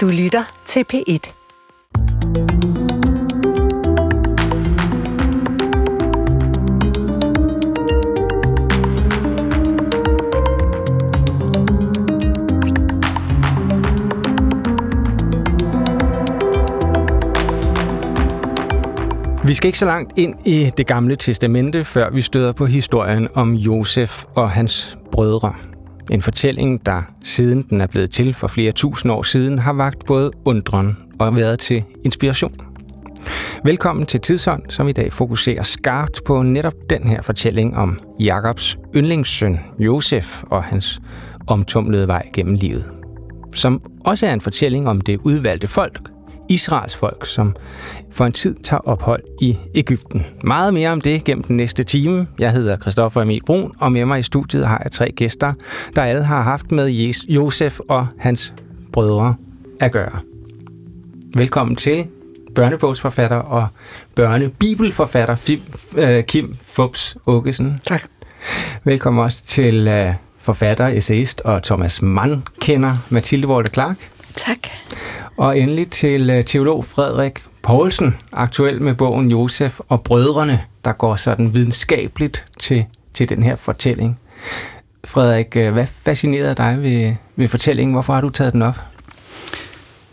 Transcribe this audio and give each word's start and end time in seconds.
Du 0.00 0.08
lytter 0.08 0.44
til 0.66 0.84
P1. 0.92 1.32
Vi 19.44 19.54
skal 19.54 19.68
ikke 19.68 19.78
så 19.78 19.86
langt 19.86 20.12
ind 20.16 20.34
i 20.46 20.70
det 20.76 20.86
gamle 20.86 21.16
testamente, 21.16 21.84
før 21.84 22.10
vi 22.10 22.22
støder 22.22 22.52
på 22.52 22.66
historien 22.66 23.28
om 23.34 23.54
Josef 23.54 24.24
og 24.34 24.50
hans 24.50 24.98
brødre. 25.12 25.69
En 26.10 26.22
fortælling, 26.22 26.86
der 26.86 27.02
siden 27.22 27.62
den 27.70 27.80
er 27.80 27.86
blevet 27.86 28.10
til 28.10 28.34
for 28.34 28.48
flere 28.48 28.72
tusind 28.72 29.12
år 29.12 29.22
siden, 29.22 29.58
har 29.58 29.72
vagt 29.72 30.06
både 30.06 30.30
undren 30.44 30.96
og 31.18 31.36
været 31.36 31.58
til 31.58 31.84
inspiration. 32.04 32.54
Velkommen 33.64 34.06
til 34.06 34.20
Tidsånd, 34.20 34.62
som 34.68 34.88
i 34.88 34.92
dag 34.92 35.12
fokuserer 35.12 35.62
skarpt 35.62 36.20
på 36.26 36.42
netop 36.42 36.72
den 36.90 37.08
her 37.08 37.22
fortælling 37.22 37.76
om 37.76 37.98
Jakobs 38.20 38.78
yndlingssøn 38.96 39.60
Josef 39.78 40.42
og 40.42 40.64
hans 40.64 41.00
omtumlede 41.46 42.08
vej 42.08 42.28
gennem 42.34 42.54
livet. 42.54 42.84
Som 43.54 43.82
også 44.04 44.26
er 44.26 44.32
en 44.32 44.40
fortælling 44.40 44.88
om 44.88 45.00
det 45.00 45.18
udvalgte 45.24 45.68
folk, 45.68 46.00
Israels 46.50 46.96
folk, 46.96 47.26
som 47.26 47.56
for 48.10 48.26
en 48.26 48.32
tid 48.32 48.54
tager 48.62 48.80
ophold 48.80 49.22
i 49.40 49.56
Ægypten. 49.74 50.26
Meget 50.44 50.74
mere 50.74 50.90
om 50.90 51.00
det 51.00 51.24
gennem 51.24 51.44
den 51.44 51.56
næste 51.56 51.84
time. 51.84 52.26
Jeg 52.38 52.52
hedder 52.52 52.76
Christoffer 52.76 53.22
Emil 53.22 53.40
Brun, 53.46 53.72
og 53.80 53.92
med 53.92 54.04
mig 54.04 54.18
i 54.18 54.22
studiet 54.22 54.66
har 54.66 54.80
jeg 54.82 54.92
tre 54.92 55.12
gæster, 55.12 55.52
der 55.96 56.02
alle 56.02 56.24
har 56.24 56.42
haft 56.42 56.72
med 56.72 56.88
Josef 57.28 57.78
og 57.88 58.06
hans 58.18 58.54
brødre 58.92 59.34
at 59.80 59.92
gøre. 59.92 60.20
Velkommen 61.36 61.76
til 61.76 62.06
børnebogsforfatter 62.54 63.36
og 63.36 63.68
børnebibelforfatter 64.14 65.58
øh, 65.96 66.24
Kim 66.24 66.56
Fubs 66.62 67.16
Åkesen. 67.26 67.80
Tak. 67.86 68.02
Velkommen 68.84 69.24
også 69.24 69.44
til 69.44 69.88
øh, 69.88 70.14
forfatter, 70.40 70.86
essayist 70.86 71.40
og 71.40 71.62
Thomas 71.62 72.02
Mann 72.02 72.42
kender 72.60 72.96
Mathilde 73.08 73.48
Wolde 73.48 73.70
Clark. 73.70 73.96
Tak. 74.34 74.58
Og 75.40 75.58
endelig 75.58 75.90
til 75.90 76.30
øh, 76.30 76.44
teolog 76.44 76.84
Frederik 76.84 77.44
Poulsen, 77.62 78.16
aktuel 78.32 78.82
med 78.82 78.94
bogen 78.94 79.30
Josef 79.30 79.80
og 79.88 80.02
Brødrene, 80.02 80.60
der 80.84 80.92
går 80.92 81.16
sådan 81.16 81.54
videnskabeligt 81.54 82.46
til, 82.58 82.84
til 83.14 83.28
den 83.28 83.42
her 83.42 83.56
fortælling. 83.56 84.18
Frederik, 85.04 85.56
øh, 85.56 85.72
hvad 85.72 85.86
fascinerede 85.86 86.54
dig 86.54 86.78
ved, 86.82 87.14
ved 87.36 87.48
fortællingen? 87.48 87.92
Hvorfor 87.92 88.12
har 88.12 88.20
du 88.20 88.30
taget 88.30 88.52
den 88.52 88.62
op? 88.62 88.80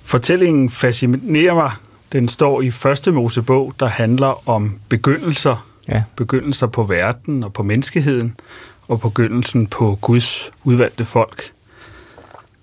Fortællingen 0.04 0.70
fascinerer 0.70 1.54
mig. 1.54 1.72
Den 2.12 2.28
står 2.28 2.62
i 2.62 2.72
første 2.72 3.12
Mosebog, 3.12 3.74
der 3.80 3.88
handler 3.88 4.50
om 4.50 4.80
begyndelser. 4.90 5.68
Ja. 5.90 6.04
Begyndelser 6.16 6.68
på 6.68 6.84
verden 6.84 7.44
og 7.44 7.54
på 7.54 7.64
menneskeheden, 7.64 8.40
og 8.88 9.02
begyndelsen 9.02 9.68
på 9.68 9.98
Guds 10.02 10.52
udvalgte 10.64 11.06
folk. 11.06 11.52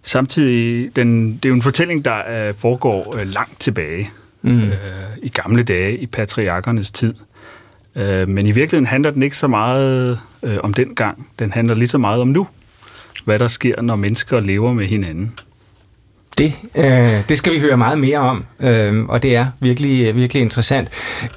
Samtidig, 0.07 0.97
den, 0.97 1.35
det 1.35 1.45
er 1.45 1.49
jo 1.49 1.55
en 1.55 1.63
fortælling, 1.63 2.05
der 2.05 2.49
uh, 2.49 2.55
foregår 2.55 3.15
uh, 3.15 3.29
langt 3.29 3.61
tilbage, 3.61 4.11
mm. 4.43 4.63
uh, 4.63 4.73
i 5.23 5.29
gamle 5.29 5.63
dage, 5.63 5.99
i 5.99 6.07
patriarkernes 6.07 6.91
tid. 6.91 7.15
Uh, 7.95 8.29
men 8.29 8.47
i 8.47 8.51
virkeligheden 8.51 8.87
handler 8.87 9.11
den 9.11 9.23
ikke 9.23 9.37
så 9.37 9.47
meget 9.47 10.19
uh, 10.43 10.51
om 10.63 10.75
den 10.75 10.95
gang. 10.95 11.29
Den 11.39 11.53
handler 11.53 11.75
lige 11.75 11.89
så 11.89 11.99
meget 11.99 12.21
om 12.21 12.29
nu. 12.29 12.47
Hvad 13.25 13.39
der 13.39 13.49
sker, 13.49 13.83
når 13.83 13.97
mennesker 13.97 14.41
lever 14.41 14.73
med 14.73 14.87
hinanden. 14.87 15.39
Det, 16.39 16.53
øh, 16.75 17.29
det 17.29 17.39
skal 17.39 17.53
vi 17.55 17.59
høre 17.59 17.77
meget 17.77 17.99
mere 17.99 18.19
om, 18.19 18.45
øh, 18.61 19.05
og 19.05 19.23
det 19.23 19.37
er 19.37 19.47
virkelig, 19.61 20.15
virkelig 20.17 20.43
interessant. 20.43 20.89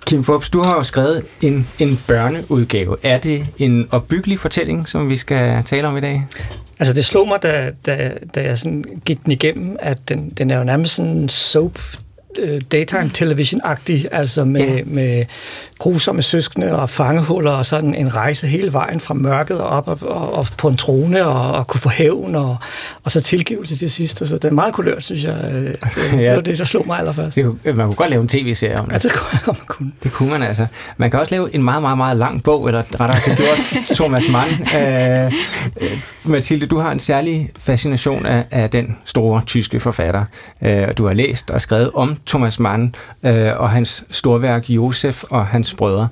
Kim 0.06 0.24
Forbes, 0.24 0.50
du 0.50 0.64
har 0.64 0.76
jo 0.76 0.84
skrevet 0.84 1.26
en, 1.42 1.68
en 1.80 2.00
børneudgave. 2.08 2.97
Er 3.03 3.18
det 3.18 3.47
en 3.58 3.88
opbyggelig 3.91 4.40
fortælling, 4.40 4.88
som 4.88 5.09
vi 5.09 5.18
skal 5.18 5.64
tale 5.64 5.88
om 5.88 5.97
i 5.97 6.02
dag? 6.02 6.28
Altså 6.80 6.94
det 6.94 7.06
slog 7.06 7.28
mig, 7.28 7.44
da, 7.44 7.72
da, 7.86 8.12
da 8.36 8.44
jeg 8.44 8.58
sådan 8.58 8.84
gik 9.06 9.24
den 9.24 9.32
igennem, 9.32 9.76
at 9.80 10.10
den, 10.10 10.30
den 10.30 10.52
er 10.52 10.58
jo 10.58 10.64
nærmest 10.64 10.96
sådan 10.96 11.30
soap 11.30 11.80
øh, 12.40 12.62
daytime 12.72 13.12
television-agtig, 13.14 14.08
altså 14.12 14.46
med, 14.46 14.76
ja. 14.78 14.84
med 14.86 15.26
grusomme 15.78 16.22
søskende 16.22 16.76
og 16.76 16.90
fangehuller 16.90 17.52
og 17.52 17.66
sådan 17.66 17.96
en 17.96 18.16
rejse 18.16 18.48
hele 18.48 18.74
vejen 18.74 19.00
fra 19.00 19.14
mørket 19.14 19.62
og 19.62 19.70
op 19.70 19.88
og, 19.88 19.98
og, 20.02 20.34
og 20.34 20.48
på 20.58 20.68
en 20.68 20.78
trone 20.78 21.26
og, 21.26 21.52
og 21.52 21.68
kunne 21.68 21.82
få 21.82 21.90
hævn 21.90 22.36
og, 22.36 22.58
og 23.04 23.12
så 23.12 23.22
tilgivelse 23.22 23.78
til 23.78 23.92
sidst. 23.92 24.28
Så 24.28 24.36
det 24.36 24.46
er 24.46 24.52
meget 24.52 24.74
kulørt, 24.74 25.04
synes 25.04 25.24
jeg. 25.24 25.52
Øh, 25.56 25.56
det, 25.56 25.76
ja. 26.12 26.18
det 26.18 26.36
var 26.36 26.42
det, 26.42 26.58
der 26.58 26.66
slog 26.66 26.88
mig 26.88 27.00
allerførst. 27.00 27.36
Det 27.36 27.46
kunne, 27.46 27.74
man 27.74 27.86
kunne 27.86 27.96
godt 27.96 28.10
lave 28.10 28.22
en 28.22 28.28
tv-serie 28.28 28.80
om 28.80 28.86
det. 28.86 28.94
Ja, 28.94 28.98
det 28.98 29.14
kunne 29.14 29.40
man, 29.48 29.56
kunne. 29.68 29.92
Det 30.04 30.12
kunne 30.12 30.30
man 30.30 30.44
altså. 30.44 30.68
Man 30.98 31.12
kan 31.12 31.20
også 31.20 31.36
lave 31.36 31.56
en 31.56 31.64
meget, 31.64 31.82
meget, 31.82 31.98
meget 31.98 32.18
lang 32.18 32.44
bog, 32.44 32.68
eller 32.68 32.84
rettere 33.00 33.20
det 33.26 33.38
gjort 33.38 33.84
Thomas 34.00 34.24
Mann. 34.30 34.52
Øh, 34.78 35.34
Mathilde, 36.24 36.66
du 36.66 36.78
har 36.78 36.92
en 36.92 37.00
særlig 37.00 37.50
fascination 37.59 38.26
af, 38.26 38.46
af 38.52 38.70
den 38.70 38.98
store 39.06 39.42
tyske 39.46 39.80
forfatter. 39.80 40.26
Øh, 40.62 40.88
du 40.98 41.08
har 41.08 41.14
læst 41.14 41.52
og 41.52 41.62
skrevet 41.62 41.92
om 41.94 42.18
Thomas 42.28 42.59
Mann 42.59 42.96
øh, 43.24 43.59
og 43.59 43.70
hans 43.70 44.04
storværk 44.12 44.70
Josef 44.70 45.24
og 45.24 45.48
hans 45.48 45.66
brødre. 45.73 46.07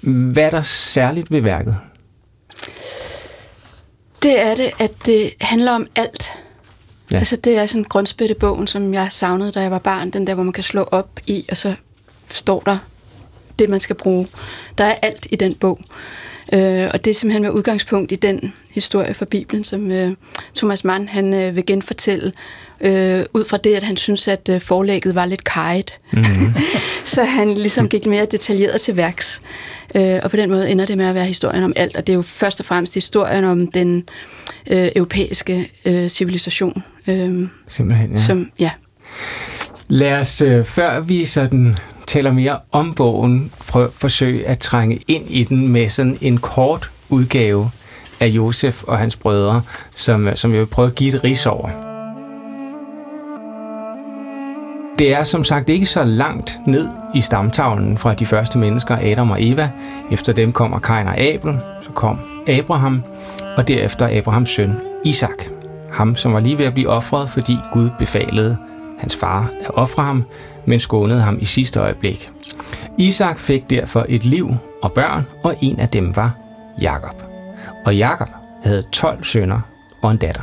Hvad 0.00 0.42
er 0.42 0.50
der 0.50 0.62
særligt 0.62 1.30
ved 1.30 1.40
værket? 1.40 1.76
Det 4.22 4.40
er 4.40 4.54
det, 4.54 4.70
at 4.78 4.92
det 5.06 5.34
handler 5.40 5.72
om 5.72 5.86
alt. 5.96 6.32
Ja. 7.10 7.18
Altså 7.18 7.36
det 7.36 7.58
er 7.58 7.66
sådan 7.66 7.84
grundspættebogen, 7.84 8.66
som 8.66 8.94
jeg 8.94 9.08
savnede, 9.10 9.52
da 9.52 9.60
jeg 9.60 9.70
var 9.70 9.78
barn. 9.78 10.10
Den 10.10 10.26
der, 10.26 10.34
hvor 10.34 10.42
man 10.42 10.52
kan 10.52 10.64
slå 10.64 10.82
op 10.82 11.20
i, 11.26 11.46
og 11.50 11.56
så 11.56 11.74
står 12.30 12.60
der 12.60 12.78
det, 13.58 13.70
man 13.70 13.80
skal 13.80 13.96
bruge. 13.96 14.28
Der 14.78 14.84
er 14.84 14.94
alt 15.02 15.26
i 15.30 15.36
den 15.36 15.54
bog. 15.54 15.80
Øh, 16.52 16.88
og 16.92 17.04
det 17.04 17.10
er 17.10 17.14
simpelthen 17.14 17.42
med 17.42 17.50
udgangspunkt 17.50 18.12
i 18.12 18.16
den 18.16 18.52
historie 18.70 19.14
fra 19.14 19.24
Bibelen, 19.24 19.64
som 19.64 19.90
øh, 19.90 20.12
Thomas 20.56 20.84
Mann 20.84 21.08
han, 21.08 21.34
øh, 21.34 21.56
vil 21.56 21.66
genfortælle, 21.66 22.32
øh, 22.80 23.24
ud 23.34 23.44
fra 23.44 23.56
det, 23.56 23.74
at 23.74 23.82
han 23.82 23.96
synes, 23.96 24.28
at 24.28 24.48
øh, 24.48 24.60
forlægget 24.60 25.14
var 25.14 25.26
lidt 25.26 25.44
kajet. 25.44 25.98
Mm-hmm. 26.12 26.54
så 27.04 27.24
han 27.24 27.48
ligesom 27.48 27.88
gik 27.88 28.06
mere 28.06 28.24
detaljeret 28.24 28.80
til 28.80 28.96
værks. 28.96 29.42
Øh, 29.94 30.20
og 30.22 30.30
på 30.30 30.36
den 30.36 30.50
måde 30.50 30.70
ender 30.70 30.86
det 30.86 30.98
med 30.98 31.06
at 31.06 31.14
være 31.14 31.26
historien 31.26 31.62
om 31.62 31.72
alt, 31.76 31.96
og 31.96 32.06
det 32.06 32.12
er 32.12 32.16
jo 32.16 32.22
først 32.22 32.60
og 32.60 32.66
fremmest 32.66 32.94
historien 32.94 33.44
om 33.44 33.66
den 33.66 34.08
øh, 34.70 34.88
europæiske 34.96 35.70
øh, 35.84 36.08
civilisation. 36.08 36.82
Øh, 37.08 37.48
Simpelthen, 37.68 38.10
ja. 38.10 38.20
Som, 38.20 38.50
ja. 38.58 38.70
Lad 39.88 40.20
os, 40.20 40.40
øh, 40.40 40.64
før 40.64 41.00
vi 41.00 41.24
sådan 41.24 41.76
taler 42.06 42.32
mere 42.32 42.58
om 42.72 42.94
bogen, 42.94 43.52
prøve 43.68 43.88
forsøge 43.92 44.46
at 44.46 44.58
trænge 44.58 45.00
ind 45.08 45.24
i 45.28 45.44
den 45.44 45.68
med 45.68 45.88
sådan 45.88 46.18
en 46.20 46.38
kort 46.38 46.90
udgave 47.08 47.70
af 48.20 48.26
Josef 48.26 48.82
og 48.82 48.98
hans 48.98 49.16
brødre, 49.16 49.62
som, 49.94 50.28
øh, 50.28 50.36
som 50.36 50.52
jeg 50.52 50.60
vil 50.60 50.66
prøve 50.66 50.88
at 50.88 50.94
give 50.94 51.14
et 51.14 51.24
ris 51.24 51.46
over. 51.46 51.68
Det 54.98 55.14
er 55.14 55.24
som 55.24 55.44
sagt 55.44 55.68
ikke 55.68 55.86
så 55.86 56.04
langt 56.04 56.60
ned 56.66 56.88
i 57.14 57.20
stamtavlen 57.20 57.98
fra 57.98 58.14
de 58.14 58.26
første 58.26 58.58
mennesker, 58.58 58.96
Adam 59.02 59.30
og 59.30 59.36
Eva. 59.40 59.70
Efter 60.12 60.32
dem 60.32 60.52
kommer 60.52 60.78
Kain 60.78 61.06
og 61.06 61.18
Abel, 61.18 61.58
så 61.82 61.90
kom 61.90 62.18
Abraham, 62.46 63.02
og 63.56 63.68
derefter 63.68 64.18
Abrahams 64.18 64.50
søn 64.50 64.74
Isak. 65.04 65.44
Ham, 65.92 66.14
som 66.14 66.34
var 66.34 66.40
lige 66.40 66.58
ved 66.58 66.64
at 66.64 66.74
blive 66.74 66.88
offret, 66.88 67.30
fordi 67.30 67.56
Gud 67.72 67.90
befalede 67.98 68.56
hans 69.04 69.16
far 69.16 69.50
at 69.60 69.70
ofre 69.74 70.02
ham, 70.02 70.24
men 70.64 70.80
skånede 70.80 71.20
ham 71.20 71.38
i 71.40 71.44
sidste 71.44 71.80
øjeblik. 71.80 72.30
Isak 72.98 73.38
fik 73.38 73.70
derfor 73.70 74.06
et 74.08 74.24
liv 74.24 74.50
og 74.82 74.92
børn, 74.92 75.26
og 75.42 75.56
en 75.60 75.80
af 75.80 75.88
dem 75.88 76.16
var 76.16 76.36
Jakob. 76.80 77.22
Og 77.84 77.96
Jakob 77.96 78.28
havde 78.62 78.82
12 78.92 79.24
sønner 79.24 79.60
og 80.02 80.10
en 80.10 80.16
datter. 80.16 80.42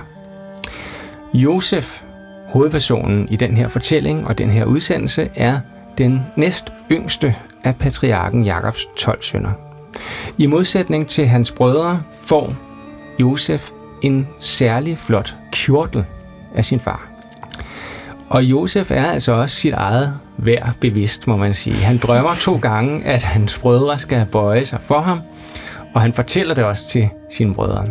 Josef, 1.34 2.02
hovedpersonen 2.48 3.28
i 3.30 3.36
den 3.36 3.58
her 3.58 3.68
fortælling 3.68 4.28
og 4.28 4.38
den 4.38 4.50
her 4.50 4.66
udsendelse, 4.66 5.30
er 5.36 5.60
den 5.98 6.22
næst 6.36 6.72
yngste 6.92 7.36
af 7.64 7.76
patriarken 7.76 8.44
Jakobs 8.44 8.88
12 8.98 9.22
sønner. 9.22 9.52
I 10.38 10.46
modsætning 10.46 11.08
til 11.08 11.28
hans 11.28 11.52
brødre 11.52 12.02
får 12.26 12.56
Josef 13.20 13.70
en 14.02 14.28
særlig 14.40 14.98
flot 14.98 15.36
kjortel 15.52 16.06
af 16.56 16.66
sin 16.66 16.80
far. 16.80 17.11
Og 18.32 18.44
Josef 18.44 18.92
er 18.92 19.06
altså 19.06 19.32
også 19.32 19.56
sit 19.56 19.74
eget 19.74 20.14
værd 20.38 20.70
bevidst, 20.80 21.28
må 21.28 21.38
man 21.38 21.54
sige. 21.54 21.76
Han 21.76 21.98
drømmer 21.98 22.36
to 22.36 22.58
gange, 22.58 23.06
at 23.06 23.24
hans 23.24 23.58
brødre 23.58 24.00
skal 24.00 24.26
bøje 24.32 24.66
sig 24.66 24.82
for 24.82 25.00
ham, 25.00 25.22
og 25.94 26.02
han 26.02 26.14
fortæller 26.14 26.56
det 26.56 26.64
også 26.64 26.88
til 26.88 27.10
sine 27.30 27.54
brødre. 27.54 27.86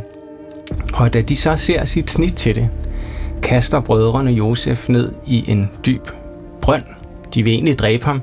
Og 0.94 1.12
da 1.12 1.20
de 1.20 1.36
så 1.36 1.56
ser 1.56 1.84
sit 1.84 2.10
snit 2.10 2.34
til 2.34 2.54
det, 2.54 2.68
kaster 3.42 3.80
brødrene 3.80 4.30
Josef 4.30 4.88
ned 4.88 5.12
i 5.26 5.50
en 5.50 5.70
dyb 5.86 6.08
brønd. 6.62 6.84
De 7.34 7.42
vil 7.42 7.52
egentlig 7.52 7.78
dræbe 7.78 8.04
ham, 8.04 8.22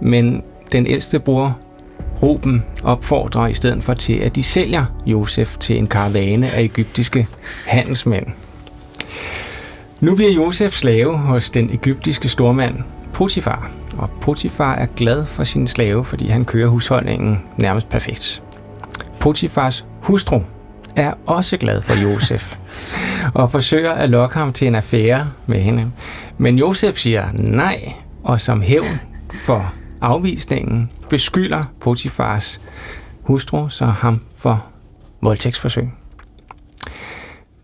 men 0.00 0.42
den 0.72 0.86
ældste 0.86 1.18
bror 1.18 1.58
Ruben 2.22 2.64
opfordrer 2.82 3.46
i 3.46 3.54
stedet 3.54 3.84
for 3.84 3.94
til, 3.94 4.14
at 4.14 4.36
de 4.36 4.42
sælger 4.42 4.84
Josef 5.06 5.56
til 5.56 5.78
en 5.78 5.86
karavane 5.86 6.50
af 6.50 6.62
egyptiske 6.62 7.26
handelsmænd. 7.66 8.26
Nu 10.00 10.14
bliver 10.14 10.30
Josef 10.30 10.72
slave 10.72 11.18
hos 11.18 11.50
den 11.50 11.70
egyptiske 11.70 12.28
stormand 12.28 12.74
Potifar, 13.12 13.70
og 13.98 14.10
Potifar 14.20 14.74
er 14.74 14.86
glad 14.96 15.26
for 15.26 15.44
sin 15.44 15.66
slave, 15.68 16.04
fordi 16.04 16.28
han 16.28 16.44
kører 16.44 16.68
husholdningen 16.68 17.42
nærmest 17.56 17.88
perfekt. 17.88 18.42
Potifars 19.20 19.84
hustru 20.02 20.40
er 20.96 21.12
også 21.26 21.56
glad 21.56 21.82
for 21.82 22.02
Josef 22.02 22.56
og 23.34 23.50
forsøger 23.50 23.92
at 23.92 24.10
lokke 24.10 24.38
ham 24.38 24.52
til 24.52 24.68
en 24.68 24.74
affære 24.74 25.30
med 25.46 25.60
hende. 25.60 25.92
Men 26.38 26.58
Josef 26.58 26.96
siger 26.96 27.28
nej, 27.32 27.92
og 28.24 28.40
som 28.40 28.62
hævn 28.62 29.00
for 29.30 29.72
afvisningen 30.00 30.90
beskylder 31.08 31.64
Potifars 31.80 32.60
hustru 33.22 33.68
så 33.68 33.84
ham 33.84 34.20
for 34.36 34.64
voldtægtsforsøg. 35.22 35.88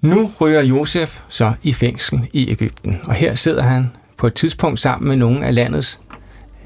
Nu 0.01 0.31
ryger 0.41 0.63
Josef 0.63 1.21
så 1.29 1.53
i 1.63 1.73
fængsel 1.73 2.21
i 2.33 2.51
Ægypten, 2.51 3.01
og 3.07 3.15
her 3.15 3.35
sidder 3.35 3.63
han 3.63 3.91
på 4.19 4.27
et 4.27 4.35
tidspunkt 4.35 4.81
sammen 4.81 5.09
med 5.09 5.17
nogle 5.17 5.47
af 5.47 5.55
landets 5.55 6.01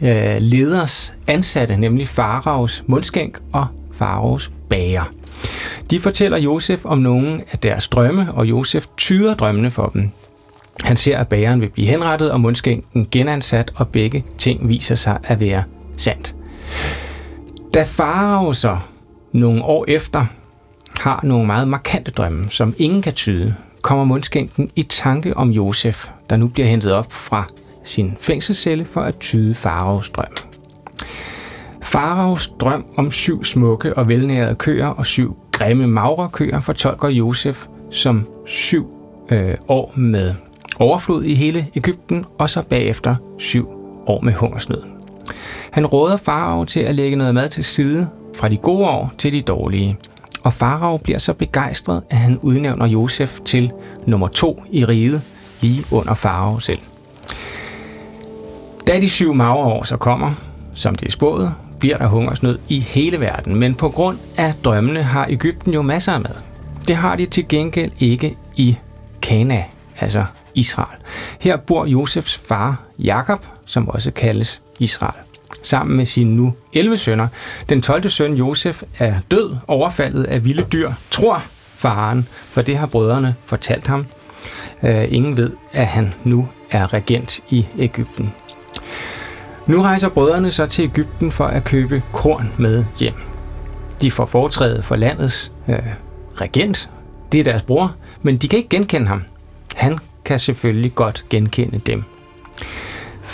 øh, 0.03 0.37
leders 0.41 1.15
ansatte, 1.27 1.77
nemlig 1.77 2.09
Faraos 2.09 2.85
mundskænk 2.87 3.39
og 3.53 3.67
Faraos 3.93 4.51
bager. 4.71 5.05
De 5.91 6.01
fortæller 6.01 6.39
Josef 6.39 6.85
om 6.85 6.99
nogle 6.99 7.43
af 7.53 7.59
deres 7.59 7.89
drømme, 7.89 8.33
og 8.33 8.47
Josef 8.47 8.87
tyder 8.97 9.35
drømmene 9.35 9.71
for 9.71 9.87
dem. 9.87 10.11
Han 10.83 10.97
ser, 10.97 11.19
at 11.19 11.29
bageren 11.29 11.61
vil 11.61 11.69
blive 11.69 11.89
henrettet, 11.89 12.31
og 12.31 12.41
mundskænken 12.41 13.09
genansat, 13.11 13.73
og 13.75 13.89
begge 13.89 14.25
ting 14.39 14.69
viser 14.69 14.95
sig 14.95 15.19
at 15.25 15.41
være 15.41 15.65
sandt. 15.97 16.37
Da 17.75 17.83
Farao 17.83 18.53
så 18.53 18.79
nogle 19.33 19.65
år 19.65 19.85
efter 19.89 20.27
har 21.01 21.21
nogle 21.23 21.47
meget 21.47 21.69
markante 21.69 22.11
drømme, 22.11 22.51
som 22.51 22.75
ingen 22.79 23.03
kan 23.03 23.13
tyde, 23.13 23.55
kommer 23.83 24.05
mundskænken 24.05 24.71
i 24.77 24.83
tanke 24.83 25.37
om 25.37 25.51
Josef, 25.51 26.09
der 26.31 26.37
nu 26.37 26.47
bliver 26.47 26.69
hentet 26.69 26.93
op 26.93 27.13
fra 27.13 27.45
sin 27.85 28.17
fængselscelle 28.21 28.85
for 28.85 29.01
at 29.01 29.17
tyde 29.17 29.55
Faraos 29.55 30.11
drøm. 30.11 30.27
Faraos 31.83 32.49
drøm 32.61 32.85
om 32.97 33.11
syv 33.11 33.45
smukke 33.45 33.97
og 33.97 34.09
velnærede 34.09 34.55
køer 34.55 34.87
og 34.87 35.07
syv 35.07 35.37
grimme 35.53 35.87
maurerkøer 35.87 36.61
fortolker 36.61 37.09
Josef 37.09 37.67
som 37.91 38.27
syv 38.47 38.87
øh, 39.31 39.55
år 39.69 39.93
med 39.97 40.35
overflod 40.79 41.23
i 41.23 41.35
hele 41.35 41.67
Ægypten, 41.75 42.25
og 42.39 42.51
så 42.51 42.63
bagefter 42.63 43.17
syv 43.39 43.69
år 44.07 44.21
med 44.21 44.33
hungersnød. 44.33 44.83
Han 45.71 45.87
råder 45.87 46.17
Farao 46.17 46.65
til 46.65 46.81
at 46.81 46.95
lægge 46.95 47.17
noget 47.17 47.35
mad 47.35 47.49
til 47.49 47.65
side 47.65 48.09
fra 48.35 48.49
de 48.49 48.57
gode 48.57 48.89
år 48.89 49.13
til 49.19 49.33
de 49.33 49.41
dårlige. 49.41 49.99
Og 50.45 50.53
Farao 50.53 50.97
bliver 50.97 51.19
så 51.19 51.33
begejstret, 51.33 52.03
at 52.11 52.17
han 52.17 52.39
udnævner 52.39 52.87
Josef 52.87 53.41
til 53.45 53.73
nummer 54.07 54.29
to 54.29 54.65
i 54.71 54.85
riget, 54.85 55.23
lige 55.61 55.85
under 55.91 56.15
Farao 56.15 56.59
selv. 56.59 56.79
Da 58.87 59.01
de 59.01 59.11
syv 59.11 59.35
magre 59.35 59.55
år 59.55 59.83
så 59.83 59.97
kommer, 59.97 60.33
som 60.75 60.95
det 60.95 61.07
er 61.07 61.11
spået, 61.11 61.55
bliver 61.79 61.99
der 61.99 62.07
hungersnød 62.07 62.59
i 62.69 62.81
hele 62.81 63.21
verden, 63.21 63.61
men 63.61 63.75
på 63.75 63.89
grund 63.89 64.19
af 64.37 64.55
drømmene 64.65 65.03
har 65.03 65.27
Ægypten 65.31 65.73
jo 65.75 65.83
masser 65.83 66.13
af 66.13 66.21
mad. 66.21 66.35
Det 66.89 66.97
har 66.97 67.17
de 67.17 67.27
til 67.27 67.49
gengæld 67.49 67.93
ikke 68.01 68.37
i 68.57 68.77
Kana, 69.23 69.65
altså 70.01 70.25
Israel. 70.55 70.99
Her 71.41 71.57
bor 71.57 71.87
Josefs 71.87 72.41
far, 72.49 72.83
Jakob, 72.99 73.47
som 73.67 73.89
også 73.89 74.11
kaldes 74.11 74.63
Israel, 74.81 75.24
sammen 75.63 75.97
med 75.97 76.07
sine 76.07 76.37
nu 76.37 76.55
11 76.73 76.99
sønner. 76.99 77.29
Den 77.69 77.83
12. 77.83 78.11
søn, 78.11 78.35
Josef, 78.35 78.83
er 78.99 79.15
død, 79.31 79.57
overfaldet 79.69 80.25
af 80.25 80.45
vilde 80.45 80.67
dyr, 80.73 80.93
tror 81.11 81.43
faren, 81.77 82.29
for 82.31 82.63
det 82.63 82.77
har 82.77 82.87
brødrene 82.87 83.35
fortalt 83.47 83.87
ham. 83.87 84.07
Øh, 84.83 85.13
ingen 85.13 85.37
ved, 85.37 85.51
at 85.73 85.87
han 85.87 86.15
nu 86.25 86.49
er 86.71 86.95
regent 86.95 87.41
i 87.51 87.67
Ægypten. 87.79 88.33
Nu 89.67 89.83
rejser 89.83 90.09
brødrene 90.09 90.51
så 90.51 90.67
til 90.67 90.85
Ægypten 90.85 91.33
for 91.33 91.47
at 91.47 91.65
købe 91.65 92.03
korn 92.13 92.53
med 92.59 92.85
hjem. 93.01 93.15
De 94.03 94.11
får 94.11 94.25
foretrædet 94.25 94.85
for 94.85 94.97
landets 94.97 95.53
øh, 95.69 95.79
regent. 96.41 96.91
Det 97.33 97.41
er 97.41 97.45
deres 97.45 97.63
bror, 97.63 97.95
men 98.23 98.37
de 98.37 98.49
kan 98.49 98.57
ikke 98.57 98.69
genkende 98.69 99.07
ham. 99.07 99.23
Han 99.75 99.99
kan 100.25 100.39
selvfølgelig 100.39 100.95
godt 100.95 101.25
genkende 101.31 101.79
dem. 101.79 102.05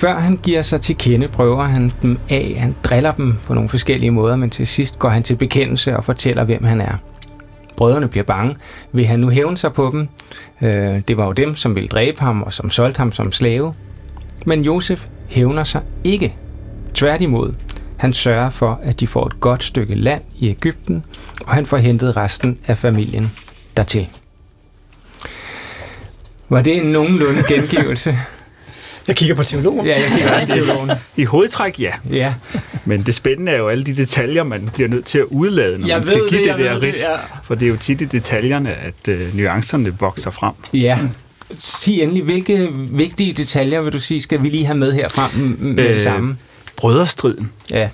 Før 0.00 0.19
han 0.19 0.37
giver 0.43 0.62
sig 0.62 0.81
til 0.81 0.97
kende, 0.97 1.29
prøver 1.29 1.64
han 1.64 1.93
dem 2.02 2.19
af. 2.29 2.56
Han 2.58 2.76
driller 2.85 3.12
dem 3.12 3.35
på 3.47 3.55
nogle 3.55 3.69
forskellige 3.69 4.11
måder, 4.11 4.37
men 4.37 4.50
til 4.50 4.67
sidst 4.67 4.99
går 4.99 5.08
han 5.08 5.23
til 5.23 5.37
bekendelse 5.37 5.97
og 5.97 6.05
fortæller, 6.05 6.44
hvem 6.44 6.64
han 6.64 6.81
er. 6.81 6.94
Brødrene 7.76 8.08
bliver 8.08 8.25
bange. 8.25 8.56
Vil 8.93 9.06
han 9.06 9.20
nu 9.20 9.29
hævne 9.29 9.56
sig 9.56 9.73
på 9.73 9.91
dem? 9.93 10.08
Øh, 10.62 11.00
det 11.08 11.17
var 11.17 11.26
jo 11.26 11.32
dem, 11.32 11.55
som 11.55 11.75
ville 11.75 11.88
dræbe 11.88 12.20
ham 12.20 12.43
og 12.43 12.52
som 12.52 12.70
solgte 12.70 12.99
ham 12.99 13.12
som 13.12 13.32
slave. 13.32 13.75
Men 14.47 14.64
Josef 14.64 15.06
hævner 15.29 15.64
sig 15.64 15.82
ikke. 16.05 16.35
Tværtimod, 16.94 17.55
han 17.97 18.12
sørger 18.12 18.50
for, 18.50 18.81
at 18.82 19.00
de 19.00 19.06
får 19.06 19.26
et 19.26 19.41
godt 19.41 19.64
stykke 19.64 19.94
land 19.94 20.23
i 20.37 20.49
Ægypten, 20.49 21.05
og 21.47 21.55
han 21.55 21.67
får 21.67 21.76
hentet 21.76 22.17
resten 22.17 22.58
af 22.67 22.79
familien 22.79 23.32
dertil. 23.76 24.08
Var 26.49 26.62
det 26.62 26.76
en 26.76 26.87
nogenlunde 26.87 27.41
gengivelse? 27.49 28.19
Jeg 29.11 29.17
kigger 29.17 29.35
på 29.35 29.45
teologen. 29.45 29.87
Ja, 29.87 30.01
jeg 30.01 30.11
kigger 30.17 30.41
på 30.41 30.47
teologen. 30.47 30.91
I 31.17 31.25
hovedtræk, 31.25 31.81
ja. 31.81 31.93
Ja. 32.11 32.35
Men 32.85 33.03
det 33.03 33.15
spændende 33.15 33.53
er 33.53 33.57
jo 33.59 33.69
alle 33.69 33.85
de 33.85 33.97
detaljer, 33.97 34.43
man 34.43 34.71
bliver 34.75 34.89
nødt 34.89 35.05
til 35.05 35.19
at 35.19 35.25
udlade, 35.25 35.79
når 35.79 35.87
Jeg 35.89 35.97
man 35.97 36.05
skal 36.05 36.19
ved 36.19 36.29
give 36.31 36.41
det, 36.41 36.49
det, 36.49 36.59
der 36.65 36.71
ved 36.73 36.81
det, 36.81 36.83
ris. 36.89 37.01
ja. 37.03 37.17
For 37.45 37.55
det 37.55 37.67
er 37.67 37.71
jo 37.71 37.77
tit 37.77 38.01
i 38.01 38.05
detaljerne, 38.05 38.75
at 38.75 39.09
øh, 39.09 39.37
nuancerne 39.37 39.95
vokser 40.01 40.31
frem. 40.31 40.53
Ja. 40.75 40.99
Sig 41.59 42.03
endelig, 42.03 42.23
hvilke 42.23 42.69
vigtige 42.91 43.33
detaljer 43.33 43.81
vil 43.81 43.93
du 43.93 44.01
sige, 44.01 44.21
skal 44.23 44.43
vi 44.43 44.49
lige 44.49 44.67
have 44.67 44.79
med 44.79 44.93
herfra 44.93 45.31
med 45.35 45.85
det 45.85 45.91
Øh, 45.95 46.01
samme? 46.01 46.37
Brødrestriden. 46.77 47.53
Ja. 47.71 47.89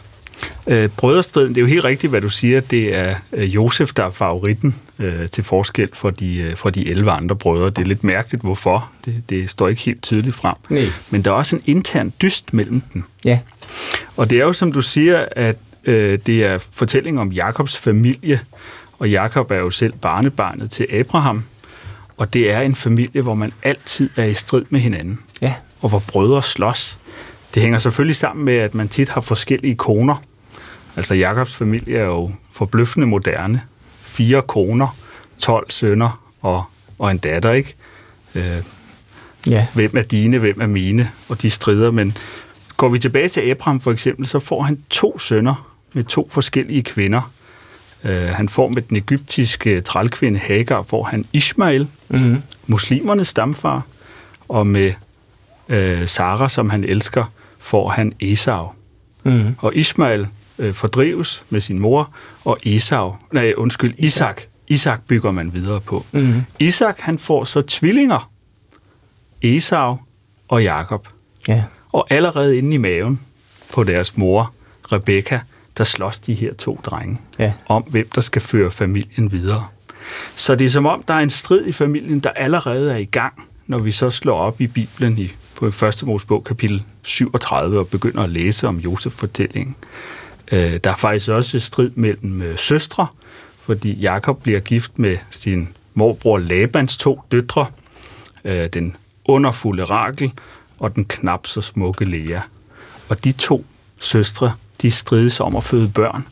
Øh, 0.67 0.89
brødrestriden, 0.89 1.49
det 1.49 1.57
er 1.57 1.61
jo 1.63 1.67
helt 1.67 1.85
rigtigt, 1.85 2.11
hvad 2.11 2.21
du 2.21 2.29
siger. 2.29 2.61
Det 2.61 2.95
er 2.95 3.15
øh, 3.33 3.55
Josef, 3.55 3.93
der 3.93 4.05
er 4.05 4.11
favoritten 4.11 4.75
øh, 4.99 5.29
til 5.29 5.45
forskel 5.45 5.89
for 5.93 6.11
de, 6.11 6.37
øh, 6.37 6.57
for 6.57 6.71
de 6.71 6.89
11 6.89 7.11
andre 7.11 7.37
brødre. 7.37 7.71
Det 7.71 7.79
er 7.79 7.83
lidt 7.87 8.05
mærkeligt, 8.05 8.43
hvorfor. 8.43 8.91
Det, 9.05 9.23
det 9.29 9.51
står 9.51 9.69
ikke 9.69 9.83
helt 9.83 10.03
tydeligt 10.03 10.37
frem. 10.37 10.55
Nej. 10.69 10.87
Men 11.11 11.23
der 11.23 11.31
er 11.31 11.35
også 11.35 11.57
en 11.57 11.63
intern 11.67 12.13
dyst 12.23 12.55
mellem 12.55 12.83
dem. 12.95 13.05
Ja. 13.25 13.39
Og 14.17 14.31
det 14.31 14.39
er 14.41 14.45
jo, 14.45 14.53
som 14.53 14.73
du 14.73 14.81
siger, 14.81 15.25
at 15.33 15.57
øh, 15.85 16.19
det 16.27 16.45
er 16.45 16.59
fortælling 16.75 17.21
om 17.21 17.33
Jakobs 17.33 17.77
familie, 17.77 18.41
og 18.99 19.11
Jakob 19.11 19.51
er 19.51 19.57
jo 19.57 19.71
selv 19.71 19.93
barnebarnet 19.93 20.71
til 20.71 20.87
Abraham, 20.93 21.45
og 22.17 22.33
det 22.33 22.53
er 22.53 22.61
en 22.61 22.75
familie, 22.75 23.23
hvor 23.23 23.35
man 23.35 23.53
altid 23.63 24.11
er 24.17 24.25
i 24.25 24.35
strid 24.35 24.65
med 24.71 24.81
hinanden, 24.81 25.19
Ja. 25.41 25.55
og 25.83 25.89
hvor 25.89 26.03
brødre 26.09 26.43
slås. 26.43 26.99
Det 27.55 27.63
hænger 27.63 27.79
selvfølgelig 27.79 28.17
sammen 28.17 28.45
med, 28.45 28.55
at 28.55 28.75
man 28.75 28.89
tit 28.89 29.09
har 29.09 29.21
forskellige 29.21 29.75
koner. 29.75 30.23
Altså 30.97 31.15
Jakobs 31.15 31.55
familie 31.55 31.99
er 31.99 32.05
jo 32.05 32.31
forbløffende 32.53 33.07
moderne. 33.07 33.63
Fire 34.01 34.43
koner, 34.43 34.97
12 35.39 35.71
sønner 35.71 36.23
og, 36.43 36.65
og 36.99 37.11
en 37.11 37.19
datter, 37.19 37.53
ikke? 37.53 37.75
Øh, 38.35 38.43
Ja. 39.49 39.67
hvem 39.75 39.91
er 39.97 40.03
dine, 40.03 40.39
hvem 40.39 40.61
er 40.61 40.67
mine, 40.67 41.11
og 41.29 41.43
de 41.43 41.51
strider. 41.51 41.91
Men 41.91 42.17
går 42.77 42.89
vi 42.89 42.99
tilbage 42.99 43.29
til 43.29 43.41
Abraham 43.41 43.81
for 43.81 43.93
eksempel, 43.93 44.27
så 44.27 44.39
får 44.39 44.63
han 44.63 44.79
to 44.91 45.19
sønner 45.19 45.75
med 45.93 46.05
to 46.05 46.29
forskellige 46.33 46.83
kvinder. 46.83 47.33
Uh, 48.05 48.11
han 48.11 48.49
får 48.49 48.69
med 48.69 48.83
den 48.83 48.97
egyptiske 48.97 49.81
trælkvinde 49.81 50.39
Hagar, 50.39 50.83
får 50.83 51.03
han 51.05 51.25
Ishmael, 51.33 51.89
Mm-hmm. 52.09 52.43
muslimernes 52.67 53.29
stamfar, 53.29 53.83
og 54.49 54.67
med 54.67 54.93
uh, 55.69 56.07
Sara, 56.09 56.49
som 56.49 56.71
han 56.71 56.85
elsker, 56.85 57.25
får 57.59 57.89
han 57.89 58.13
Esau. 58.21 58.69
Mm-hmm. 59.25 59.55
Og 59.59 59.77
Ishmael 59.77 60.29
uh, 60.59 60.73
fordrives 60.73 61.43
med 61.51 61.61
sin 61.61 61.79
mor, 61.79 62.11
og 62.45 62.59
Esau, 62.65 63.15
nej, 63.33 63.53
undskyld, 63.57 63.95
Isak, 63.99 64.43
Isak 64.69 65.01
bygger 65.09 65.31
man 65.31 65.55
videre 65.55 65.81
på. 65.81 66.05
Mm-hmm. 66.13 66.43
Isak, 66.59 66.99
han 67.01 67.19
får 67.19 67.45
så 67.45 67.61
tvillinger, 67.63 68.31
Esau 69.43 69.97
og 70.49 70.63
Jakob. 70.63 71.09
Ja. 71.49 71.63
Og 71.93 72.07
allerede 72.11 72.59
inde 72.59 72.75
i 72.75 72.77
maven 72.77 73.21
på 73.75 73.85
deres 73.85 74.17
mor, 74.17 74.53
Rebekka, 74.93 75.39
der 75.79 75.85
slås 75.85 76.19
de 76.19 76.35
her 76.35 76.55
to 76.55 76.81
drenge 76.85 77.19
Ja. 77.39 77.53
om, 77.69 77.83
hvem 77.83 78.09
der 78.15 78.21
skal 78.21 78.43
føre 78.43 78.71
familien 78.71 79.33
videre. 79.33 79.67
Så 80.37 80.55
det 80.55 80.65
er 80.65 80.71
som 80.71 80.87
om, 80.87 81.03
der 81.09 81.15
er 81.15 81.19
en 81.19 81.31
strid 81.31 81.67
i 81.67 81.73
familien, 81.73 82.21
der 82.21 82.31
allerede 82.31 82.93
er 82.93 82.97
i 82.97 83.05
gang, 83.05 83.49
når 83.67 83.79
vi 83.79 83.91
så 83.91 84.11
slår 84.11 84.39
op 84.39 84.61
i 84.61 84.67
Bibelen 84.67 85.19
i, 85.19 85.33
på 85.55 85.67
1. 85.67 86.03
Mosebog 86.03 86.45
kapitel 86.45 86.83
37 87.03 87.79
og 87.79 87.89
begynder 87.89 88.23
at 88.23 88.31
læse 88.31 88.69
om 88.69 88.77
Josef-fortællingen. 88.79 89.77
Øh, 90.53 90.81
der 90.85 90.91
er 90.91 90.97
faktisk 90.97 91.29
også 91.29 91.61
strid 91.61 91.91
mellem 91.95 92.43
øh, 92.43 92.59
søstre, 92.59 93.07
fordi 93.61 93.93
Jakob 93.93 94.43
bliver 94.43 94.61
gift 94.61 94.99
med 94.99 95.17
sin 95.31 95.69
morbror 95.95 96.39
Labans 96.39 96.97
to 96.97 97.21
døtre, 97.33 97.67
øh, 98.45 98.69
den 98.69 98.97
underfulde 99.25 99.85
Rakel 99.85 100.33
og 100.79 100.97
den 100.97 101.05
knap 101.05 101.47
så 101.47 101.61
smukke 101.61 102.05
Lea. 102.05 102.41
Og 103.09 103.25
de 103.25 103.33
to 103.33 103.65
søstre, 103.99 104.55
de 104.83 104.91
strides 104.91 105.41
om 105.41 105.57
at 105.57 105.65
føde 105.65 105.89
børn. 105.89 106.27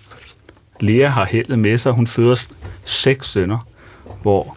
Lea 0.81 1.09
har 1.09 1.25
heldet 1.25 1.59
med 1.59 1.79
sig, 1.79 1.93
hun 1.93 2.07
føder 2.07 2.47
seks 2.85 3.27
sønner, 3.27 3.67
hvor 4.23 4.57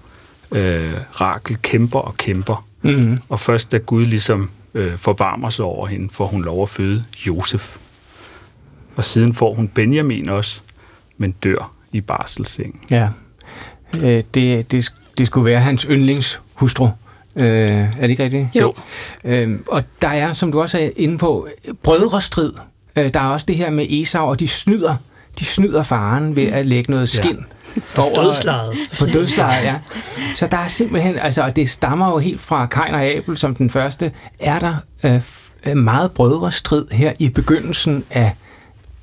øh, 0.51 0.93
Rakel 1.21 1.57
kæmper 1.61 1.99
og 1.99 2.17
kæmper 2.17 2.67
Mm-hmm. 2.81 3.17
Og 3.29 3.39
først 3.39 3.71
da 3.71 3.77
Gud 3.77 4.05
ligesom 4.05 4.49
øh, 4.73 4.97
forbarmer 4.97 5.49
sig 5.49 5.65
over 5.65 5.87
hende, 5.87 6.09
får 6.09 6.27
hun 6.27 6.43
lov 6.43 6.63
at 6.63 6.69
føde 6.69 7.03
Josef. 7.27 7.77
Og 8.97 9.05
siden 9.05 9.33
får 9.33 9.53
hun 9.53 9.67
Benjamin 9.67 10.29
også, 10.29 10.61
men 11.17 11.31
dør 11.31 11.73
i 11.91 12.01
barselseng. 12.01 12.85
Ja, 12.91 13.09
øh, 13.95 14.21
det, 14.33 14.71
det, 14.71 14.93
det 15.17 15.27
skulle 15.27 15.45
være 15.45 15.59
hans 15.59 15.81
yndlingshustru. 15.89 16.89
Øh, 17.35 17.45
er 17.45 18.01
det 18.01 18.09
ikke 18.09 18.23
rigtigt? 18.23 18.47
Jo. 18.55 18.73
Øh, 19.23 19.59
og 19.67 19.83
der 20.01 20.07
er, 20.07 20.33
som 20.33 20.51
du 20.51 20.61
også 20.61 20.77
er 20.77 20.89
inde 20.95 21.17
på, 21.17 21.47
brødrestrid. 21.83 22.53
Øh, 22.95 23.13
der 23.13 23.19
er 23.19 23.27
også 23.27 23.45
det 23.45 23.55
her 23.55 23.69
med 23.69 23.85
Esau, 23.89 24.29
og 24.29 24.39
de 24.39 24.47
snyder, 24.47 24.95
de 25.39 25.45
snyder 25.45 25.83
faren 25.83 26.35
ved 26.35 26.43
at 26.43 26.65
lægge 26.65 26.91
noget 26.91 27.09
skin. 27.09 27.45
Ja. 27.75 27.81
På 27.95 28.11
dødslaget. 28.15 28.75
På 28.99 29.05
dødslaget, 29.05 29.63
ja. 29.63 29.75
Så 30.35 30.47
der 30.47 30.57
er 30.57 30.67
simpelthen, 30.67 31.19
altså, 31.19 31.43
og 31.43 31.55
det 31.55 31.69
stammer 31.69 32.09
jo 32.09 32.17
helt 32.17 32.41
fra 32.41 32.65
Kain 32.65 32.93
og 32.93 33.03
Abel 33.03 33.37
som 33.37 33.55
den 33.55 33.69
første, 33.69 34.11
er 34.39 34.59
der 34.59 34.75
øh, 35.03 35.77
meget 35.77 36.11
brødrestrid 36.11 36.85
her 36.91 37.13
i 37.19 37.29
begyndelsen 37.29 38.03
af 38.11 38.35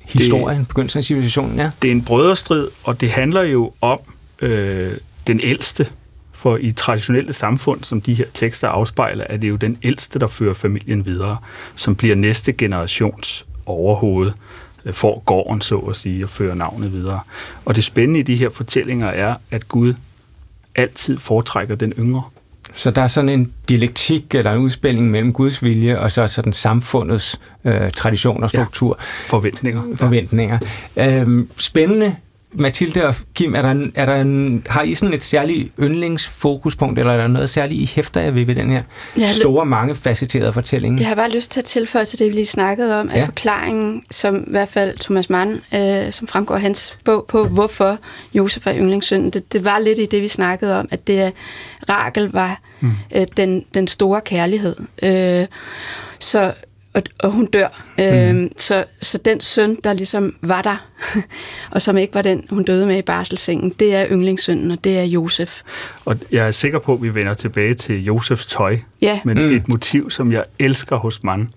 historien, 0.07 0.59
det, 0.59 0.67
begyndelsen 0.67 0.97
af 0.97 1.03
civilisationen, 1.03 1.57
ja. 1.57 1.71
Det 1.81 1.87
er 1.87 1.91
en 1.91 2.03
brødrestrid, 2.03 2.67
og 2.83 3.01
det 3.01 3.11
handler 3.11 3.41
jo 3.41 3.71
om 3.81 3.99
øh, 4.41 4.91
den 5.27 5.39
ældste, 5.43 5.87
for 6.33 6.57
i 6.57 6.71
traditionelle 6.71 7.33
samfund, 7.33 7.83
som 7.83 8.01
de 8.01 8.13
her 8.13 8.25
tekster 8.33 8.67
afspejler, 8.67 9.25
er 9.29 9.37
det 9.37 9.49
jo 9.49 9.55
den 9.55 9.77
ældste, 9.83 10.19
der 10.19 10.27
fører 10.27 10.53
familien 10.53 11.05
videre, 11.05 11.37
som 11.75 11.95
bliver 11.95 12.15
næste 12.15 12.53
generations 12.53 13.45
overhoved, 13.65 14.31
øh, 14.85 14.93
får 14.93 15.23
gården, 15.25 15.61
så 15.61 15.77
at 15.77 15.95
sige, 15.95 16.25
og 16.25 16.29
fører 16.29 16.55
navnet 16.55 16.91
videre. 16.91 17.19
Og 17.65 17.75
det 17.75 17.83
spændende 17.83 18.19
i 18.19 18.23
de 18.23 18.35
her 18.35 18.49
fortællinger 18.49 19.07
er, 19.07 19.35
at 19.51 19.67
Gud 19.67 19.93
altid 20.75 21.17
foretrækker 21.17 21.75
den 21.75 21.93
yngre. 21.97 22.23
Så 22.73 22.91
der 22.91 23.01
er 23.01 23.07
sådan 23.07 23.29
en 23.29 23.51
dialektik 23.69 24.35
eller 24.35 24.51
en 24.51 24.57
udspænding 24.59 25.11
mellem 25.11 25.33
Guds 25.33 25.63
vilje 25.63 25.99
og 25.99 26.11
så 26.11 26.27
sådan 26.27 26.53
samfundets 26.53 27.39
øh, 27.65 27.91
tradition 27.91 28.43
og 28.43 28.49
struktur. 28.49 28.97
Ja, 28.99 29.03
forventninger. 29.27 29.81
Forventninger. 29.95 30.59
Ja. 30.95 31.21
Øhm, 31.21 31.49
spændende 31.57 32.15
Mathilde 32.55 33.07
og 33.07 33.15
Kim, 33.33 33.55
er 33.55 33.61
der, 33.61 33.87
er 33.95 34.05
der 34.05 34.15
en, 34.15 34.63
har 34.69 34.81
I 34.81 34.95
sådan 34.95 35.13
et 35.13 35.23
særligt 35.23 35.71
yndlingsfokuspunkt, 35.79 36.99
eller 36.99 37.13
er 37.13 37.17
der 37.17 37.27
noget 37.27 37.49
særligt, 37.49 37.81
I 37.81 37.91
hæfter 37.95 38.21
jer 38.21 38.31
ved 38.31 38.45
ved 38.45 38.55
den 38.55 38.71
her 38.71 38.81
ja, 39.17 39.27
store, 39.27 39.65
mange 39.65 39.95
facetterede 39.95 40.53
fortælling? 40.53 40.99
Jeg 40.99 41.07
har 41.07 41.15
bare 41.15 41.31
lyst 41.31 41.51
til 41.51 41.59
at 41.59 41.65
tilføje 41.65 42.05
til 42.05 42.19
det, 42.19 42.27
vi 42.27 42.35
lige 42.35 42.45
snakkede 42.45 42.99
om, 42.99 43.09
at 43.09 43.17
ja. 43.17 43.25
forklaringen, 43.25 44.03
som 44.11 44.35
i 44.47 44.51
hvert 44.51 44.69
fald 44.69 44.97
Thomas 44.99 45.29
Mann, 45.29 45.61
øh, 45.73 46.13
som 46.13 46.27
fremgår 46.27 46.55
af 46.55 46.61
hans 46.61 46.97
bog 47.03 47.25
på, 47.27 47.47
hvorfor 47.47 47.97
Josef 48.33 48.67
er 48.67 48.75
yndlingssønnen, 48.77 49.29
det, 49.29 49.53
det 49.53 49.63
var 49.63 49.79
lidt 49.79 49.99
i 49.99 50.05
det, 50.05 50.21
vi 50.21 50.27
snakkede 50.27 50.79
om, 50.79 50.87
at 50.91 51.07
det 51.07 51.21
er, 51.21 51.31
Rakel 51.89 52.31
var 52.31 52.61
mm. 52.79 52.91
øh, 53.15 53.25
den, 53.37 53.65
den 53.73 53.87
store 53.87 54.21
kærlighed. 54.21 54.75
Øh, 55.03 55.47
så 56.19 56.53
og, 56.95 57.03
og 57.19 57.31
hun 57.31 57.45
dør. 57.45 57.67
Mm. 57.97 58.03
Øhm, 58.03 58.51
så, 58.57 58.85
så 59.01 59.17
den 59.17 59.41
søn, 59.41 59.77
der 59.83 59.93
ligesom 59.93 60.35
var 60.41 60.61
der, 60.61 60.87
og 61.73 61.81
som 61.81 61.97
ikke 61.97 62.13
var 62.13 62.21
den, 62.21 62.47
hun 62.49 62.63
døde 62.63 62.85
med 62.85 62.97
i 62.97 63.01
barselssengen, 63.01 63.69
det 63.79 63.95
er 63.95 64.05
yndlingssønnen, 64.11 64.71
og 64.71 64.83
det 64.83 64.99
er 64.99 65.03
Josef. 65.03 65.61
Og 66.05 66.17
jeg 66.31 66.47
er 66.47 66.51
sikker 66.51 66.79
på, 66.79 66.93
at 66.93 67.01
vi 67.01 67.13
vender 67.13 67.33
tilbage 67.33 67.73
til 67.73 68.03
Josefs 68.03 68.45
tøj. 68.45 68.77
Ja. 69.01 69.19
Men 69.25 69.37
mm. 69.37 69.55
et 69.55 69.67
motiv, 69.67 70.09
som 70.09 70.31
jeg 70.31 70.43
elsker 70.59 70.95
hos 70.95 71.23
mand, 71.23 71.47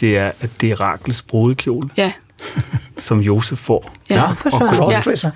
det 0.00 0.18
er, 0.18 0.30
at 0.40 0.50
det 0.60 0.70
er 0.70 0.80
Rakels 0.80 1.22
brudekjole. 1.22 1.88
Ja. 1.98 2.12
som 2.98 3.20
Josef 3.20 3.58
får. 3.58 3.92
Ja, 4.10 4.14
ja 4.16 4.30
for 4.32 5.16
så. 5.16 5.30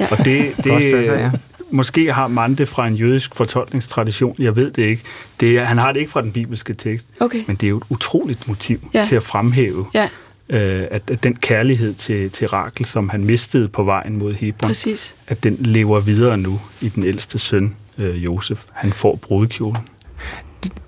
Ja. 0.00 0.06
Og 0.10 0.18
det, 0.24 0.64
det, 0.64 1.06
ja 1.06 1.30
måske 1.72 2.12
har 2.12 2.28
man 2.28 2.54
det 2.54 2.68
fra 2.68 2.86
en 2.86 2.94
jødisk 2.94 3.34
fortolkningstradition, 3.34 4.36
jeg 4.38 4.56
ved 4.56 4.70
det 4.70 4.82
ikke. 4.82 5.02
Det 5.40 5.58
er, 5.58 5.64
han 5.64 5.78
har 5.78 5.92
det 5.92 6.00
ikke 6.00 6.12
fra 6.12 6.22
den 6.22 6.32
bibelske 6.32 6.74
tekst, 6.74 7.06
okay. 7.20 7.44
men 7.46 7.56
det 7.56 7.66
er 7.66 7.70
jo 7.70 7.76
et 7.76 7.84
utroligt 7.88 8.48
motiv 8.48 8.88
ja. 8.94 9.04
til 9.04 9.16
at 9.16 9.22
fremhæve, 9.22 9.86
ja. 9.94 10.08
øh, 10.48 10.84
at, 10.90 11.02
at 11.10 11.22
den 11.22 11.34
kærlighed 11.34 11.94
til, 11.94 12.30
til 12.30 12.48
Rakel, 12.48 12.84
som 12.84 13.08
han 13.08 13.24
mistede 13.24 13.68
på 13.68 13.84
vejen 13.84 14.18
mod 14.18 14.32
Hebron, 14.32 14.68
Præcis. 14.68 15.14
at 15.26 15.42
den 15.42 15.56
lever 15.60 16.00
videre 16.00 16.38
nu 16.38 16.60
i 16.80 16.88
den 16.88 17.04
ældste 17.04 17.38
søn, 17.38 17.76
øh, 17.98 18.24
Josef. 18.24 18.62
Han 18.72 18.92
får 18.92 19.16
brudekjolen. 19.16 19.88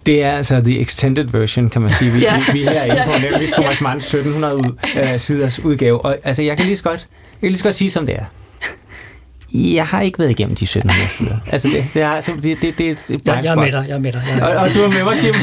Det 0.07 0.23
er 0.23 0.33
altså 0.33 0.61
the 0.61 0.81
extended 0.81 1.25
version, 1.25 1.71
kan 1.71 1.83
man 1.83 1.93
sige. 1.93 2.11
Vi, 2.11 2.21
ja. 2.21 2.37
vi, 2.37 2.53
vi 2.53 2.65
er 2.65 2.71
her 2.71 2.85
inde 2.85 3.03
på 3.07 3.13
nemlig 3.31 3.53
Thomas 3.53 3.81
Manns 3.81 4.15
1700 4.15 4.57
ud, 4.57 4.79
uh, 5.03 5.21
siders 5.21 5.61
udgave. 5.61 6.05
Og 6.05 6.19
altså, 6.23 6.43
jeg 6.43 6.57
kan 6.57 6.67
lige 6.67 6.77
så 6.77 6.83
godt, 6.83 7.07
jeg 7.33 7.41
kan 7.41 7.49
lige 7.49 7.59
så 7.59 7.65
godt 7.65 7.75
sige, 7.75 7.91
som 7.91 8.07
det 8.07 8.15
er. 8.15 8.25
Jeg 9.55 9.87
har 9.87 10.01
ikke 10.01 10.19
været 10.19 10.31
igennem 10.31 10.57
de 10.57 10.65
1700 10.65 11.09
sider. 11.09 11.37
Altså, 11.47 11.69
det, 11.69 11.85
det, 11.95 12.03
har, 12.03 12.21
det, 12.21 12.43
det, 12.43 12.63
det, 12.63 12.79
det 12.79 12.87
er 12.87 12.91
et 12.91 13.21
ja, 13.27 13.33
jeg 13.33 13.47
er 13.47 13.55
med 13.55 13.73
dig, 13.73 13.85
jeg 13.89 13.95
er 13.95 13.99
med 13.99 14.13
dig. 14.13 14.23
Jeg 14.27 14.39
er 14.39 14.45
med 14.45 14.51
dig. 14.51 14.59
Og, 14.59 14.65
og 14.65 14.75
du 14.75 14.81
er 14.81 14.89
med 14.89 15.05
mig, 15.05 15.19
Kim. 15.21 15.35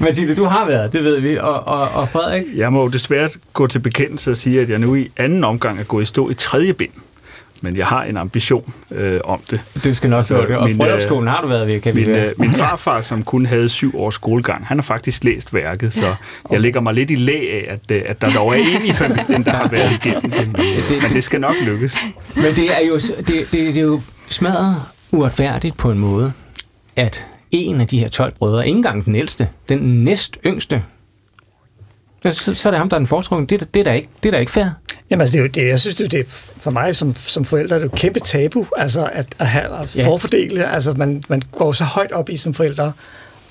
Mathilde, 0.00 0.34
du 0.34 0.44
har 0.44 0.66
været, 0.66 0.92
det 0.92 1.04
ved 1.04 1.20
vi. 1.20 1.36
Og, 1.36 1.66
og, 1.68 1.88
og 1.94 2.08
Frederik? 2.08 2.42
Jeg 2.56 2.72
må 2.72 2.88
desværre 2.88 3.28
gå 3.52 3.66
til 3.66 3.78
bekendelse 3.78 4.30
og 4.30 4.36
sige, 4.36 4.60
at 4.60 4.70
jeg 4.70 4.78
nu 4.78 4.94
i 4.94 5.10
anden 5.16 5.44
omgang 5.44 5.80
er 5.80 5.84
gået 5.84 6.02
i 6.02 6.06
stå 6.06 6.30
i 6.30 6.34
tredje 6.34 6.72
bind 6.72 6.90
men 7.60 7.76
jeg 7.76 7.86
har 7.86 8.04
en 8.04 8.16
ambition 8.16 8.74
øh, 8.90 9.20
om 9.24 9.40
det. 9.50 9.60
Du 9.84 9.94
skal 9.94 10.10
nok 10.10 10.26
så 10.26 10.40
det. 10.40 10.56
Og 10.56 10.70
bryllupsskolen 10.78 11.28
har 11.28 11.42
du 11.42 11.48
været 11.48 11.66
ved, 11.66 11.80
kan 11.80 11.94
min, 11.94 12.06
vi 12.06 12.10
øh, 12.10 12.32
Min 12.38 12.50
farfar, 12.50 13.00
som 13.00 13.22
kun 13.22 13.46
havde 13.46 13.68
syv 13.68 14.00
års 14.00 14.14
skolegang, 14.14 14.66
han 14.66 14.78
har 14.78 14.82
faktisk 14.82 15.24
læst 15.24 15.54
værket, 15.54 15.94
så 15.94 16.06
okay. 16.08 16.52
jeg 16.52 16.60
lægger 16.60 16.80
mig 16.80 16.94
lidt 16.94 17.10
i 17.10 17.14
læg 17.14 17.50
af, 17.52 17.66
at, 17.68 17.90
øh, 17.90 18.02
at 18.06 18.20
der 18.20 18.30
dog 18.30 18.48
er 18.48 18.54
en 18.54 18.86
i 18.86 18.92
familien, 18.92 19.44
der 19.44 19.50
har 19.50 19.68
været 19.68 19.92
igennem 19.92 20.30
det. 20.30 20.46
Men, 20.46 20.66
men 21.02 21.12
det 21.12 21.24
skal 21.24 21.40
nok 21.40 21.54
lykkes. 21.64 21.96
Men 22.34 22.44
det 22.44 22.82
er 22.82 22.86
jo, 22.86 22.94
det, 22.94 23.26
det, 23.26 23.48
det 23.52 23.76
er 23.76 23.82
jo 23.82 24.00
smadret 24.28 24.82
uretfærdigt 25.12 25.76
på 25.76 25.90
en 25.90 25.98
måde, 25.98 26.32
at 26.96 27.26
en 27.50 27.80
af 27.80 27.86
de 27.86 27.98
her 27.98 28.08
12 28.08 28.34
brødre, 28.38 28.66
ikke 28.66 28.76
engang 28.76 29.04
den 29.04 29.14
ældste, 29.14 29.48
den 29.68 29.78
næst 30.04 30.38
yngste, 30.46 30.82
så, 32.32 32.54
så 32.54 32.68
er 32.68 32.70
det 32.70 32.78
ham, 32.78 32.88
der 32.88 32.96
er 32.96 32.98
den 32.98 33.06
foretrukne. 33.06 33.46
Det, 33.46 33.74
det, 33.74 33.80
er 33.80 33.84
da 33.84 33.92
ikke, 33.92 34.08
det 34.22 34.28
er 34.28 34.32
da 34.32 34.38
ikke 34.38 34.52
fair. 34.52 34.68
Jamen 35.10 35.20
altså, 35.20 35.32
det 35.32 35.38
er 35.38 35.42
jo 35.42 35.48
det, 35.48 35.66
jeg 35.66 35.80
synes, 35.80 35.96
det 35.96 36.14
er 36.14 36.24
for 36.60 36.70
mig 36.70 36.96
som, 36.96 37.16
som 37.16 37.44
forældre, 37.44 37.74
det 37.74 37.82
er 37.82 37.84
jo 37.84 37.92
et 37.92 37.98
kæmpe 37.98 38.20
tabu, 38.20 38.66
altså 38.76 39.08
at, 39.12 39.34
at, 39.38 39.46
have, 39.46 39.82
at 39.82 39.96
ja. 39.96 40.06
forfordele. 40.06 40.70
Altså 40.70 40.92
man, 40.92 41.22
man 41.28 41.42
går 41.52 41.72
så 41.72 41.84
højt 41.84 42.12
op 42.12 42.28
i 42.28 42.36
som 42.36 42.54
forældre, 42.54 42.92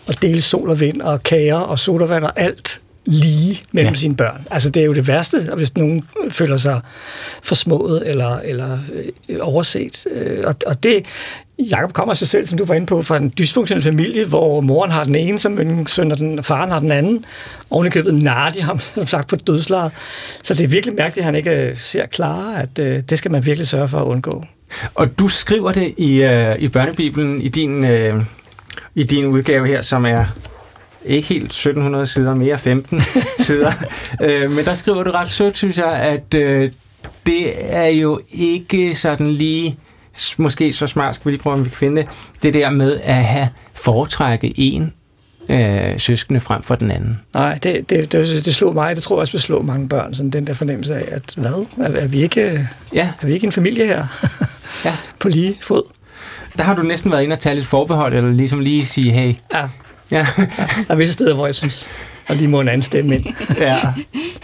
at 0.07 0.21
dele 0.21 0.41
sol 0.41 0.69
og 0.69 0.79
vind 0.79 1.01
og 1.01 1.23
kager 1.23 1.55
og 1.55 1.79
sodavand 1.79 2.23
og 2.23 2.31
alt 2.35 2.81
lige 3.05 3.61
mellem 3.71 3.93
ja. 3.93 3.97
sine 3.97 4.15
børn. 4.15 4.47
Altså 4.51 4.69
det 4.69 4.81
er 4.81 4.85
jo 4.85 4.93
det 4.93 5.07
værste, 5.07 5.49
hvis 5.55 5.75
nogen 5.75 6.07
føler 6.29 6.57
sig 6.57 6.81
forsmået 7.43 8.09
eller, 8.09 8.39
eller 8.39 8.79
øh, 9.29 9.37
overset. 9.41 10.07
Øh, 10.11 10.43
og, 10.47 10.55
og 10.65 10.83
det, 10.83 11.05
Jakob 11.59 11.93
kommer 11.93 12.13
sig 12.13 12.27
selv, 12.27 12.47
som 12.47 12.57
du 12.57 12.65
var 12.65 12.73
inde 12.73 12.85
på, 12.85 13.01
fra 13.01 13.17
en 13.17 13.33
dysfunktionel 13.37 13.83
familie, 13.83 14.25
hvor 14.25 14.61
moren 14.61 14.91
har 14.91 15.03
den 15.03 15.15
ene 15.15 15.39
som 15.39 15.87
søn, 15.87 16.11
og 16.11 16.17
den, 16.17 16.43
faren 16.43 16.71
har 16.71 16.79
den 16.79 16.91
anden. 16.91 17.25
Oven 17.69 17.87
i 17.87 17.89
købet 17.89 18.13
de 18.55 18.61
ham, 18.61 18.79
som 18.95 19.07
sagt, 19.07 19.27
på 19.27 19.35
dødslaget. 19.35 19.91
Så 20.43 20.53
det 20.53 20.63
er 20.63 20.67
virkelig 20.67 20.95
mærkeligt, 20.95 21.17
at 21.17 21.25
han 21.25 21.35
ikke 21.35 21.69
øh, 21.69 21.77
ser 21.77 22.05
klare, 22.05 22.61
at 22.61 22.79
øh, 22.79 23.03
det 23.09 23.17
skal 23.17 23.31
man 23.31 23.45
virkelig 23.45 23.67
sørge 23.67 23.87
for 23.87 23.99
at 23.99 24.05
undgå. 24.05 24.45
Og 24.95 25.19
du 25.19 25.27
skriver 25.27 25.71
det 25.71 25.93
i, 25.97 26.23
øh, 26.23 26.55
i 26.59 26.67
børnebibelen, 26.67 27.41
i 27.41 27.47
din, 27.47 27.85
øh, 27.85 28.23
i 28.95 29.03
din 29.03 29.25
udgave 29.25 29.67
her, 29.67 29.81
som 29.81 30.05
er 30.05 30.25
ikke 31.05 31.27
helt 31.27 31.45
1700 31.45 32.07
sider, 32.07 32.35
mere 32.35 32.57
15 32.57 33.01
sider. 33.39 33.71
Øh, 34.21 34.51
men 34.51 34.65
der 34.65 34.73
skriver 34.73 35.03
du 35.03 35.11
ret 35.11 35.29
sødt, 35.29 35.57
synes 35.57 35.77
jeg, 35.77 35.93
at 35.93 36.33
øh, 36.33 36.71
det 37.25 37.73
er 37.75 37.87
jo 37.87 38.19
ikke 38.31 38.95
sådan 38.95 39.27
lige 39.27 39.77
måske 40.37 40.73
så 40.73 40.87
smart, 40.87 41.15
skal 41.15 41.25
vi 41.25 41.31
lige 41.31 41.41
prøve, 41.41 41.53
om 41.53 41.65
vi 41.65 41.69
kan 41.69 41.77
finde 41.77 42.01
det, 42.01 42.09
det 42.43 42.53
der 42.53 42.69
med 42.69 42.99
at 43.03 43.23
have 43.25 43.49
foretrække 43.73 44.53
en 44.59 44.93
øh, 45.49 45.99
søskende 45.99 46.39
frem 46.39 46.63
for 46.63 46.75
den 46.75 46.91
anden. 46.91 47.19
Nej, 47.33 47.59
det, 47.63 47.89
det, 47.89 48.11
det, 48.11 48.45
det 48.45 48.55
slog 48.55 48.73
mig, 48.73 48.95
det 48.95 49.03
tror 49.03 49.15
jeg 49.15 49.21
også 49.21 49.33
vil 49.33 49.41
slå 49.41 49.61
mange 49.61 49.89
børn, 49.89 50.15
sådan 50.15 50.29
den 50.29 50.47
der 50.47 50.53
fornemmelse 50.53 50.95
af, 50.95 51.15
at 51.15 51.33
hvad, 51.37 51.51
er, 51.77 51.99
er, 51.99 52.07
vi, 52.07 52.21
ikke, 52.21 52.67
ja. 52.93 53.09
er 53.21 53.27
vi 53.27 53.33
ikke 53.33 53.45
en 53.45 53.51
familie 53.51 53.85
her? 53.85 54.07
ja. 54.85 54.95
På 55.19 55.29
lige 55.29 55.57
fod. 55.61 55.83
Der 56.57 56.63
har 56.63 56.75
du 56.75 56.81
næsten 56.81 57.11
været 57.11 57.23
inde 57.23 57.33
og 57.33 57.39
tage 57.39 57.55
lidt 57.55 57.67
forbehold, 57.67 58.13
eller 58.13 58.31
ligesom 58.31 58.59
lige 58.59 58.85
sige, 58.85 59.11
hey. 59.11 59.33
Ja. 59.53 59.69
ja. 60.11 60.27
ja. 60.37 60.45
Der 60.87 60.93
er 60.93 60.95
visse 60.95 61.13
steder, 61.13 61.33
hvor 61.33 61.45
jeg 61.45 61.55
synes, 61.55 61.89
og 62.29 62.35
lige 62.35 62.47
må 62.47 62.59
en 62.61 62.67
anden 62.67 62.81
stemme 62.81 63.15
ind. 63.15 63.25
ja, 63.59 63.77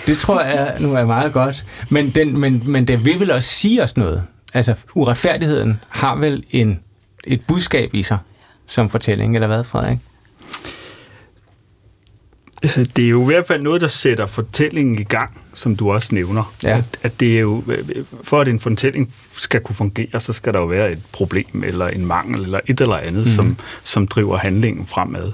det 0.08 0.18
tror 0.18 0.42
jeg 0.42 0.76
nu 0.80 0.96
er 0.96 1.06
meget 1.06 1.34
godt. 1.34 1.66
Men, 1.90 2.10
den, 2.10 2.40
men, 2.40 2.64
men 2.66 2.88
det 2.88 3.06
vil 3.06 3.20
vel 3.20 3.32
også 3.32 3.50
sige 3.50 3.84
os 3.84 3.98
noget 3.98 4.24
altså 4.53 4.75
uretfærdigheden 4.94 5.79
har 5.89 6.15
vel 6.15 6.44
en, 6.51 6.79
et 7.24 7.41
budskab 7.48 7.94
i 7.94 8.03
sig 8.03 8.18
som 8.68 8.89
fortælling, 8.89 9.36
eller 9.36 9.48
hvad, 9.48 9.63
Frederik? 9.63 9.98
Det 12.96 13.06
er 13.06 13.10
jo 13.10 13.22
i 13.22 13.25
hvert 13.25 13.48
fald 13.48 13.62
noget, 13.62 13.82
der 13.82 13.88
sætter 13.88 14.25
fortællingen 14.25 15.00
i 15.00 15.03
gang, 15.03 15.41
som 15.53 15.75
du 15.75 15.91
også 15.91 16.15
nævner. 16.15 16.53
Ja. 16.63 16.77
At, 16.77 17.00
at 17.03 17.20
det 17.20 17.36
er 17.36 17.39
jo, 17.39 17.63
for 18.24 18.41
at 18.41 18.48
en 18.48 18.60
fortælling 18.60 19.13
skal 19.38 19.62
kunne 19.62 19.75
fungere, 19.75 20.20
så 20.20 20.34
skal 20.34 20.53
der 20.53 20.60
jo 20.60 20.65
være 20.65 20.91
et 20.91 21.01
problem, 21.12 21.63
eller 21.63 21.88
en 21.88 22.06
mangel, 22.06 22.41
eller 22.41 22.60
et 22.68 22.82
eller 22.82 22.98
andet, 22.98 23.22
mm. 23.22 23.27
som, 23.27 23.58
som 23.84 24.08
driver 24.08 24.38
handlingen 24.38 24.88
fremad. 24.88 25.32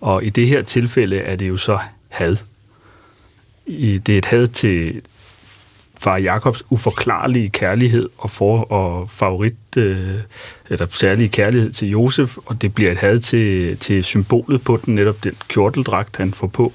Og 0.00 0.24
i 0.24 0.30
det 0.30 0.48
her 0.48 0.62
tilfælde 0.62 1.18
er 1.18 1.36
det 1.36 1.48
jo 1.48 1.56
så 1.56 1.78
had. 2.08 2.36
I, 3.66 3.98
det 3.98 4.14
er 4.14 4.18
et 4.18 4.24
had 4.24 4.46
til, 4.46 5.02
far 6.00 6.18
Jakobs 6.18 6.64
uforklarlige 6.70 7.48
kærlighed 7.48 8.08
og, 8.18 8.30
for, 8.30 8.60
og 8.60 9.10
favorit, 9.10 9.76
øh, 9.76 10.14
eller 10.70 10.86
særlige 10.86 11.28
kærlighed 11.28 11.72
til 11.72 11.88
Josef, 11.88 12.36
og 12.46 12.62
det 12.62 12.74
bliver 12.74 12.92
et 12.92 12.98
had 12.98 13.18
til, 13.18 13.76
til 13.78 14.04
symbolet 14.04 14.62
på 14.62 14.80
den, 14.84 14.94
netop 14.94 15.24
den 15.24 15.32
kjorteldragt, 15.48 16.16
han 16.16 16.32
får 16.32 16.46
på, 16.46 16.72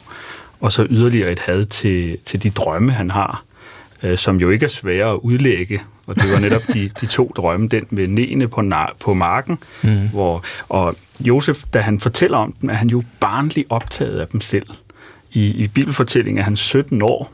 og 0.60 0.72
så 0.72 0.88
yderligere 0.90 1.32
et 1.32 1.40
had 1.40 1.66
til, 1.66 2.18
til 2.25 2.44
de 2.44 2.50
drømme, 2.50 2.92
han 2.92 3.10
har, 3.12 3.44
øh, 4.04 4.18
som 4.18 4.38
jo 4.38 4.50
ikke 4.50 4.63
er 4.63 4.70
svære 4.70 5.12
at 5.12 5.18
udlægge, 5.18 5.82
og 6.06 6.16
det 6.16 6.32
var 6.32 6.40
netop 6.40 6.62
de, 6.74 6.90
de 7.01 7.06
to 7.06 7.32
drømme, 7.36 7.68
den 7.68 7.88
med 7.90 8.08
nene 8.08 8.48
på, 8.48 8.63
på 9.00 9.13
marken, 9.13 9.60
mm. 9.84 10.10
hvor, 10.10 10.44
og 10.70 10.96
Josef, 11.20 11.58
da 11.74 11.80
han 11.80 12.00
fortæller 12.00 12.38
om 12.38 12.51
dem, 12.62 12.70
er 12.70 12.74
han 12.74 12.90
jo 12.90 13.04
barnligt 13.20 13.68
optaget 13.70 14.20
af 14.20 14.28
dem 14.28 14.42
selv. 14.42 14.68
I, 15.34 15.46
i 15.46 15.68
bibelfortællingen 15.68 16.40
er 16.40 16.44
han 16.44 16.56
17 16.56 17.01
år, 17.01 17.34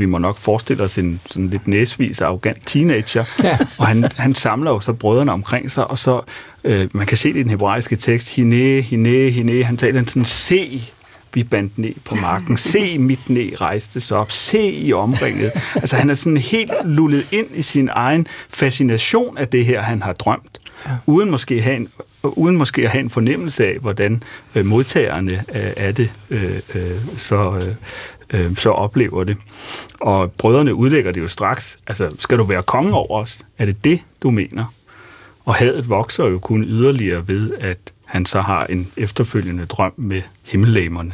vi 0.00 0.06
må 0.06 0.18
nok 0.18 0.38
forestille 0.38 0.82
os 0.82 0.98
en 0.98 1.20
sådan 1.26 1.48
lidt 1.48 1.68
næsvis 1.68 2.20
arrogant 2.20 2.66
teenager, 2.66 3.24
ja. 3.42 3.58
og 3.78 3.86
han, 3.86 4.04
han 4.16 4.34
samler 4.34 4.70
jo 4.70 4.80
så 4.80 4.92
brødrene 4.92 5.32
omkring 5.32 5.70
sig, 5.70 5.90
og 5.90 5.98
så, 5.98 6.20
øh, 6.64 6.88
man 6.92 7.06
kan 7.06 7.16
se 7.16 7.28
det 7.28 7.36
i 7.36 7.42
den 7.42 7.50
hebraiske 7.50 7.96
tekst, 7.96 8.34
hine, 8.34 8.80
hine, 8.80 9.30
hine, 9.30 9.64
han 9.64 9.76
taler 9.76 10.04
sådan, 10.06 10.24
se, 10.24 10.82
vi 11.34 11.44
bandt 11.44 11.78
ned 11.78 11.92
på 12.04 12.14
marken, 12.14 12.56
se 12.56 12.98
mit 12.98 13.30
næ 13.30 13.50
rejste 13.60 14.00
sig 14.00 14.16
op, 14.16 14.32
se 14.32 14.72
i 14.72 14.92
omringet. 14.92 15.52
Altså 15.74 15.96
han 15.96 16.10
er 16.10 16.14
sådan 16.14 16.36
helt 16.36 16.72
lullet 16.84 17.26
ind 17.32 17.46
i 17.54 17.62
sin 17.62 17.88
egen 17.92 18.26
fascination 18.48 19.38
af 19.38 19.48
det 19.48 19.64
her, 19.64 19.80
han 19.80 20.02
har 20.02 20.12
drømt, 20.12 20.58
uden 21.06 21.30
måske 21.30 21.62
have 21.62 21.76
en 21.76 21.88
uden 22.22 22.56
måske 22.56 22.82
at 22.82 22.90
have 22.90 23.00
en 23.00 23.10
fornemmelse 23.10 23.66
af, 23.66 23.78
hvordan 23.80 24.22
øh, 24.54 24.66
modtagerne 24.66 25.44
af, 25.48 25.74
af 25.76 25.94
det 25.94 26.12
øh, 26.30 26.60
øh, 26.74 26.96
så, 27.16 27.62
øh, 28.32 28.44
øh, 28.46 28.56
så 28.56 28.70
oplever 28.70 29.24
det. 29.24 29.36
Og 30.00 30.32
brødrene 30.32 30.74
udlægger 30.74 31.12
det 31.12 31.20
jo 31.20 31.28
straks. 31.28 31.78
Altså, 31.86 32.10
skal 32.18 32.38
du 32.38 32.44
være 32.44 32.62
konge 32.62 32.92
over 32.92 33.20
os? 33.20 33.42
Er 33.58 33.66
det 33.66 33.84
det, 33.84 34.02
du 34.22 34.30
mener? 34.30 34.74
Og 35.44 35.54
hadet 35.54 35.88
vokser 35.88 36.26
jo 36.26 36.38
kun 36.38 36.64
yderligere 36.64 37.28
ved, 37.28 37.52
at 37.60 37.78
han 38.04 38.26
så 38.26 38.40
har 38.40 38.66
en 38.66 38.92
efterfølgende 38.96 39.66
drøm 39.66 39.92
med 39.96 40.22
himmellæmerne, 40.44 41.12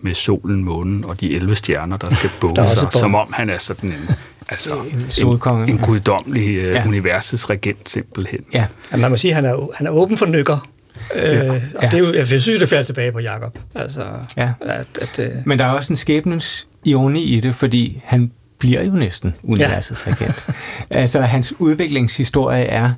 med 0.00 0.14
solen, 0.14 0.64
månen 0.64 1.04
og 1.04 1.20
de 1.20 1.34
11 1.34 1.56
stjerner, 1.56 1.96
der 1.96 2.14
skal 2.14 2.30
boge 2.40 2.68
sig, 2.68 2.88
som 2.92 3.14
om 3.14 3.32
han 3.32 3.50
er 3.50 3.58
sådan 3.58 3.92
en, 3.92 4.10
altså, 4.48 4.72
en, 4.74 5.28
en, 5.48 5.68
en 5.68 5.78
guddommelig 5.78 6.56
øh, 6.56 6.72
ja. 6.72 6.86
universets 6.86 7.50
regent 7.50 7.88
simpelthen. 7.88 8.40
Ja. 8.54 8.66
ja, 8.92 8.96
man 8.96 9.10
må 9.10 9.16
sige, 9.16 9.30
at 9.30 9.34
han 9.34 9.44
er, 9.44 9.70
han 9.74 9.86
er 9.86 9.90
åben 9.90 10.16
for 10.16 10.26
nykker. 10.26 10.68
Øh, 11.14 11.34
ja. 11.34 11.52
og 11.74 11.82
det 11.82 11.94
er 11.94 11.98
jo, 11.98 12.12
jeg 12.12 12.26
synes, 12.26 12.58
det 12.58 12.68
falder 12.68 12.84
tilbage 12.84 13.12
på 13.12 13.18
Jakob. 13.18 13.58
Altså, 13.74 14.04
ja. 14.36 14.52
at, 14.60 14.86
at, 15.00 15.18
øh... 15.18 15.30
Men 15.44 15.58
der 15.58 15.64
er 15.64 15.70
også 15.70 15.92
en 15.92 15.96
skæbnens 15.96 16.66
ironi 16.84 17.22
i 17.22 17.40
det, 17.40 17.54
fordi 17.54 18.02
han 18.04 18.30
bliver 18.58 18.82
jo 18.82 18.92
næsten 18.92 19.34
universets 19.42 20.06
ja. 20.06 20.12
regent. 20.12 20.48
altså, 20.90 21.20
hans 21.20 21.54
udviklingshistorie 21.58 22.64
er 22.64 22.90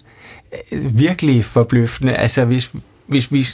øh, 0.72 0.98
virkelig 0.98 1.44
forbløffende. 1.44 2.14
Altså, 2.14 2.44
hvis, 2.44 2.72
hvis 3.06 3.32
vi 3.32 3.46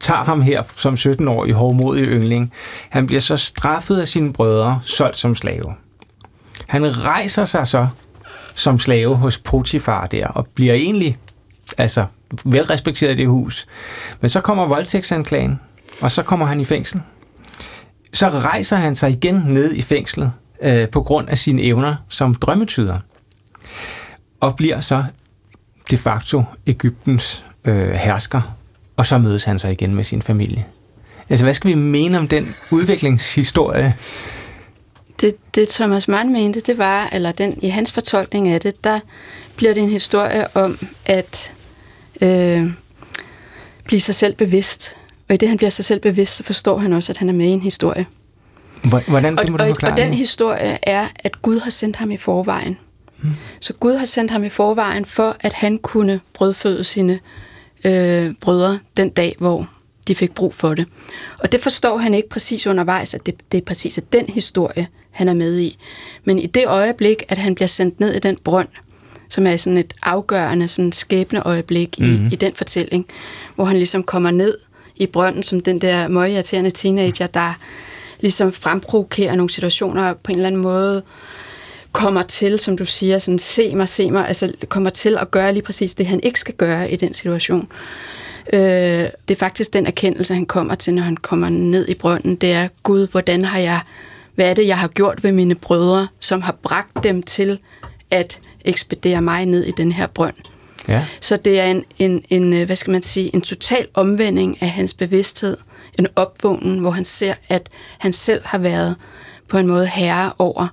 tager 0.00 0.24
ham 0.24 0.42
her 0.42 0.62
som 0.76 0.94
17-årig 0.94 1.52
hårdmodig 1.52 2.04
yngling, 2.04 2.52
han 2.88 3.06
bliver 3.06 3.20
så 3.20 3.36
straffet 3.36 4.00
af 4.00 4.08
sine 4.08 4.32
brødre, 4.32 4.80
solgt 4.82 5.16
som 5.16 5.34
slave. 5.34 5.74
Han 6.70 7.04
rejser 7.04 7.44
sig 7.44 7.66
så 7.66 7.88
som 8.54 8.78
slave 8.78 9.16
hos 9.16 9.38
Potifar 9.38 10.06
der, 10.06 10.26
og 10.26 10.46
bliver 10.46 10.74
egentlig 10.74 11.18
altså 11.78 12.04
velrespekteret 12.44 13.12
i 13.12 13.16
det 13.16 13.28
hus. 13.28 13.66
Men 14.20 14.28
så 14.28 14.40
kommer 14.40 14.66
voldtægtsanklagen, 14.66 15.60
og 16.00 16.10
så 16.10 16.22
kommer 16.22 16.46
han 16.46 16.60
i 16.60 16.64
fængsel. 16.64 17.00
Så 18.12 18.30
rejser 18.30 18.76
han 18.76 18.94
sig 18.94 19.10
igen 19.10 19.34
ned 19.34 19.74
i 19.74 19.82
fængslet 19.82 20.32
øh, 20.62 20.88
på 20.88 21.02
grund 21.02 21.28
af 21.28 21.38
sine 21.38 21.62
evner 21.62 21.96
som 22.08 22.34
drømmetyder. 22.34 22.98
Og 24.40 24.56
bliver 24.56 24.80
så 24.80 25.04
de 25.90 25.98
facto 25.98 26.44
Ægyptens 26.66 27.44
øh, 27.64 27.90
hersker, 27.90 28.56
og 28.96 29.06
så 29.06 29.18
mødes 29.18 29.44
han 29.44 29.58
så 29.58 29.68
igen 29.68 29.94
med 29.94 30.04
sin 30.04 30.22
familie. 30.22 30.64
Altså, 31.28 31.44
hvad 31.44 31.54
skal 31.54 31.70
vi 31.70 31.74
mene 31.74 32.18
om 32.18 32.28
den 32.28 32.54
udviklingshistorie? 32.70 33.94
Det, 35.20 35.54
det 35.54 35.68
Thomas 35.68 36.08
Mann 36.08 36.32
mente, 36.32 36.60
det 36.60 36.78
var, 36.78 37.08
eller 37.12 37.32
den, 37.32 37.58
i 37.62 37.68
hans 37.68 37.92
fortolkning 37.92 38.48
af 38.48 38.60
det, 38.60 38.84
der 38.84 39.00
bliver 39.56 39.74
det 39.74 39.82
en 39.82 39.88
historie 39.90 40.56
om, 40.56 40.78
at 41.06 41.52
øh, 42.20 42.70
blive 43.84 44.00
sig 44.00 44.14
selv 44.14 44.34
bevidst. 44.34 44.96
Og 45.28 45.34
i 45.34 45.36
det, 45.36 45.48
han 45.48 45.56
bliver 45.56 45.70
sig 45.70 45.84
selv 45.84 46.00
bevidst, 46.00 46.36
så 46.36 46.42
forstår 46.42 46.78
han 46.78 46.92
også, 46.92 47.12
at 47.12 47.16
han 47.16 47.28
er 47.28 47.32
med 47.32 47.46
i 47.46 47.50
en 47.50 47.60
historie. 47.60 48.06
Hvordan, 49.08 49.36
det 49.36 49.50
må 49.50 49.58
og, 49.58 49.68
og, 49.68 49.76
og 49.82 49.96
den 49.96 50.14
historie 50.14 50.78
er, 50.82 51.06
at 51.16 51.42
Gud 51.42 51.60
har 51.60 51.70
sendt 51.70 51.96
ham 51.96 52.10
i 52.10 52.16
forvejen. 52.16 52.78
Hmm. 53.22 53.32
Så 53.60 53.72
Gud 53.72 53.96
har 53.96 54.04
sendt 54.04 54.30
ham 54.30 54.44
i 54.44 54.48
forvejen 54.48 55.04
for, 55.04 55.36
at 55.40 55.52
han 55.52 55.78
kunne 55.78 56.20
brødføde 56.34 56.84
sine 56.84 57.18
øh, 57.84 58.34
brødre 58.40 58.78
den 58.96 59.10
dag, 59.10 59.36
hvor 59.38 59.68
de 60.10 60.14
fik 60.14 60.34
brug 60.34 60.54
for 60.54 60.74
det. 60.74 60.86
Og 61.38 61.52
det 61.52 61.60
forstår 61.60 61.96
han 61.96 62.14
ikke 62.14 62.28
præcis 62.28 62.66
undervejs, 62.66 63.14
at 63.14 63.26
det, 63.26 63.34
det 63.52 63.58
er 63.58 63.64
præcis 63.64 63.98
at 63.98 64.12
den 64.12 64.26
historie, 64.28 64.88
han 65.10 65.28
er 65.28 65.34
med 65.34 65.58
i. 65.58 65.78
Men 66.24 66.38
i 66.38 66.46
det 66.46 66.64
øjeblik, 66.66 67.22
at 67.28 67.38
han 67.38 67.54
bliver 67.54 67.68
sendt 67.68 68.00
ned 68.00 68.14
i 68.14 68.18
den 68.18 68.36
brønd, 68.44 68.68
som 69.28 69.46
er 69.46 69.56
sådan 69.56 69.78
et 69.78 69.94
afgørende 70.02 70.68
sådan 70.68 70.92
skæbne 70.92 71.42
øjeblik 71.42 71.98
i, 71.98 72.02
mm-hmm. 72.02 72.26
i 72.26 72.36
den 72.36 72.54
fortælling, 72.54 73.06
hvor 73.54 73.64
han 73.64 73.76
ligesom 73.76 74.02
kommer 74.02 74.30
ned 74.30 74.58
i 74.96 75.06
brønden 75.06 75.42
som 75.42 75.60
den 75.60 75.80
der 75.80 76.08
møgirriterende 76.08 76.70
teenager, 76.70 77.26
der 77.26 77.58
ligesom 78.20 78.52
fremprovokerer 78.52 79.34
nogle 79.34 79.50
situationer 79.50 80.12
på 80.12 80.32
en 80.32 80.38
eller 80.38 80.46
anden 80.46 80.62
måde, 80.62 81.02
kommer 81.92 82.22
til, 82.22 82.58
som 82.58 82.76
du 82.76 82.86
siger, 82.86 83.18
sådan, 83.18 83.38
se 83.38 83.74
mig, 83.74 83.88
se 83.88 84.10
mig, 84.10 84.28
altså 84.28 84.52
kommer 84.68 84.90
til 84.90 85.18
at 85.18 85.30
gøre 85.30 85.52
lige 85.52 85.62
præcis 85.62 85.94
det, 85.94 86.06
han 86.06 86.20
ikke 86.22 86.40
skal 86.40 86.54
gøre 86.54 86.90
i 86.90 86.96
den 86.96 87.14
situation. 87.14 87.68
Øh, 88.52 89.08
det 89.28 89.34
er 89.34 89.38
faktisk 89.38 89.72
den 89.72 89.86
erkendelse, 89.86 90.34
han 90.34 90.46
kommer 90.46 90.74
til, 90.74 90.94
når 90.94 91.02
han 91.02 91.16
kommer 91.16 91.48
ned 91.48 91.88
i 91.88 91.94
brønden, 91.94 92.36
det 92.36 92.52
er, 92.52 92.68
Gud, 92.82 93.06
hvordan 93.06 93.44
har 93.44 93.58
jeg, 93.58 93.80
hvad 94.34 94.50
er 94.50 94.54
det, 94.54 94.66
jeg 94.66 94.78
har 94.78 94.88
gjort 94.88 95.24
ved 95.24 95.32
mine 95.32 95.54
brødre, 95.54 96.08
som 96.20 96.42
har 96.42 96.56
bragt 96.62 97.04
dem 97.04 97.22
til 97.22 97.58
at 98.10 98.40
ekspedere 98.64 99.22
mig 99.22 99.46
ned 99.46 99.64
i 99.64 99.70
den 99.70 99.92
her 99.92 100.06
brønd. 100.06 100.34
Ja. 100.88 101.06
Så 101.20 101.36
det 101.36 101.60
er 101.60 101.64
en, 101.64 101.84
en, 101.98 102.24
en, 102.30 102.52
øh, 102.52 102.66
hvad 102.66 102.76
skal 102.76 102.90
man 102.90 103.02
sige, 103.02 103.34
en 103.34 103.40
total 103.40 103.86
omvending 103.94 104.62
af 104.62 104.70
hans 104.70 104.94
bevidsthed, 104.94 105.56
en 105.98 106.06
opvågning, 106.16 106.80
hvor 106.80 106.90
han 106.90 107.04
ser, 107.04 107.34
at 107.48 107.68
han 107.98 108.12
selv 108.12 108.42
har 108.44 108.58
været 108.58 108.96
på 109.48 109.58
en 109.58 109.66
måde 109.66 109.86
herre 109.86 110.32
over 110.38 110.68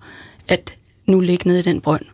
at 0.48 0.74
nu 1.06 1.20
ligge 1.20 1.48
nede 1.48 1.60
i 1.60 1.63
den 1.63 1.82
brønd. 1.82 2.06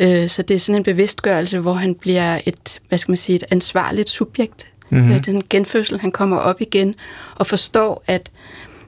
Øh, 0.00 0.28
så 0.28 0.42
det 0.42 0.54
er 0.54 0.58
sådan 0.58 0.76
en 0.76 0.82
bevidstgørelse, 0.82 1.58
hvor 1.58 1.72
han 1.72 1.94
bliver 1.94 2.40
et, 2.46 2.80
hvad 2.88 2.98
skal 2.98 3.10
man 3.10 3.16
sige, 3.16 3.36
et 3.36 3.44
ansvarligt 3.50 4.10
subjekt. 4.10 4.66
Mm-hmm. 4.90 5.20
Den 5.20 5.42
genfødsel, 5.50 6.00
han 6.00 6.12
kommer 6.12 6.36
op 6.36 6.60
igen 6.60 6.94
og 7.36 7.46
forstår, 7.46 8.02
at 8.06 8.30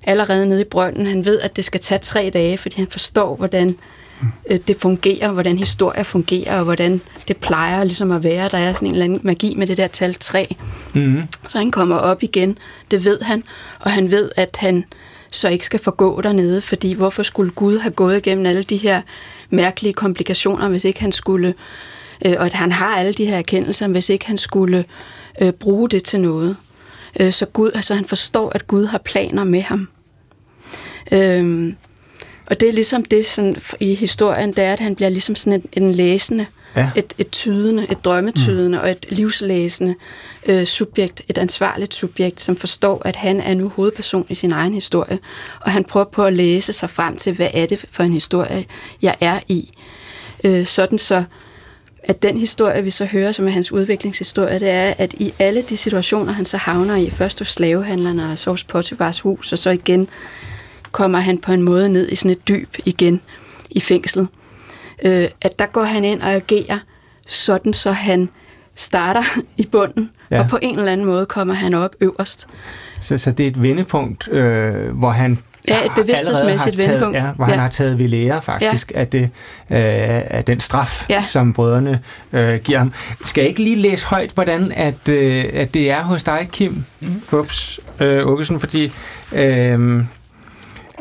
allerede 0.05 0.47
nede 0.47 0.61
i 0.61 0.65
brønden, 0.65 1.07
han 1.07 1.25
ved, 1.25 1.41
at 1.41 1.57
det 1.57 1.65
skal 1.65 1.81
tage 1.81 1.99
tre 1.99 2.31
dage, 2.33 2.59
fordi 2.59 2.77
han 2.77 2.87
forstår, 2.91 3.37
hvordan 3.37 3.77
øh, 4.47 4.59
det 4.67 4.77
fungerer, 4.77 5.33
hvordan 5.33 5.59
historier 5.59 6.03
fungerer, 6.03 6.59
og 6.59 6.65
hvordan 6.65 7.01
det 7.29 7.37
plejer 7.37 7.85
ligesom 7.85 8.11
at 8.11 8.25
være. 8.25 8.49
Der 8.49 8.59
er 8.59 8.73
sådan 8.73 8.89
en 8.89 8.95
eller 8.95 9.05
anden 9.05 9.21
magi 9.23 9.55
med 9.57 9.67
det 9.67 9.77
der 9.77 9.87
tal 9.87 10.15
3. 10.15 10.57
Mm-hmm. 10.95 11.23
Så 11.49 11.59
han 11.59 11.71
kommer 11.71 11.97
op 11.97 12.23
igen, 12.23 12.59
det 12.91 13.05
ved 13.05 13.21
han, 13.21 13.43
og 13.81 13.91
han 13.91 14.11
ved, 14.11 14.31
at 14.37 14.57
han 14.57 14.85
så 15.31 15.49
ikke 15.49 15.67
skal 15.67 15.81
forgå 15.81 16.21
dernede, 16.21 16.61
fordi 16.61 16.93
hvorfor 16.93 17.23
skulle 17.23 17.51
Gud 17.51 17.79
have 17.79 17.93
gået 17.93 18.17
igennem 18.17 18.47
alle 18.47 18.63
de 18.63 18.77
her 18.77 19.03
mærkelige 19.53 19.93
komplikationer, 19.93 20.69
hvis 20.69 20.85
ikke 20.85 21.01
han 21.01 21.13
skulle, 21.13 21.55
øh, 22.25 22.35
og 22.39 22.47
at 22.47 22.53
han 22.53 22.73
har 22.73 22.97
alle 22.97 23.13
de 23.13 23.27
her 23.27 23.37
erkendelser, 23.39 23.89
hvis 23.89 24.09
ikke 24.09 24.27
han 24.27 24.39
skulle 24.39 24.85
øh, 25.41 25.53
bruge 25.53 25.89
det 25.89 26.05
til 26.05 26.21
noget. 26.21 26.57
Øh, 27.21 27.33
så 27.33 27.47
Gud, 27.47 27.71
altså 27.75 27.95
han 27.95 28.05
forstår, 28.05 28.51
at 28.55 28.67
Gud 28.67 28.85
har 28.85 28.99
planer 28.99 29.45
med 29.45 29.61
ham. 29.61 29.89
Øh, 31.13 31.75
og 32.47 32.61
det 32.61 32.69
er 32.69 32.73
ligesom 32.73 33.05
det 33.05 33.27
sådan, 33.27 33.57
i 33.81 33.95
historien, 33.95 34.53
det 34.53 34.65
er, 34.65 34.73
at 34.73 34.81
han 34.81 34.95
bliver 34.95 35.09
ligesom 35.09 35.35
sådan 35.35 35.63
en, 35.73 35.85
en 35.85 35.93
læsende, 35.93 36.47
ja. 36.77 36.91
et, 36.97 37.15
et 37.19 37.31
tydende, 37.31 37.87
et 37.91 38.05
drømmetydende 38.05 38.79
mm. 38.79 38.85
og 38.85 38.91
et 38.91 39.07
livslæsende 39.09 39.95
øh, 40.47 40.67
subjekt, 40.67 41.23
et 41.29 41.39
ansvarligt 41.39 41.95
subjekt, 41.95 42.41
som 42.41 42.57
forstår, 42.57 43.03
at 43.05 43.17
han 43.17 43.41
er 43.41 43.55
nu 43.55 43.69
hovedperson 43.69 44.27
i 44.29 44.35
sin 44.35 44.53
egen 44.53 44.75
historie, 44.75 45.19
og 45.61 45.73
han 45.73 45.85
prøver 45.85 46.07
på 46.13 46.25
at 46.25 46.33
læse 46.33 46.73
sig 46.73 46.91
frem 46.91 47.17
til, 47.17 47.33
hvad 47.33 47.49
er 47.55 47.67
det 47.67 47.85
for 47.89 48.03
en 48.03 48.13
historie, 48.13 48.65
jeg 49.03 49.17
er 49.21 49.39
i. 49.49 49.71
Øh, 50.45 50.67
sådan 50.67 50.99
så, 50.99 51.25
at 52.03 52.23
den 52.23 52.37
historie, 52.37 52.85
vi 52.85 52.91
så 52.91 53.05
hører, 53.05 53.33
som 53.33 53.47
er 53.47 53.51
hans 53.51 53.73
udviklingshistorie, 53.73 54.59
det 54.59 54.71
er, 54.71 54.95
at 54.99 55.15
i 55.15 55.35
alle 55.39 55.63
de 55.63 55.77
situationer, 55.77 56.33
han 56.33 56.45
så 56.45 56.57
havner 56.57 56.97
i, 56.97 57.11
først 57.11 57.39
hos 57.39 57.49
slavehandlerne 57.49 58.33
og 58.33 58.39
så 58.39 58.51
hos 58.51 58.65
Potifars 58.65 59.21
hus, 59.21 59.53
og 59.53 59.59
så 59.59 59.71
igen 59.71 60.09
kommer 60.93 61.19
han 61.19 61.39
på 61.39 61.53
en 61.53 61.63
måde 61.63 61.89
ned 61.89 62.09
i 62.09 62.15
sådan 62.15 62.31
et 62.31 62.49
dyb 62.49 62.77
igen 62.85 63.21
i 63.71 63.81
fængslet. 63.81 64.29
Øh, 65.05 65.29
at 65.43 65.59
der 65.59 65.67
går 65.67 65.83
han 65.83 66.05
ind 66.05 66.23
og 66.23 66.33
agerer 66.33 66.79
sådan, 67.27 67.73
så 67.73 67.93
han 67.93 68.29
starter 68.75 69.23
i 69.57 69.67
bunden, 69.73 70.11
ja. 70.31 70.41
og 70.41 70.49
på 70.49 70.59
en 70.63 70.79
eller 70.79 70.93
anden 70.93 71.07
måde 71.07 71.27
kommer 71.27 71.55
han 71.55 71.75
op 71.75 71.91
øverst. 72.01 72.49
Så, 73.01 73.19
så 73.19 73.31
det 73.31 73.45
er 73.45 73.51
et 73.51 73.63
vendepunkt, 73.63 74.29
øh, 74.29 74.99
hvor 74.99 75.11
han 75.11 75.39
Ja, 75.69 75.85
et 75.85 75.91
bevidsthedsmæssigt 75.97 76.79
vendepunkt. 76.79 77.17
Ja, 77.17 77.31
hvor 77.37 77.45
ja. 77.45 77.51
han 77.51 77.59
har 77.59 77.69
taget 77.69 77.99
ved 77.99 78.09
lære 78.09 78.43
faktisk 78.43 78.93
ja. 78.95 79.01
af, 79.01 79.09
det, 79.09 79.23
øh, 79.71 79.79
af 80.31 80.45
den 80.47 80.61
straf, 80.61 81.07
Ja. 81.11 81.23
som 81.23 81.53
brødrene 81.53 82.01
øh, 82.33 82.61
giver 82.61 82.79
ham. 82.79 82.93
Skal 83.25 83.43
jeg 83.43 83.49
ikke 83.49 83.63
lige 83.63 83.77
læse 83.77 84.07
højt, 84.07 84.31
hvordan 84.31 84.73
at, 84.77 85.09
øh, 85.09 85.45
at 85.53 85.75
det 85.75 85.91
er 85.91 86.03
hos 86.03 86.25
dig, 86.25 86.49
Kim 86.53 86.85
mm. 87.01 87.21
Fubs 87.21 87.81
øh, 88.01 88.27
Åkesen, 88.27 88.61
fordi 88.61 88.93
øh, 89.33 90.05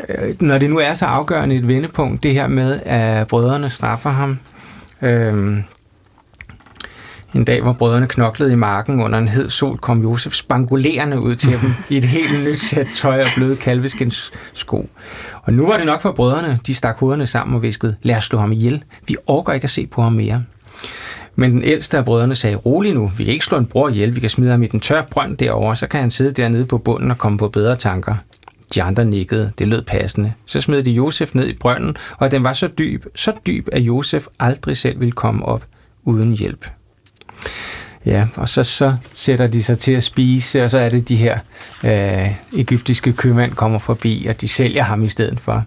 øh, 0.10 0.36
når 0.40 0.58
det 0.58 0.70
nu 0.70 0.78
er 0.80 0.94
så 0.94 1.06
afgørende 1.06 1.56
et 1.56 1.68
vendepunkt, 1.68 2.24
det 2.24 2.34
her 2.34 2.48
med, 2.48 2.80
at 2.86 3.28
brødrene 3.28 3.70
straffer 3.70 4.10
ham, 4.10 4.40
øh, 5.02 5.64
en 7.36 7.44
dag, 7.44 7.62
hvor 7.62 7.74
brødrene 7.74 8.08
knoklede 8.08 8.52
i 8.52 8.56
marken 8.56 9.02
under 9.02 9.20
en 9.20 9.28
hed 9.28 9.50
sol, 9.50 9.78
kom 9.78 10.02
Josef 10.02 10.34
spangulerende 10.34 11.22
ud 11.24 11.36
til 11.36 11.52
dem 11.62 11.74
i 11.90 11.98
et 11.98 12.06
helt 12.06 12.44
nyt 12.44 12.60
sæt 12.60 12.88
tøj 12.96 13.22
og 13.22 13.28
bløde 13.36 13.56
kalveskins 13.56 14.32
sko. 14.54 14.90
Og 15.44 15.54
nu 15.54 15.68
var 15.68 15.78
det 15.78 15.86
nok 15.86 16.02
for 16.02 16.12
brødrene. 16.12 16.60
De 16.68 16.74
stak 16.74 16.98
hovederne 16.98 17.26
sammen 17.26 17.56
og 17.56 17.62
viskede, 17.62 17.96
lad 18.02 18.16
os 18.16 18.26
slå 18.26 18.40
ham 18.40 18.52
ihjel. 18.52 18.84
Vi 19.08 19.16
orker 19.28 19.54
ikke 19.54 19.64
at 19.64 19.70
se 19.70 19.88
på 19.88 20.02
ham 20.02 20.14
mere. 20.14 20.44
Men 21.36 21.52
den 21.52 21.64
ældste 21.64 21.98
af 21.98 22.06
brødrene 22.06 22.36
sagde, 22.36 22.56
rolig 22.56 22.94
nu, 22.94 23.12
vi 23.18 23.24
kan 23.24 23.34
ikke 23.34 23.46
slå 23.46 23.58
en 23.58 23.66
bror 23.66 23.90
ihjel, 23.90 24.16
vi 24.16 24.20
kan 24.20 24.30
smide 24.30 24.52
ham 24.52 24.64
i 24.64 24.68
den 24.68 24.80
tør 24.80 25.02
brønd 25.12 25.38
derovre, 25.38 25.76
så 25.76 25.88
kan 25.88 26.00
han 26.00 26.12
sidde 26.12 26.32
dernede 26.32 26.66
på 26.66 26.78
bunden 26.78 27.12
og 27.12 27.18
komme 27.18 27.38
på 27.38 27.48
bedre 27.48 27.76
tanker. 27.76 28.16
De 28.74 28.84
andre 28.84 29.06
nikkede, 29.06 29.52
det 29.60 29.68
lød 29.68 29.82
passende. 29.82 30.34
Så 30.46 30.62
smed 30.62 30.84
de 30.84 30.92
Josef 30.92 31.36
ned 31.36 31.48
i 31.48 31.54
brønden, 31.54 31.96
og 32.18 32.32
den 32.32 32.44
var 32.44 32.54
så 32.54 32.68
dyb, 32.68 33.06
så 33.16 33.34
dyb, 33.48 33.68
at 33.72 33.82
Josef 33.82 34.26
aldrig 34.40 34.78
selv 34.78 35.00
ville 35.00 35.12
komme 35.12 35.46
op 35.46 35.66
uden 36.04 36.34
hjælp. 36.34 36.66
Ja, 38.06 38.28
og 38.36 38.50
så, 38.50 38.64
så 38.64 38.96
sætter 39.14 39.48
de 39.48 39.64
sig 39.64 39.80
til 39.80 39.92
at 39.92 40.04
spise, 40.04 40.64
og 40.64 40.70
så 40.70 40.78
er 40.78 40.90
det 40.90 41.10
de 41.10 41.16
her 41.16 41.40
øh, 41.86 42.32
egyptiske 42.58 43.14
købmænd 43.14 43.52
kommer 43.52 43.80
forbi, 43.80 44.26
og 44.30 44.42
de 44.42 44.48
sælger 44.48 44.84
ham 44.84 45.04
i 45.04 45.08
stedet 45.08 45.40
for. 45.40 45.66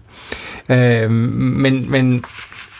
Øh, 0.69 1.11
men, 1.11 1.91
men, 1.91 2.25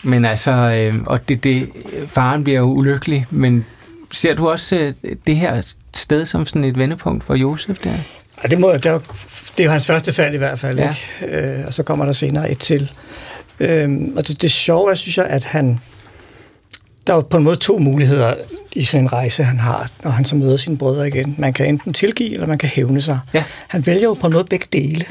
men 0.02 0.24
altså, 0.24 0.50
øh, 0.50 0.94
og 1.06 1.28
det, 1.28 1.44
det, 1.44 1.68
faren 2.06 2.44
bliver 2.44 2.58
jo 2.58 2.64
ulykkelig, 2.64 3.26
men 3.30 3.64
ser 4.10 4.34
du 4.34 4.48
også 4.48 4.92
øh, 5.04 5.16
det 5.26 5.36
her 5.36 5.74
sted 5.94 6.26
som 6.26 6.46
sådan 6.46 6.64
et 6.64 6.78
vendepunkt 6.78 7.24
for 7.24 7.34
Josef 7.34 7.78
der? 7.78 7.94
Ja, 8.42 8.48
det, 8.48 8.60
må, 8.60 8.72
der 8.72 8.98
det 9.58 9.60
er 9.60 9.64
jo 9.64 9.70
hans 9.70 9.86
første 9.86 10.12
fald 10.12 10.34
i 10.34 10.38
hvert 10.38 10.58
fald, 10.60 10.78
Ja. 10.78 10.94
ikke? 11.22 11.36
Øh, 11.36 11.66
og 11.66 11.74
så 11.74 11.82
kommer 11.82 12.04
der 12.04 12.12
senere 12.12 12.50
et 12.50 12.58
til. 12.58 12.90
Øhm, 13.60 14.12
og 14.16 14.28
det, 14.28 14.42
det 14.42 14.52
sjove 14.52 14.90
er, 14.90 14.94
synes 14.94 15.18
jeg, 15.18 15.26
at 15.26 15.44
han... 15.44 15.80
Der 17.06 17.12
er 17.12 17.16
jo 17.16 17.20
på 17.22 17.36
en 17.36 17.42
måde 17.44 17.56
to 17.56 17.78
muligheder 17.78 18.34
i 18.72 18.84
sådan 18.84 19.04
en 19.04 19.12
rejse, 19.12 19.42
han 19.44 19.58
har, 19.58 19.90
når 20.04 20.10
han 20.10 20.24
så 20.24 20.36
møder 20.36 20.56
sine 20.56 20.78
brødre 20.78 21.08
igen. 21.08 21.34
Man 21.38 21.52
kan 21.52 21.66
enten 21.66 21.92
tilgive, 21.92 22.34
eller 22.34 22.46
man 22.46 22.58
kan 22.58 22.68
hævne 22.68 23.00
sig. 23.00 23.18
Ja. 23.34 23.44
Han 23.68 23.86
vælger 23.86 24.02
jo 24.02 24.14
på 24.14 24.28
måde 24.28 24.44
begge 24.44 24.66
dele. 24.72 25.04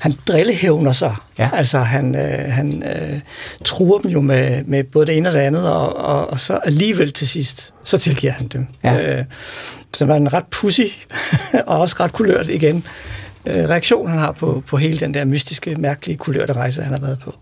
Han 0.00 0.12
drillehævner 0.28 0.92
sig. 0.92 1.14
Ja. 1.38 1.50
Altså, 1.52 1.78
han, 1.78 2.14
øh, 2.14 2.52
han 2.52 2.82
øh, 2.82 3.20
truer 3.64 3.98
dem 3.98 4.10
jo 4.10 4.20
med, 4.20 4.64
med 4.64 4.84
både 4.84 5.06
det 5.06 5.16
ene 5.16 5.28
og 5.28 5.32
det 5.32 5.40
andet, 5.40 5.68
og, 5.68 5.96
og, 5.96 6.30
og 6.30 6.40
så 6.40 6.56
alligevel 6.56 7.12
til 7.12 7.28
sidst, 7.28 7.74
så 7.84 7.98
tilgiver 7.98 8.32
han 8.32 8.46
dem. 8.46 8.66
Ja. 8.84 9.00
Øh, 9.18 9.24
så 9.94 10.04
var 10.04 10.16
en 10.16 10.32
ret 10.32 10.46
pussy, 10.50 10.80
og 11.66 11.80
også 11.80 11.96
ret 12.00 12.12
kulørt 12.12 12.48
igen, 12.48 12.84
øh, 13.46 13.54
reaktion, 13.54 14.08
han 14.08 14.18
har 14.18 14.32
på, 14.32 14.62
på 14.66 14.76
hele 14.76 15.00
den 15.00 15.14
der 15.14 15.24
mystiske, 15.24 15.76
mærkelige, 15.76 16.16
kulørte 16.16 16.52
rejse, 16.52 16.82
han 16.82 16.92
har 16.92 17.00
været 17.00 17.18
på. 17.18 17.34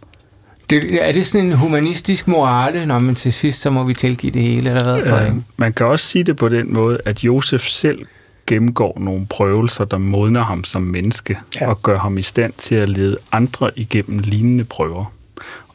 Det, 0.71 1.09
er 1.09 1.13
det 1.13 1.27
sådan 1.27 1.47
en 1.47 1.53
humanistisk 1.53 2.29
morale, 2.29 2.87
når 2.87 2.99
man 2.99 3.15
til 3.15 3.33
sidst, 3.33 3.61
så 3.61 3.71
må 3.71 3.85
vi 3.85 3.95
tilgive 3.95 4.33
det 4.33 4.43
hele, 4.43 4.71
eller 4.71 5.03
hvad? 5.03 5.27
Øh, 5.27 5.33
man 5.57 5.73
kan 5.73 5.87
også 5.87 6.07
sige 6.07 6.25
det 6.25 6.37
på 6.37 6.49
den 6.49 6.75
måde, 6.75 6.99
at 7.05 7.25
Josef 7.25 7.63
selv 7.63 8.07
gennemgår 8.47 8.99
nogle 9.01 9.27
prøvelser, 9.27 9.85
der 9.85 9.99
modner 9.99 10.45
ham 10.45 10.65
som 10.65 10.83
menneske, 10.83 11.39
ja. 11.61 11.69
og 11.69 11.83
gør 11.83 11.99
ham 11.99 12.19
i 12.19 12.23
stand 12.23 12.53
til 12.53 12.75
at 12.75 12.89
lede 12.89 13.17
andre 13.33 13.71
igennem 13.77 14.19
lignende 14.19 14.65
prøver. 14.65 15.13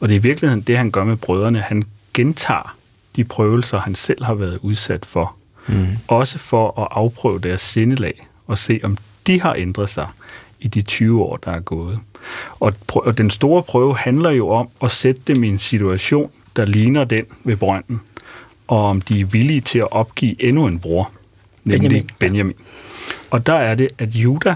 Og 0.00 0.08
det 0.08 0.14
er 0.14 0.18
i 0.18 0.22
virkeligheden 0.22 0.62
det, 0.62 0.76
han 0.76 0.90
gør 0.90 1.04
med 1.04 1.16
brødrene. 1.16 1.60
Han 1.60 1.82
gentager 2.14 2.76
de 3.16 3.24
prøvelser, 3.24 3.78
han 3.78 3.94
selv 3.94 4.24
har 4.24 4.34
været 4.34 4.58
udsat 4.62 5.06
for. 5.06 5.36
Mm. 5.66 5.86
Også 6.08 6.38
for 6.38 6.80
at 6.80 6.88
afprøve 6.90 7.38
deres 7.38 7.60
sindelag, 7.60 8.26
og 8.46 8.58
se, 8.58 8.80
om 8.82 8.96
de 9.26 9.40
har 9.40 9.54
ændret 9.54 9.90
sig 9.90 10.08
i 10.60 10.68
de 10.68 10.82
20 10.82 11.22
år, 11.22 11.36
der 11.36 11.50
er 11.50 11.60
gået. 11.60 11.98
Og, 12.60 12.72
og 12.94 13.18
den 13.18 13.30
store 13.30 13.62
prøve 13.62 13.96
handler 13.96 14.30
jo 14.30 14.48
om 14.48 14.68
at 14.82 14.90
sætte 14.90 15.20
dem 15.26 15.44
i 15.44 15.48
en 15.48 15.58
situation, 15.58 16.30
der 16.56 16.64
ligner 16.64 17.04
den 17.04 17.24
ved 17.44 17.56
brønden, 17.56 18.00
og 18.66 18.84
om 18.84 19.00
de 19.00 19.20
er 19.20 19.24
villige 19.24 19.60
til 19.60 19.78
at 19.78 19.92
opgive 19.92 20.44
endnu 20.44 20.66
en 20.66 20.78
bror, 20.78 21.12
nemlig 21.64 21.80
Benjamin. 21.80 22.10
Benjamin. 22.18 22.54
Benjamin. 22.54 22.56
Og 23.30 23.46
der 23.46 23.54
er 23.54 23.74
det, 23.74 23.88
at 23.98 24.14
Juda, 24.14 24.54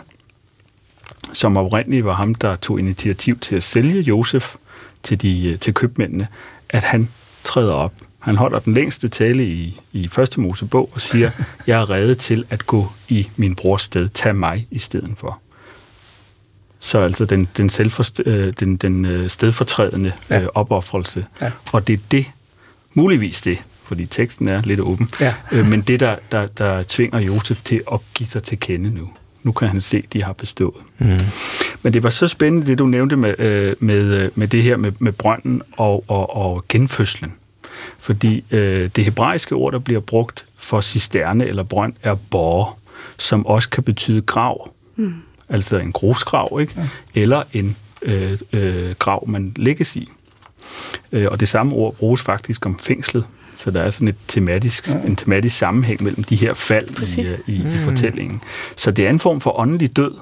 som 1.33 1.57
oprindeligt 1.57 2.05
var 2.05 2.15
ham, 2.15 2.35
der 2.35 2.57
tog 2.57 2.79
initiativ 2.79 3.39
til 3.39 3.57
at 3.57 3.63
sælge 3.63 4.01
Josef 4.01 4.57
til, 5.03 5.23
de, 5.23 5.57
til 5.57 5.75
købmændene, 5.75 6.29
at 6.69 6.83
han 6.83 7.09
træder 7.45 7.73
op. 7.73 7.93
Han 8.21 8.37
holder 8.37 8.59
den 8.59 8.75
længste 8.75 9.09
tale 9.09 9.45
i, 9.47 9.81
i 9.93 10.09
første 10.09 10.41
Mosebog 10.41 10.91
og 10.95 11.01
siger, 11.01 11.31
jeg 11.67 11.81
er 11.81 11.91
reddet 11.91 12.19
til 12.19 12.45
at 12.51 12.67
gå 12.67 12.93
i 13.09 13.29
min 13.37 13.55
brors 13.55 13.83
sted. 13.83 14.09
Tag 14.09 14.37
mig 14.37 14.67
i 14.71 14.79
stedet 14.79 15.11
for. 15.19 15.39
Så 16.81 16.99
altså 17.01 17.25
den, 17.25 17.49
den, 17.57 17.71
øh, 18.27 18.53
den, 18.61 18.77
den 18.77 19.05
øh, 19.07 19.31
stedfortrædende 19.31 20.13
Ja. 20.31 20.41
øh, 20.43 20.49
opoffrelse. 20.55 21.27
Ja. 21.43 21.51
Og 21.73 21.87
det 21.87 21.93
er 21.93 21.99
det, 22.11 22.27
muligvis 22.95 23.41
det, 23.41 23.63
fordi 23.85 24.07
teksten 24.07 24.49
er 24.49 24.61
lidt 24.65 24.81
åben, 24.81 25.11
Ja. 25.21 25.35
øh, 25.53 25.67
men 25.67 25.81
det, 25.81 26.01
der, 26.01 26.17
der, 26.33 26.47
der 26.47 26.83
tvinger 26.89 27.19
Josef 27.19 27.63
til 27.63 27.83
at 27.93 28.01
give 28.15 28.27
sig 28.27 28.43
til 28.43 28.61
kende 28.61 28.91
nu. 28.91 29.11
Nu 29.43 29.53
kan 29.53 29.69
han 29.69 29.81
se, 29.81 29.97
at 29.97 30.13
de 30.13 30.23
har 30.23 30.33
bestået. 30.33 30.75
mm. 30.99 31.19
Men 31.83 31.93
det 31.93 32.03
var 32.03 32.11
så 32.11 32.29
spændende, 32.29 32.67
det 32.67 32.79
du 32.79 32.87
nævnte 32.87 33.17
med, 33.17 33.35
øh, 33.39 33.77
med, 33.81 34.23
øh, 34.23 34.31
med 34.35 34.49
det 34.49 34.63
her 34.63 34.77
med, 34.77 34.93
med 34.99 35.13
brønden 35.13 35.63
og, 35.73 36.05
og, 36.09 36.37
og 36.37 36.65
genfødslen. 36.69 37.33
Fordi 37.99 38.45
øh, 38.51 38.91
det 38.97 39.05
hebraiske 39.05 39.55
ord, 39.55 39.73
der 39.73 39.79
bliver 39.79 40.01
brugt 40.01 40.47
for 40.57 40.81
cisterne 40.81 41.47
eller 41.47 41.63
brønd, 41.63 41.93
er 42.03 42.15
bor, 42.31 42.79
som 43.19 43.47
også 43.47 43.71
kan 43.71 43.83
betyde 43.83 44.23
grav. 44.23 44.71
Mm. 44.97 45.15
Altså 45.49 45.79
en 45.79 45.93
grusgrav, 45.93 46.59
ikke? 46.61 46.75
Ja. 46.77 46.89
Eller 47.15 47.43
en 47.53 47.77
øh, 48.03 48.39
øh, 48.53 48.95
grav, 48.99 49.29
man 49.29 49.53
lægges 49.57 49.97
i. 49.97 50.09
Øh, 51.13 51.29
og 51.33 51.41
det 51.41 51.49
samme 51.49 51.73
ord 51.73 51.95
bruges 51.95 52.23
faktisk 52.23 52.67
om 52.67 52.79
fængslet. 52.79 53.25
Så 53.57 53.71
der 53.71 53.83
er 53.83 53.91
sådan 53.91 54.09
et 54.09 54.17
tematisk, 54.29 54.89
ja. 54.89 54.95
en 55.07 55.17
tematisk 55.17 55.59
sammenhæng 55.59 56.03
mellem 56.03 56.25
de 56.25 56.37
her 56.37 56.55
fald 56.55 56.91
i, 56.91 56.93
Præcis. 56.93 57.31
øh, 57.31 57.39
i, 57.47 57.75
i 57.75 57.79
fortællingen. 57.79 58.41
Så 58.77 58.91
det 58.91 59.07
er 59.07 59.11
en 59.11 59.19
form 59.19 59.41
for 59.41 59.59
åndelig 59.59 59.97
død. 59.97 60.15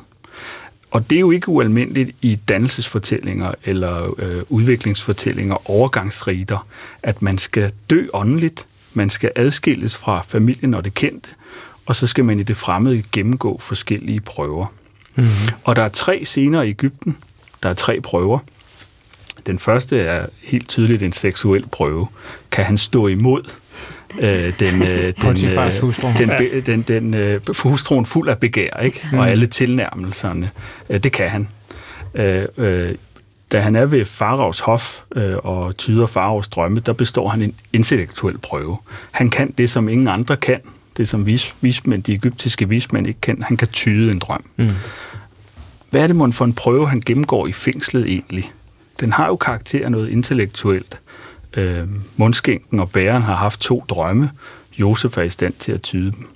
Og 0.90 1.10
det 1.10 1.16
er 1.16 1.20
jo 1.20 1.30
ikke 1.30 1.48
ualmindeligt 1.48 2.10
i 2.22 2.34
dannelsesfortællinger 2.48 3.54
eller 3.64 4.20
øh, 4.20 4.42
udviklingsfortællinger, 4.48 5.70
overgangsriter, 5.70 6.66
at 7.02 7.22
man 7.22 7.38
skal 7.38 7.72
dø 7.90 8.06
åndeligt, 8.12 8.66
man 8.94 9.10
skal 9.10 9.32
adskilles 9.36 9.96
fra 9.96 10.22
familien 10.22 10.74
og 10.74 10.84
det 10.84 10.94
kendte, 10.94 11.28
og 11.86 11.96
så 11.96 12.06
skal 12.06 12.24
man 12.24 12.40
i 12.40 12.42
det 12.42 12.56
fremmede 12.56 13.02
gennemgå 13.12 13.58
forskellige 13.58 14.20
prøver. 14.20 14.66
Mm-hmm. 15.16 15.30
Og 15.64 15.76
der 15.76 15.82
er 15.82 15.88
tre 15.88 16.24
scener 16.24 16.62
i 16.62 16.68
Ægypten. 16.68 17.16
Der 17.62 17.68
er 17.68 17.74
tre 17.74 18.00
prøver. 18.00 18.38
Den 19.46 19.58
første 19.58 19.98
er 19.98 20.26
helt 20.42 20.68
tydeligt 20.68 21.02
en 21.02 21.12
seksuel 21.12 21.68
prøve. 21.68 22.08
Kan 22.50 22.64
han 22.64 22.78
stå 22.78 23.06
imod 23.06 23.42
øh, 24.20 24.52
den, 24.58 24.82
øh, 24.82 25.12
den, 25.22 25.70
hustru. 25.80 26.08
den, 26.18 26.28
be, 26.28 26.60
den, 26.60 26.82
den 26.82 27.14
øh, 27.14 27.40
hustruen 27.58 28.06
fuld 28.06 28.28
af 28.28 28.38
begær, 28.38 28.80
ikke? 28.82 29.08
og 29.12 29.30
alle 29.30 29.46
tilnærmelserne. 29.46 30.50
Øh, 30.90 31.00
det 31.00 31.12
kan 31.12 31.28
han. 31.28 31.48
Øh, 32.14 32.44
øh, 32.56 32.94
da 33.52 33.60
han 33.60 33.76
er 33.76 33.86
ved 33.86 34.04
Faraos 34.04 34.60
hof 34.60 35.00
øh, 35.16 35.36
og 35.36 35.76
tyder 35.76 36.06
Faraos 36.06 36.48
drømme, 36.48 36.80
der 36.80 36.92
består 36.92 37.28
han 37.28 37.42
en 37.42 37.54
intellektuel 37.72 38.38
prøve. 38.38 38.76
Han 39.10 39.30
kan 39.30 39.50
det, 39.50 39.70
som 39.70 39.88
ingen 39.88 40.08
andre 40.08 40.36
kan. 40.36 40.60
Det, 40.96 41.08
som 41.08 41.26
vis, 41.26 41.54
vismænd, 41.60 42.02
de 42.02 42.12
egyptiske 42.12 42.68
vismænd 42.68 43.06
ikke 43.06 43.20
kan. 43.20 43.42
Han 43.42 43.56
kan 43.56 43.68
tyde 43.68 44.12
en 44.12 44.18
drøm. 44.18 44.44
Mm. 44.56 44.68
Hvad 45.90 46.02
er 46.02 46.06
det 46.06 46.16
mon 46.16 46.32
for 46.32 46.44
en 46.44 46.52
prøve, 46.52 46.88
han 46.88 47.02
gennemgår 47.06 47.46
i 47.46 47.52
fængslet 47.52 48.06
egentlig? 48.06 48.52
Den 49.00 49.12
har 49.12 49.26
jo 49.26 49.36
karakter 49.36 49.84
af 49.84 49.90
noget 49.90 50.08
intellektuelt. 50.08 51.00
Øh, 51.54 51.88
mundskænken 52.16 52.80
og 52.80 52.90
bæren 52.90 53.22
har 53.22 53.34
haft 53.34 53.60
to 53.60 53.84
drømme. 53.88 54.30
Josef 54.80 55.18
er 55.18 55.22
i 55.22 55.30
stand 55.30 55.54
til 55.58 55.72
at 55.72 55.82
tyde 55.82 56.12
dem. 56.12 56.28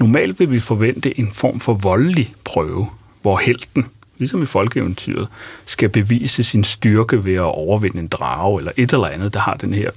Normalt 0.00 0.40
vil 0.40 0.50
vi 0.50 0.60
forvente 0.60 1.18
en 1.18 1.32
form 1.32 1.60
for 1.60 1.74
voldelig 1.74 2.34
prøve, 2.44 2.88
hvor 3.22 3.36
helten, 3.36 3.86
ligesom 4.18 4.42
i 4.42 4.46
folkeeventyret, 4.46 5.28
skal 5.66 5.88
bevise 5.88 6.44
sin 6.44 6.64
styrke 6.64 7.24
ved 7.24 7.34
at 7.34 7.40
overvinde 7.40 7.98
en 7.98 8.08
drage 8.08 8.58
eller 8.58 8.72
et 8.76 8.92
eller 8.92 9.06
andet, 9.06 9.34
der 9.34 9.40
har 9.40 9.54
den 9.54 9.74
her 9.74 9.90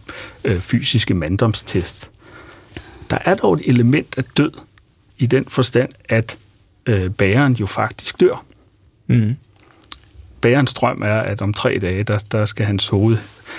øh, 0.44 0.60
fysiske 0.60 1.14
manddomstest. 1.14 2.10
Der 3.10 3.18
er 3.26 3.36
dog 3.36 3.54
et 3.54 3.62
element 3.66 4.18
af 4.18 4.24
død 4.24 4.52
i 5.18 5.26
den 5.26 5.46
forstand, 5.46 5.90
at 6.06 6.38
øh, 6.86 7.10
bæren 7.10 7.54
jo 7.54 7.66
faktisk 7.66 8.20
dør. 8.20 8.44
Mm. 9.08 9.36
Bærens 10.44 10.74
drøm 10.74 11.02
er, 11.02 11.20
at 11.20 11.42
om 11.42 11.54
tre 11.54 11.80
dage, 11.82 12.04
der, 12.04 12.18
der 12.32 12.46
skal 12.46 12.66
hans 12.66 12.88
hoved, 12.88 13.18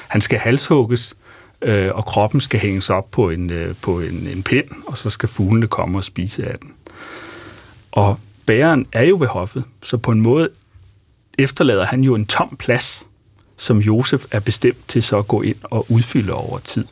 han 0.09 0.21
skal 0.21 0.39
halshugges, 0.39 1.17
øh, 1.63 1.91
og 1.95 2.05
kroppen 2.05 2.41
skal 2.41 2.61
hænges 2.61 2.91
op 2.91 3.11
på 3.11 3.31
en, 3.31 3.51
øh, 3.51 3.75
på 3.83 4.01
en, 4.01 4.29
en 4.33 4.43
pind, 4.43 4.71
og 4.87 4.99
så 4.99 5.11
skal 5.11 5.29
fuglene 5.29 5.67
komme 5.67 5.99
og 5.99 6.05
spise 6.05 6.47
af 6.47 6.59
den. 6.59 6.73
Og 7.93 8.19
bæren 8.47 8.87
er 8.93 9.05
jo 9.05 9.17
ved 9.21 9.27
hoffet, 9.27 9.65
så 9.83 9.97
på 9.97 10.11
en 10.11 10.21
måde 10.21 10.49
efterlader 11.39 11.85
han 11.85 12.01
jo 12.01 12.15
en 12.15 12.27
tom 12.27 12.57
plads, 12.57 13.07
som 13.57 13.79
Josef 13.79 14.25
er 14.31 14.41
bestemt 14.41 14.89
til 14.89 15.03
så 15.03 15.19
at 15.19 15.29
gå 15.29 15.43
ind 15.43 15.57
og 15.63 15.87
udfylde 15.89 16.33
over 16.33 16.59
tid. 16.59 16.85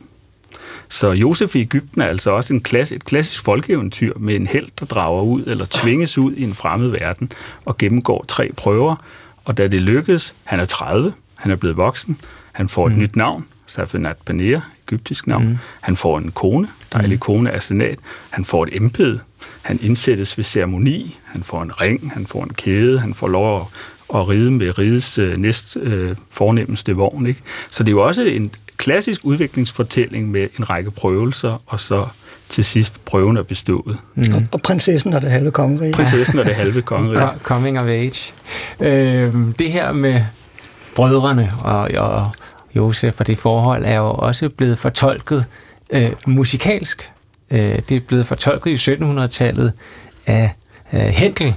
Så 0.89 1.11
Josef 1.11 1.55
i 1.55 1.61
Ægypten 1.61 2.01
er 2.01 2.05
altså 2.05 2.31
også 2.31 2.53
en 2.53 2.61
klasse, 2.61 2.95
et 2.95 3.05
klassisk 3.05 3.43
folkeeventyr 3.43 4.13
med 4.19 4.35
en 4.35 4.47
held, 4.47 4.67
der 4.79 4.85
drager 4.85 5.21
ud 5.21 5.43
eller 5.45 5.65
tvinges 5.69 6.17
ud 6.17 6.33
i 6.33 6.43
en 6.43 6.53
fremmed 6.53 6.89
verden 6.89 7.31
og 7.65 7.77
gennemgår 7.77 8.25
tre 8.27 8.51
prøver. 8.57 8.95
Og 9.45 9.57
da 9.57 9.67
det 9.67 9.81
lykkes, 9.81 10.35
han 10.43 10.59
er 10.59 10.65
30, 10.65 11.13
han 11.35 11.51
er 11.51 11.55
blevet 11.55 11.77
voksen, 11.77 12.17
han 12.51 12.69
får 12.69 12.87
et 12.87 12.93
mm. 12.93 12.99
nyt 12.99 13.15
navn, 13.15 13.45
Safinat 13.65 14.17
Paneer, 14.25 14.61
egyptisk 14.87 15.27
navn. 15.27 15.47
Mm. 15.47 15.57
Han 15.81 15.95
får 15.95 16.17
en 16.17 16.31
kone, 16.31 16.67
dejlig 16.93 17.15
mm. 17.15 17.19
kone 17.19 17.51
af 17.51 17.63
senat. 17.63 17.99
Han 18.29 18.45
får 18.45 18.63
et 18.63 18.69
embede. 18.75 19.19
Han 19.61 19.79
indsættes 19.81 20.37
ved 20.37 20.45
ceremoni. 20.45 21.17
Han 21.23 21.43
får 21.43 21.61
en 21.61 21.81
ring, 21.81 22.11
han 22.13 22.27
får 22.27 22.43
en 22.43 22.53
kæde, 22.53 22.99
han 22.99 23.13
får 23.13 23.27
lov 23.27 23.61
at, 23.61 23.67
at 24.19 24.29
ride 24.29 24.51
med 24.51 24.77
ridets 24.79 25.17
øh, 25.17 25.37
næst 25.37 25.77
øh, 25.77 26.15
fornemmeste 26.29 26.93
vogn. 26.93 27.27
Ikke? 27.27 27.41
Så 27.69 27.83
det 27.83 27.89
er 27.89 27.91
jo 27.91 28.05
også 28.05 28.21
en 28.21 28.51
klassisk 28.77 29.21
udviklingsfortælling 29.23 30.31
med 30.31 30.47
en 30.59 30.69
række 30.69 30.91
prøvelser, 30.91 31.63
og 31.65 31.79
så 31.79 32.07
til 32.53 32.65
sidst 32.65 33.05
prøven 33.05 33.37
er 33.37 33.43
bestået. 33.43 33.97
Mm. 34.15 34.33
Og, 34.33 34.43
og 34.51 34.61
prinsessen 34.61 35.13
og 35.13 35.21
det 35.21 35.31
halve 35.31 35.51
kongerige. 35.51 35.93
Prinsessen 35.93 36.39
og 36.39 36.45
det 36.45 36.55
halve 36.63 36.81
kongerige. 36.81 37.39
Coming 37.43 37.79
of 37.79 37.87
age. 37.87 38.33
Øh, 38.79 39.33
det 39.59 39.71
her 39.71 39.91
med 39.91 40.21
brødrene 40.95 41.51
og, 41.61 41.89
og 41.97 42.31
Josef 42.75 43.19
og 43.19 43.27
det 43.27 43.37
forhold 43.37 43.85
er 43.85 43.95
jo 43.95 44.11
også 44.11 44.49
blevet 44.49 44.77
fortolket 44.77 45.45
øh, 45.89 46.11
musikalsk. 46.27 47.11
Øh, 47.51 47.79
det 47.89 47.91
er 47.91 47.99
blevet 47.99 48.27
fortolket 48.27 48.87
i 48.87 48.93
1700-tallet 48.93 49.73
af 50.25 50.55
øh, 50.93 50.99
Henkel 50.99 51.55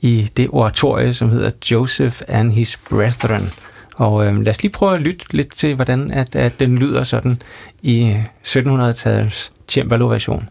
i 0.00 0.30
det 0.36 0.48
oratorie, 0.52 1.14
som 1.14 1.30
hedder 1.30 1.50
Joseph 1.70 2.20
and 2.28 2.52
his 2.52 2.76
Brethren. 2.90 3.50
Og 3.96 4.26
øh, 4.26 4.40
lad 4.40 4.50
os 4.50 4.62
lige 4.62 4.72
prøve 4.72 4.94
at 4.94 5.00
lytte 5.00 5.24
lidt 5.30 5.56
til, 5.56 5.74
hvordan 5.74 6.10
at, 6.10 6.36
at 6.36 6.60
den 6.60 6.78
lyder 6.78 7.04
sådan 7.04 7.42
i 7.82 8.16
1700-tallets 8.46 9.53
cembalo-version. 9.66 10.48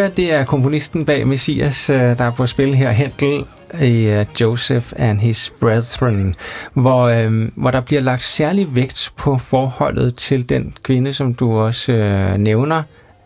Høre, 0.00 0.10
det 0.16 0.32
er 0.32 0.44
komponisten 0.44 1.04
bag 1.04 1.26
Messias, 1.26 1.90
øh, 1.90 1.98
der 1.98 2.24
er 2.24 2.30
på 2.30 2.46
spil 2.46 2.74
her, 2.74 2.90
Hentel 2.90 3.44
i 3.80 4.06
øh, 4.06 4.26
Joseph 4.40 4.92
and 4.96 5.20
His 5.20 5.52
Brethren, 5.60 6.34
hvor, 6.74 7.00
øh, 7.02 7.48
hvor 7.54 7.70
der 7.70 7.80
bliver 7.80 8.02
lagt 8.02 8.22
særlig 8.22 8.76
vægt 8.76 9.12
på 9.16 9.38
forholdet 9.38 10.16
til 10.16 10.48
den 10.48 10.74
kvinde, 10.82 11.12
som 11.12 11.34
du 11.34 11.58
også 11.58 11.92
øh, 11.92 12.36
nævner, 12.36 12.82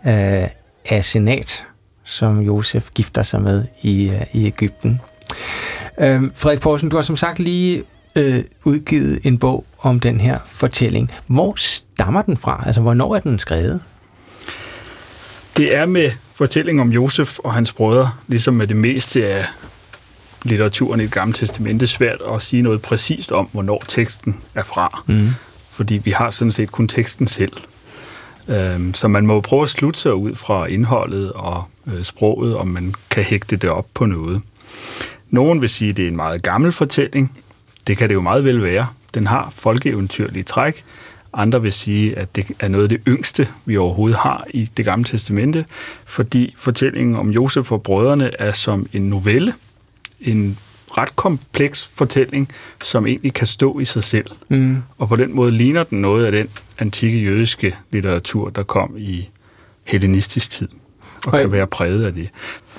øh, 0.07 0.49
Asenat, 0.89 1.67
som 2.05 2.41
Josef 2.41 2.89
gifter 2.95 3.23
sig 3.23 3.43
med 3.43 3.65
i, 3.83 4.11
øh, 4.11 4.23
i 4.33 4.47
Ægypten. 4.47 5.01
Øh, 6.01 6.23
Frederik 6.35 6.61
Poulsen, 6.61 6.89
du 6.89 6.97
har 6.97 7.03
som 7.03 7.17
sagt 7.17 7.39
lige 7.39 7.83
øh, 8.17 8.45
udgivet 8.65 9.21
en 9.25 9.39
bog 9.39 9.65
om 9.79 10.01
den 10.01 10.21
her 10.21 10.39
fortælling. 10.47 11.11
Hvor 11.27 11.55
stammer 11.57 12.23
den 12.23 12.37
fra? 12.37 12.63
Altså, 12.67 12.81
hvornår 12.81 13.17
er 13.17 13.21
den 13.21 13.39
skrevet? 13.39 13.81
Det 15.57 15.75
er 15.75 15.87
med 15.87 16.11
fortællingen 16.35 16.81
om 16.81 16.93
Josef 16.93 17.39
og 17.39 17.55
hans 17.55 17.73
brødre, 17.73 18.11
ligesom 18.29 18.55
med 18.55 18.67
det 18.67 18.77
meste 18.77 19.27
af 19.27 19.45
litteraturen 20.43 21.01
i 21.01 21.03
det 21.03 21.13
gamle 21.13 21.35
testamente, 21.35 21.87
svært 21.87 22.19
at 22.35 22.43
sige 22.43 22.63
noget 22.63 22.83
præcist 22.83 23.33
om, 23.33 23.49
hvornår 23.53 23.83
teksten 23.89 24.41
er 24.55 24.63
fra. 24.63 25.03
Mm. 25.07 25.29
Fordi 25.71 26.01
vi 26.05 26.11
har 26.11 26.31
sådan 26.31 26.53
set 26.53 26.73
kun 26.73 26.89
teksten 26.89 27.27
selv. 27.27 27.53
Øhm, 28.49 28.95
så 28.95 29.09
man 29.09 29.27
må 29.27 29.41
prøve 29.41 29.63
at 29.63 29.69
slutte 29.69 30.01
sig 30.01 30.15
ud 30.15 30.35
fra 30.35 30.67
indholdet 30.67 31.33
og 31.33 31.65
øh, 31.87 32.03
sproget, 32.05 32.57
om 32.57 32.69
man 32.69 32.95
kan 33.11 33.23
hægte 33.23 33.57
det 33.57 33.71
op 33.71 33.87
på 33.95 34.07
noget. 34.07 34.41
Nogen 35.31 35.61
vil 35.61 35.69
sige, 35.69 35.91
at 35.91 35.97
det 35.97 36.05
er 36.05 36.09
en 36.09 36.17
meget 36.17 36.43
gammel 36.43 36.73
fortælling. 36.73 37.39
Det 37.87 37.97
kan 37.97 38.09
det 38.09 38.15
jo 38.15 38.21
meget 38.21 38.45
vel 38.45 38.63
være. 38.63 38.87
Den 39.15 39.27
har 39.27 39.53
folkeeventyrlige 39.57 40.43
træk, 40.43 40.85
andre 41.35 41.63
vil 41.63 41.73
sige, 41.73 42.19
at 42.19 42.37
det 42.37 42.47
er 42.59 42.69
noget 42.69 42.83
af 42.83 42.89
det 42.89 43.01
yngste, 43.09 43.49
vi 43.65 43.77
overhovedet 43.77 44.19
har 44.19 44.47
i 44.55 44.71
det 44.77 44.85
gamle 44.85 45.05
testamente, 45.05 45.65
fordi 46.05 46.55
fortællingen 46.57 47.17
om 47.17 47.31
Josef 47.31 47.73
og 47.73 47.83
brødrene 47.83 48.41
er 48.41 48.53
som 48.53 48.87
en 48.93 49.03
novelle, 49.03 49.55
en 50.21 50.59
ret 50.99 51.17
kompleks 51.17 51.87
fortælling, 51.87 52.49
som 52.83 53.07
egentlig 53.07 53.35
kan 53.35 53.47
stå 53.47 53.79
i 53.79 53.85
sig 53.85 54.03
selv. 54.03 54.27
Mm. 54.49 54.83
Og 54.99 55.09
på 55.09 55.17
den 55.17 55.35
måde 55.35 55.51
ligner 55.51 55.83
den 55.83 56.01
noget 56.01 56.27
af 56.27 56.33
den 56.33 56.49
antikke 56.79 57.19
jødiske 57.19 57.77
litteratur, 57.91 58.51
der 58.51 58.63
kom 58.63 58.95
i 58.99 59.29
hellenistisk 59.85 60.51
tid 60.51 60.69
og, 61.27 61.33
og 61.33 61.41
kan 61.41 61.53
være 61.53 61.67
præget 61.67 62.05
af 62.05 62.15
det. 62.15 62.29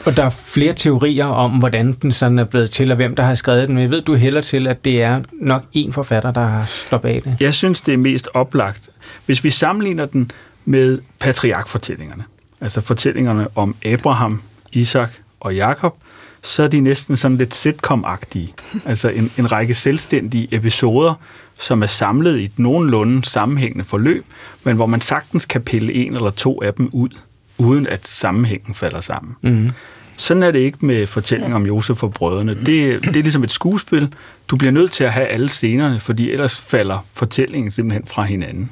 Og 0.05 0.17
der 0.17 0.23
er 0.23 0.29
flere 0.29 0.73
teorier 0.73 1.25
om, 1.25 1.51
hvordan 1.51 1.93
den 2.01 2.11
sådan 2.11 2.39
er 2.39 2.43
blevet 2.43 2.71
til, 2.71 2.91
og 2.91 2.95
hvem 2.95 3.15
der 3.15 3.23
har 3.23 3.35
skrevet 3.35 3.67
den. 3.67 3.75
Men 3.75 3.81
jeg 3.81 3.91
ved, 3.91 4.01
du 4.01 4.15
hælder 4.15 4.41
til, 4.41 4.67
at 4.67 4.85
det 4.85 5.03
er 5.03 5.21
nok 5.33 5.63
én 5.77 5.91
forfatter, 5.91 6.31
der 6.31 6.45
har 6.45 6.65
stået 6.65 7.01
bag 7.01 7.21
det. 7.25 7.37
Jeg 7.39 7.53
synes, 7.53 7.81
det 7.81 7.93
er 7.93 7.97
mest 7.97 8.29
oplagt. 8.33 8.89
Hvis 9.25 9.43
vi 9.43 9.49
sammenligner 9.49 10.05
den 10.05 10.31
med 10.65 10.99
patriarkfortællingerne, 11.19 12.23
altså 12.61 12.81
fortællingerne 12.81 13.47
om 13.55 13.75
Abraham, 13.85 14.41
Isak 14.71 15.11
og 15.39 15.55
Jakob, 15.55 15.95
så 16.41 16.63
er 16.63 16.67
de 16.67 16.79
næsten 16.79 17.17
sådan 17.17 17.37
lidt 17.37 17.53
sitcom-agtige. 17.53 18.53
Altså 18.85 19.09
en, 19.09 19.31
en 19.37 19.51
række 19.51 19.73
selvstændige 19.73 20.47
episoder, 20.51 21.13
som 21.59 21.83
er 21.83 21.87
samlet 21.87 22.39
i 22.39 22.43
et 22.43 22.59
nogenlunde 22.59 23.25
sammenhængende 23.25 23.85
forløb, 23.85 24.25
men 24.63 24.75
hvor 24.75 24.85
man 24.85 25.01
sagtens 25.01 25.45
kan 25.45 25.61
pille 25.61 25.93
en 25.93 26.15
eller 26.15 26.29
to 26.31 26.61
af 26.61 26.73
dem 26.73 26.89
ud 26.93 27.09
uden 27.57 27.87
at 27.87 28.07
sammenhængen 28.07 28.73
falder 28.73 29.01
sammen. 29.01 29.35
Mm. 29.41 29.69
Sådan 30.17 30.43
er 30.43 30.51
det 30.51 30.59
ikke 30.59 30.85
med 30.85 31.07
fortællingen 31.07 31.53
om 31.53 31.65
Josef 31.65 32.03
og 32.03 32.13
brødrene. 32.13 32.55
Det, 32.55 33.01
det 33.01 33.15
er 33.15 33.21
ligesom 33.21 33.43
et 33.43 33.51
skuespil. 33.51 34.13
Du 34.47 34.55
bliver 34.55 34.71
nødt 34.71 34.91
til 34.91 35.03
at 35.03 35.13
have 35.13 35.27
alle 35.27 35.49
scenerne, 35.49 35.99
fordi 35.99 36.31
ellers 36.31 36.61
falder 36.61 37.05
fortællingen 37.17 37.71
simpelthen 37.71 38.07
fra 38.07 38.23
hinanden. 38.23 38.69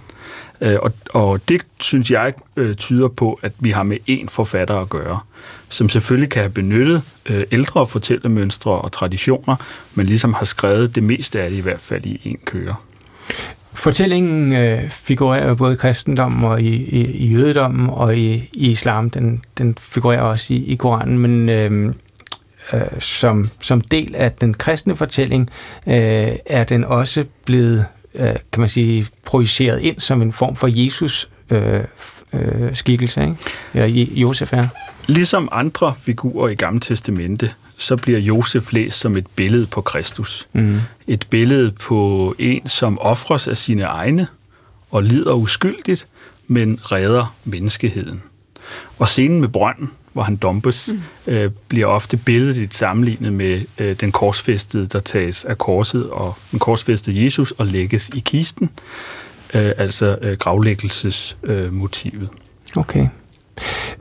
Øh, 0.62 0.76
og, 0.82 0.94
og 1.10 1.50
det 1.50 1.66
synes 1.80 2.12
jeg 2.12 2.34
øh, 2.56 2.76
tyder 2.76 3.08
på, 3.08 3.40
at 3.42 3.52
vi 3.60 3.70
har 3.70 3.84
med 3.84 3.98
én 4.10 4.26
forfatter 4.30 4.76
at 4.76 4.90
gøre, 4.90 5.20
som 5.70 5.90
selvfølgelig 5.90 6.30
kan 6.30 6.42
have 6.42 6.52
benyttet 6.52 7.02
øh, 7.26 7.44
ældre 7.52 7.88
fortællemønstre 7.88 8.72
og 8.72 8.92
traditioner, 8.92 9.56
men 9.96 10.06
ligesom 10.06 10.34
har 10.34 10.46
skrevet 10.46 10.96
det 10.96 11.04
meste 11.04 11.42
af 11.42 11.50
det 11.50 11.58
i 11.58 11.62
hvert 11.62 11.82
fald 11.82 12.06
i 12.06 12.22
en 12.24 12.38
køre 12.46 12.76
fortællingen 13.74 14.54
øh, 14.54 14.90
figurerer 14.90 15.54
både 15.54 15.74
i 15.74 15.78
kristendommen 15.78 16.44
og 16.44 16.62
i, 16.62 16.74
i, 16.74 17.06
i 17.06 17.28
jødedommen 17.28 17.90
og 17.90 18.18
i, 18.18 18.50
i 18.54 18.72
islam. 18.72 19.10
Den, 19.10 19.44
den 19.58 19.76
figurerer 19.80 20.22
også 20.22 20.54
i, 20.54 20.66
i 20.66 20.76
Koranen, 20.76 21.20
men 21.20 21.50
øh, 21.50 21.94
øh, 22.74 22.82
som, 23.00 23.50
som 23.62 23.82
del 23.82 24.16
af 24.16 24.32
den 24.32 24.54
kristne 24.54 24.96
fortælling 24.96 25.50
øh, 25.88 26.32
er 26.46 26.64
den 26.64 26.84
også 26.84 27.26
blevet, 27.46 27.86
øh, 28.16 28.36
kan 28.52 28.60
man 28.60 28.70
sige, 28.70 29.08
projiceret 29.26 29.82
ind 29.82 30.00
som 30.00 30.22
en 30.22 30.34
form 30.34 30.56
for 30.56 30.68
Jesus 30.72 31.30
øh, 31.50 31.84
øh, 32.34 32.76
skikkelse, 32.76 33.22
ikke? 33.22 33.36
Ja, 33.76 33.86
Josef 34.22 34.54
er. 34.54 34.68
Ligesom 35.08 35.50
andre 35.52 35.94
figurer 36.00 36.50
i 36.50 36.56
Gamle 36.56 36.80
Testamente, 36.80 37.54
så 37.78 37.96
bliver 37.96 38.20
Josef 38.20 38.74
læst 38.74 39.00
som 39.00 39.18
et 39.18 39.28
billede 39.28 39.66
på 39.66 39.82
Kristus. 39.82 40.48
Mm. 40.54 40.80
Et 41.08 41.28
billede 41.30 41.72
på 41.72 42.36
en, 42.40 42.68
som 42.68 43.00
offres 43.00 43.48
af 43.48 43.58
sine 43.58 43.84
egne 43.84 44.28
og 44.92 45.04
lider 45.04 45.34
uskyldigt, 45.34 46.08
men 46.48 46.80
redder 46.84 47.36
menneskeheden. 47.44 48.24
Og 49.00 49.08
scenen 49.08 49.42
med 49.42 49.50
brønden, 49.50 49.92
hvor 50.14 50.24
han 50.24 50.36
dumpes, 50.36 50.90
mm. 50.94 51.34
øh, 51.34 51.52
bliver 51.68 51.86
ofte 51.86 52.18
billedligt 52.18 52.76
sammenlignet 52.76 53.34
med 53.34 53.62
øh, 53.78 53.96
den 53.96 54.12
korsfæstede, 54.12 54.86
der 54.86 55.00
tages 55.00 55.46
af 55.46 55.58
korset 55.58 56.10
og 56.10 56.38
den 56.52 56.60
korsfæstede 56.60 57.24
Jesus 57.24 57.52
og 57.52 57.68
lægges 57.68 58.10
i 58.14 58.20
kisten, 58.20 58.70
øh, 59.54 59.72
altså 59.78 60.18
øh, 60.22 60.38
gravlæggelsesmotivet. 60.38 62.30
Øh, 62.32 62.78
okay. 62.78 63.08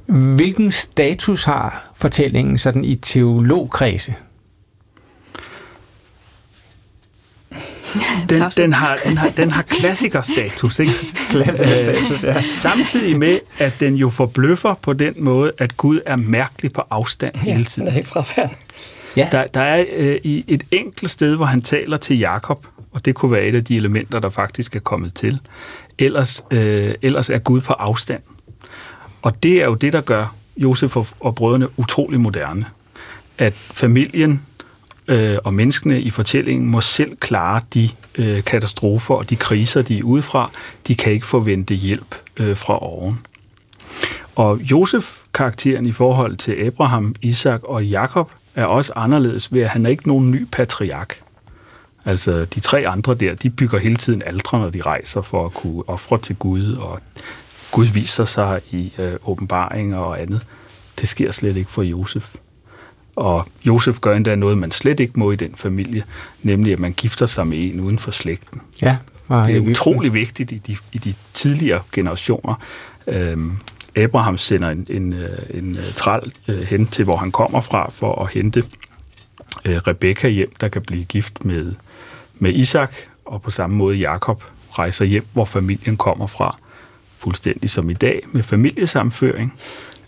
Hvilken 0.06 0.72
status 0.72 1.44
har 1.44 1.92
fortællingen 1.94 2.58
sådan 2.58 2.84
i 2.84 2.94
teologkredse? 2.94 4.14
Den, 8.28 8.42
den, 8.56 8.72
har, 8.72 8.98
den, 9.04 9.16
har, 9.16 9.28
den 9.28 9.50
har 9.50 9.62
klassikerstatus, 9.62 10.78
ikke? 10.78 10.92
klassikerstatus, 11.30 12.24
ja. 12.24 12.42
Samtidig 12.42 13.18
med, 13.18 13.38
at 13.58 13.72
den 13.80 13.94
jo 13.94 14.08
forbløffer 14.08 14.74
på 14.74 14.92
den 14.92 15.14
måde, 15.16 15.52
at 15.58 15.76
Gud 15.76 16.00
er 16.06 16.16
mærkelig 16.16 16.72
på 16.72 16.82
afstand 16.90 17.34
ja, 17.36 17.52
hele 17.52 17.64
tiden. 17.64 17.88
Ja, 17.88 17.94
helt 17.94 18.08
fraværende. 18.08 18.54
Ja. 19.16 19.28
Der, 19.32 19.46
der 19.46 19.60
er 19.60 19.84
øh, 19.96 20.18
i 20.22 20.44
et 20.48 20.62
enkelt 20.70 21.10
sted, 21.10 21.36
hvor 21.36 21.44
han 21.44 21.60
taler 21.60 21.96
til 21.96 22.18
Jakob, 22.18 22.66
og 22.92 23.04
det 23.04 23.14
kunne 23.14 23.32
være 23.32 23.44
et 23.44 23.54
af 23.54 23.64
de 23.64 23.76
elementer, 23.76 24.20
der 24.20 24.30
faktisk 24.30 24.76
er 24.76 24.80
kommet 24.80 25.14
til. 25.14 25.40
Ellers, 25.98 26.44
øh, 26.50 26.94
ellers 27.02 27.30
er 27.30 27.38
Gud 27.38 27.60
på 27.60 27.72
afstand. 27.72 28.22
Og 29.22 29.42
det 29.42 29.62
er 29.62 29.64
jo 29.64 29.74
det, 29.74 29.92
der 29.92 30.00
gør 30.00 30.34
Josef 30.56 30.96
og, 30.96 31.06
og 31.20 31.34
brødrene 31.34 31.78
utrolig 31.78 32.20
moderne. 32.20 32.66
At 33.38 33.54
familien 33.54 34.42
øh, 35.08 35.36
og 35.44 35.54
menneskene 35.54 36.00
i 36.00 36.10
fortællingen 36.10 36.70
må 36.70 36.80
selv 36.80 37.16
klare 37.16 37.60
de 37.74 37.88
øh, 38.18 38.44
katastrofer 38.44 39.14
og 39.14 39.30
de 39.30 39.36
kriser, 39.36 39.82
de 39.82 39.98
er 39.98 40.02
udefra. 40.02 40.50
De 40.86 40.94
kan 40.94 41.12
ikke 41.12 41.26
forvente 41.26 41.74
hjælp 41.74 42.14
øh, 42.40 42.56
fra 42.56 42.82
oven. 42.82 43.18
Og 44.34 44.60
Josef-karakteren 44.60 45.86
i 45.86 45.92
forhold 45.92 46.36
til 46.36 46.52
Abraham, 46.52 47.14
Isak 47.22 47.60
og 47.64 47.86
Jakob 47.86 48.30
er 48.54 48.64
også 48.64 48.92
anderledes 48.96 49.52
ved, 49.52 49.62
at 49.62 49.68
han 49.68 49.86
er 49.86 49.90
ikke 49.90 50.08
nogen 50.08 50.30
ny 50.30 50.46
patriark. 50.52 51.22
Altså, 52.04 52.44
de 52.44 52.60
tre 52.60 52.88
andre 52.88 53.14
der, 53.14 53.34
de 53.34 53.50
bygger 53.50 53.78
hele 53.78 53.96
tiden 53.96 54.22
aldre, 54.26 54.58
når 54.58 54.70
de 54.70 54.82
rejser 54.82 55.22
for 55.22 55.46
at 55.46 55.54
kunne 55.54 55.88
ofre 55.88 56.18
til 56.18 56.36
Gud, 56.36 56.72
og 56.72 57.00
Gud 57.72 57.86
viser 57.86 58.24
sig 58.24 58.60
i 58.70 58.92
øh, 58.98 59.12
åbenbaringer 59.24 59.98
og 59.98 60.20
andet. 60.20 60.46
Det 61.00 61.08
sker 61.08 61.30
slet 61.30 61.56
ikke 61.56 61.70
for 61.70 61.82
Josef. 61.82 62.34
Og 63.16 63.46
Josef 63.66 64.00
gør 64.00 64.16
endda 64.16 64.34
noget, 64.34 64.58
man 64.58 64.70
slet 64.70 65.00
ikke 65.00 65.12
må 65.16 65.30
i 65.30 65.36
den 65.36 65.54
familie, 65.54 66.04
nemlig 66.42 66.72
at 66.72 66.78
man 66.78 66.92
gifter 66.92 67.26
sig 67.26 67.46
med 67.46 67.58
en 67.58 67.80
uden 67.80 67.98
for 67.98 68.10
slægten. 68.10 68.60
Ja, 68.82 68.96
det 69.28 69.56
er 69.56 69.60
utrolig 69.60 70.14
vigtigt 70.14 70.52
i 70.52 70.58
de, 70.58 70.76
i 70.92 70.98
de 70.98 71.14
tidligere 71.34 71.82
generationer. 71.92 72.54
Øhm, 73.06 73.58
Abraham 73.96 74.38
sender 74.38 74.70
en, 74.70 74.86
en, 74.90 75.12
øh, 75.12 75.38
en, 75.50 75.64
en 75.64 75.70
øh, 75.70 75.92
træl 75.96 76.32
øh, 76.48 76.60
hen 76.60 76.86
til, 76.86 77.04
hvor 77.04 77.16
han 77.16 77.32
kommer 77.32 77.60
fra, 77.60 77.90
for 77.90 78.24
at 78.24 78.32
hente 78.32 78.64
øh, 79.64 79.76
Rebekka 79.76 80.28
hjem, 80.28 80.52
der 80.60 80.68
kan 80.68 80.82
blive 80.82 81.04
gift 81.04 81.44
med, 81.44 81.72
med 82.34 82.52
Isak, 82.52 82.92
og 83.24 83.42
på 83.42 83.50
samme 83.50 83.76
måde 83.76 83.96
Jakob 83.96 84.44
rejser 84.70 85.04
hjem, 85.04 85.26
hvor 85.32 85.44
familien 85.44 85.96
kommer 85.96 86.26
fra 86.26 86.56
fuldstændig 87.22 87.70
som 87.70 87.90
i 87.90 87.94
dag 87.94 88.22
med 88.32 88.42
familiesamføring, 88.42 89.54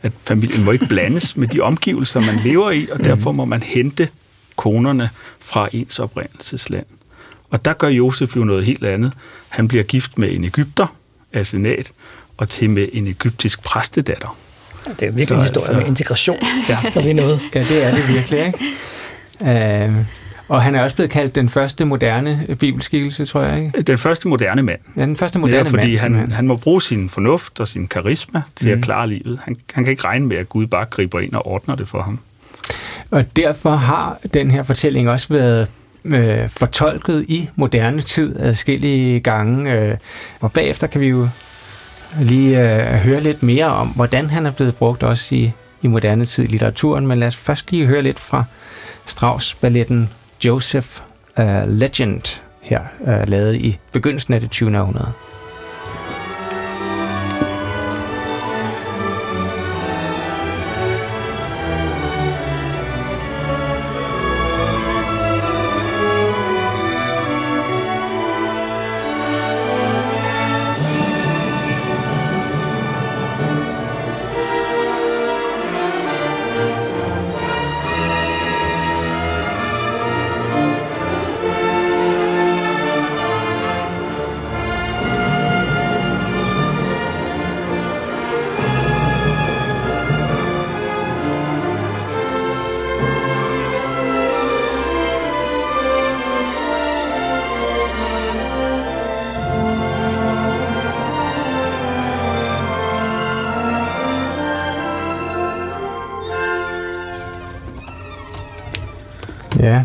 at 0.03 0.13
familien 0.29 0.65
må 0.65 0.71
ikke 0.71 0.87
blandes 0.87 1.37
med 1.37 1.49
de 1.49 1.61
omgivelser, 1.61 2.21
man 2.21 2.41
lever 2.45 2.71
i, 2.71 2.89
og 2.93 3.05
derfor 3.05 3.33
må 3.33 3.45
man 3.45 3.63
hente 3.63 4.09
konerne 4.57 5.11
fra 5.41 5.69
ens 5.73 5.99
oprindelsesland. 5.99 6.87
Og 7.51 7.65
der 7.65 7.73
gør 7.73 7.89
Josef 7.89 8.37
jo 8.37 8.45
noget 8.45 8.65
helt 8.65 8.85
andet. 8.85 9.13
Han 9.49 9.69
bliver 9.69 9.85
gift 9.85 10.19
med 10.19 10.33
en 10.33 10.45
Ægypter, 10.45 10.87
Asenat, 11.33 11.93
og 12.37 12.49
til 12.49 12.71
med 12.71 12.89
en 12.93 13.07
egyptisk 13.07 13.63
præstedatter. 13.63 14.37
Det 15.01 15.09
er 15.09 15.11
virkelig 15.11 15.29
så, 15.29 15.35
en 15.35 15.41
historie 15.41 15.61
altså, 15.61 15.73
med 15.73 15.87
integration, 15.87 16.39
ja. 16.69 16.79
når 16.95 17.03
vi 17.03 17.11
er 17.11 17.15
noget. 17.15 17.41
Ja, 17.55 17.61
det 17.69 17.85
er 17.85 17.95
det 17.95 18.09
virkelig, 18.09 18.47
ikke? 18.47 18.59
Uh, 19.41 20.05
og 20.49 20.63
han 20.63 20.75
er 20.75 20.83
også 20.83 20.97
blevet 20.97 21.11
kaldt 21.11 21.35
den 21.35 21.49
første 21.49 21.85
moderne 21.85 22.57
bibelskikkelse, 22.59 23.25
tror 23.25 23.43
jeg, 23.43 23.65
ikke? 23.65 23.83
Den 23.83 23.99
første 23.99 24.29
moderne 24.29 24.63
mand. 24.63 24.79
Ja, 24.97 25.03
den 25.03 25.17
første 25.17 25.39
moderne 25.39 25.57
ja, 25.57 25.71
fordi 25.71 25.99
mand. 26.03 26.17
han, 26.17 26.31
han 26.31 26.47
må 26.47 26.57
bruge 26.57 26.83
sin 26.83 27.09
fornuft 27.09 27.61
og 27.61 27.69
sin 27.69 27.87
karisma 27.87 28.43
til 28.57 28.69
mm. 28.69 28.79
at 28.79 28.85
klare 28.85 29.09
livet. 29.09 29.39
Han, 29.45 29.57
han 29.75 29.85
kan 29.85 29.91
ikke 29.91 30.05
regne 30.05 30.27
med, 30.27 30.37
at 30.37 30.49
Gud 30.49 30.67
bare 30.67 30.85
griber 30.85 31.21
ind 31.21 31.35
og 31.35 31.47
ordner 31.47 31.75
det 31.75 31.89
for 31.89 32.03
ham. 32.03 32.19
Og 33.11 33.37
derfor 33.37 33.71
har 33.71 34.19
den 34.35 34.51
her 34.51 34.63
fortælling 34.63 35.11
også 35.11 35.27
været 35.31 35.69
øh, 36.05 36.49
fortolket 36.49 37.25
i 37.29 37.49
moderne 37.57 38.03
tid 38.03 38.37
adskillige 38.41 39.21
gange. 39.21 39.73
Øh, 39.73 39.97
og 40.41 40.53
bagefter 40.53 40.87
kan 40.87 41.01
vi 41.01 41.07
jo 41.07 41.29
lige 42.21 42.61
øh, 42.61 42.95
høre 42.95 43.21
lidt 43.21 43.43
mere 43.43 43.67
om, 43.67 43.89
hvordan 43.89 44.31
han 44.31 44.47
er 44.47 44.51
blevet 44.51 44.75
brugt 44.75 45.03
også 45.03 45.35
i, 45.35 45.53
i 45.83 45.87
moderne 45.87 46.25
tid 46.25 46.45
i 46.45 46.47
litteraturen. 46.47 47.07
Men 47.07 47.19
lad 47.19 47.27
os 47.27 47.37
først 47.37 47.71
lige 47.71 47.87
høre 47.87 48.03
lidt 48.03 48.21
fra 48.21 48.45
Strauss-balletten 49.07 50.11
Joseph 50.45 51.03
uh, 51.39 51.45
Legend 51.67 52.43
her, 52.61 52.81
uh, 53.01 53.29
lavet 53.29 53.57
i 53.57 53.79
begyndelsen 53.93 54.35
af 54.35 54.41
det 54.41 54.51
20. 54.51 54.79
århundrede. 54.79 55.13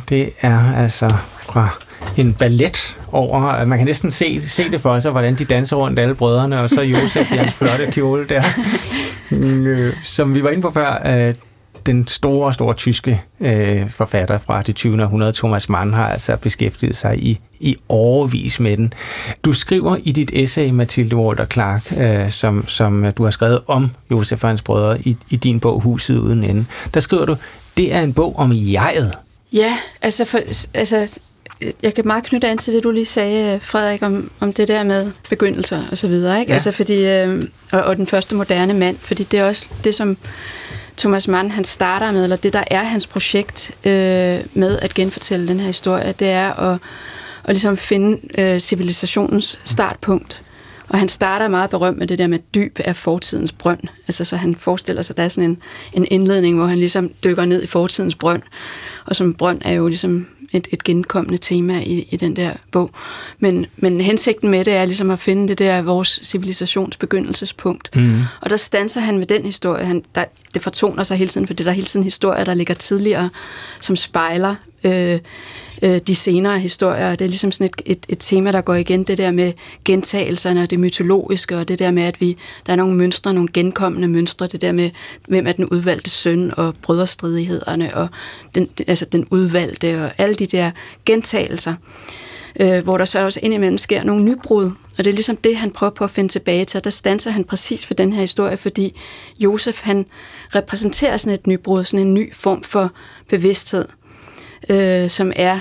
Det 0.10 0.30
er 0.42 0.74
altså 0.74 1.16
fra 1.40 1.70
en 2.18 2.34
ballet 2.34 2.98
over, 3.12 3.66
man 3.66 3.78
kan 3.78 3.88
næsten 3.88 4.12
se, 4.12 4.42
se 4.48 4.72
det 4.72 4.82
for 4.82 5.00
sig, 5.00 5.12
hvordan 5.12 5.36
de 5.36 5.46
danser 5.46 5.76
rundt 5.76 6.00
alle 6.00 6.16
brødrene, 6.16 6.60
og 6.60 6.70
så 6.70 6.82
Josef 6.82 7.32
i 7.32 7.36
hans 7.36 7.54
flotte 7.54 7.92
kjole 7.92 8.26
der. 8.26 8.44
Mm, 9.32 9.68
øh, 9.68 9.94
som 10.04 10.36
vi 10.36 10.44
var 10.44 10.50
inde 10.50 10.62
på 10.62 10.72
før, 10.72 11.02
øh, 11.06 11.34
den 11.86 12.08
store, 12.08 12.54
store 12.54 12.74
tyske 12.74 13.22
øh, 13.40 13.90
forfatter 13.90 14.38
fra 14.38 14.62
det 14.62 14.76
20. 14.76 15.04
århundrede, 15.04 15.34
Thomas 15.34 15.70
Mann, 15.70 15.94
har 15.94 16.08
altså 16.10 16.36
beskæftiget 16.36 16.96
sig 16.98 17.24
i, 17.24 17.40
i 17.60 17.76
overvis 17.90 18.60
med 18.60 18.78
den. 18.78 18.94
Du 19.44 19.54
skriver 19.54 19.98
i 20.04 20.12
dit 20.12 20.32
essay, 20.34 20.70
Mathilde 20.70 21.16
Walter 21.16 21.46
Clark, 21.46 21.94
øh, 21.98 22.32
som, 22.32 22.68
som 22.68 23.14
du 23.18 23.24
har 23.24 23.32
skrevet 23.32 23.60
om 23.68 23.92
Josef 24.12 24.44
og 24.44 24.50
hans 24.50 24.62
brødre 24.62 25.02
i, 25.02 25.18
i 25.30 25.36
din 25.36 25.60
bog 25.60 25.82
Huset 25.82 26.18
uden 26.18 26.44
ende. 26.44 26.66
Der 26.94 27.00
skriver 27.00 27.26
du, 27.26 27.36
det 27.78 27.94
er 27.96 28.02
en 28.02 28.14
bog 28.14 28.40
om 28.40 28.52
jeget. 28.54 29.14
Ja, 29.54 29.78
altså, 30.02 30.26
for, 30.26 30.40
altså 30.74 31.20
jeg 31.84 31.94
kan 31.94 32.08
meget 32.08 32.24
knytte 32.24 32.48
an 32.48 32.58
til 32.58 32.74
det, 32.74 32.84
du 32.84 32.92
lige 32.92 33.06
sagde, 33.06 33.60
Frederik, 33.60 34.02
om, 34.02 34.32
om 34.40 34.54
det 34.54 34.68
der 34.68 34.84
med 34.84 35.12
begyndelser 35.30 35.84
og 35.92 35.98
så 35.98 36.08
videre, 36.08 36.40
ikke? 36.40 36.50
Ja. 36.50 36.54
Altså 36.54 36.72
fordi, 36.72 37.06
øh, 37.06 37.44
og, 37.72 37.82
og 37.82 37.98
den 37.98 38.08
første 38.08 38.36
moderne 38.36 38.74
mand, 38.74 38.98
fordi 39.02 39.24
det 39.24 39.40
er 39.40 39.46
også 39.46 39.66
det, 39.84 39.96
som 39.96 40.18
Thomas 40.98 41.28
Mann 41.28 41.52
han 41.52 41.64
starter 41.64 42.12
med, 42.12 42.24
eller 42.24 42.36
det, 42.36 42.54
der 42.54 42.64
er 42.68 42.84
hans 42.84 43.08
projekt 43.08 43.72
øh, 43.86 44.40
med 44.54 44.80
at 44.82 44.94
genfortælle 44.94 45.48
den 45.48 45.60
her 45.60 45.68
historie, 45.68 46.14
det 46.20 46.30
er 46.30 46.54
at, 46.54 46.80
og 47.44 47.54
ligesom 47.54 47.78
finde 47.78 48.42
øh, 48.42 48.60
civilisationens 48.60 49.60
startpunkt. 49.66 50.42
Og 50.90 51.00
han 51.00 51.10
starter 51.10 51.48
meget 51.48 51.70
berømt 51.70 51.98
med 51.98 52.08
det 52.08 52.18
der 52.18 52.28
med 52.28 52.40
dyb 52.56 52.80
af 52.80 52.96
fortidens 52.96 53.52
brønd. 53.52 53.82
Altså 54.08 54.26
så 54.26 54.36
han 54.36 54.56
forestiller 54.56 55.02
sig, 55.02 55.14
at 55.14 55.18
der 55.18 55.24
er 55.24 55.28
sådan 55.28 55.50
en, 55.50 55.58
en 55.94 56.08
indledning, 56.12 56.58
hvor 56.58 56.66
han 56.66 56.80
ligesom 56.80 57.12
dykker 57.24 57.46
ned 57.46 57.64
i 57.64 57.68
fortidens 57.68 58.16
brønd. 58.16 58.42
Og 59.06 59.16
som 59.16 59.34
brønd 59.34 59.62
er 59.66 59.74
jo 59.74 59.88
ligesom 59.88 60.28
et, 60.52 60.68
et 60.72 60.84
genkommende 60.84 61.38
tema 61.38 61.80
i, 61.80 62.08
i 62.12 62.18
den 62.18 62.36
der 62.36 62.54
bog. 62.72 62.90
Men, 63.40 63.66
men 63.78 64.02
hensigten 64.02 64.50
med 64.50 64.66
det 64.66 64.74
er 64.74 64.86
ligesom 64.86 65.10
at 65.10 65.20
finde 65.20 65.48
det 65.48 65.60
der 65.60 65.82
vores 65.82 66.20
civilisations 66.24 66.98
begyndelsespunkt. 66.98 67.96
Mm. 67.96 68.22
Og 68.42 68.50
der 68.50 68.58
stanser 68.58 69.02
han 69.02 69.18
med 69.18 69.28
den 69.28 69.46
historie. 69.46 69.86
Han, 69.86 70.04
der, 70.16 70.26
det 70.54 70.62
fortoner 70.62 71.04
sig 71.04 71.18
hele 71.18 71.30
tiden, 71.30 71.48
for 71.48 71.54
det 71.54 71.66
der 71.66 71.72
hele 71.72 71.88
tiden 71.88 72.04
historier, 72.04 72.44
der 72.44 72.54
ligger 72.54 72.74
tidligere, 72.74 73.30
som 73.80 73.96
spejler 73.96 74.56
øh, 74.84 75.20
øh, 75.82 76.00
de 76.08 76.16
senere 76.16 76.60
historier. 76.60 77.16
Det 77.16 77.26
er 77.26 77.30
ligesom 77.30 77.52
sådan 77.52 77.66
et, 77.66 77.82
et, 77.86 78.06
et 78.10 78.18
tema, 78.20 78.52
der 78.52 78.62
går 78.62 78.76
igen, 78.76 79.04
det 79.04 79.18
der 79.18 79.32
med 79.32 79.54
gentagelserne 79.86 80.64
og 80.64 80.70
det 80.70 80.80
mytologiske, 80.80 81.58
og 81.58 81.68
det 81.68 81.80
der 81.80 81.92
med, 81.92 82.04
at 82.04 82.22
vi 82.22 82.38
der 82.66 82.72
er 82.72 82.78
nogle 82.78 82.96
mønstre, 82.96 83.34
nogle 83.34 83.50
genkommende 83.54 84.08
mønstre, 84.08 84.48
det 84.48 84.62
der 84.62 84.72
med, 84.72 84.90
hvem 85.28 85.48
er 85.48 85.52
den 85.52 85.66
udvalgte 85.66 86.10
søn, 86.10 86.54
og 86.58 86.74
brødrestridighederne, 86.82 87.96
og 87.98 88.08
den, 88.56 88.70
altså 88.88 89.06
den 89.06 89.28
udvalgte, 89.32 90.04
og 90.06 90.12
alle 90.18 90.36
de 90.36 90.46
der 90.46 90.72
gentagelser, 91.06 91.74
øh, 92.60 92.84
hvor 92.84 92.98
der 92.98 93.06
så 93.06 93.26
også 93.26 93.40
indimellem 93.44 93.78
sker 93.78 94.04
nogle 94.04 94.24
nybrud, 94.24 94.72
og 94.98 95.06
det 95.06 95.08
er 95.08 95.14
ligesom 95.14 95.38
det, 95.38 95.56
han 95.56 95.72
prøver 95.72 95.92
på 95.92 96.04
at 96.04 96.12
finde 96.12 96.30
tilbage 96.30 96.66
til, 96.66 96.78
og 96.78 96.84
der 96.84 96.90
stanser 96.90 97.32
han 97.32 97.44
præcis 97.44 97.86
for 97.86 97.94
den 97.94 98.14
her 98.14 98.22
historie, 98.22 98.58
fordi 98.58 99.00
Josef, 99.40 99.82
han 99.82 100.06
repræsenterer 100.56 101.18
sådan 101.18 101.34
et 101.34 101.48
nybrud, 101.48 101.84
sådan 101.84 102.08
en 102.08 102.14
ny 102.14 102.34
form 102.34 102.64
for 102.64 102.92
bevidsthed, 103.30 103.86
øh, 104.70 105.10
som 105.10 105.32
er 105.36 105.60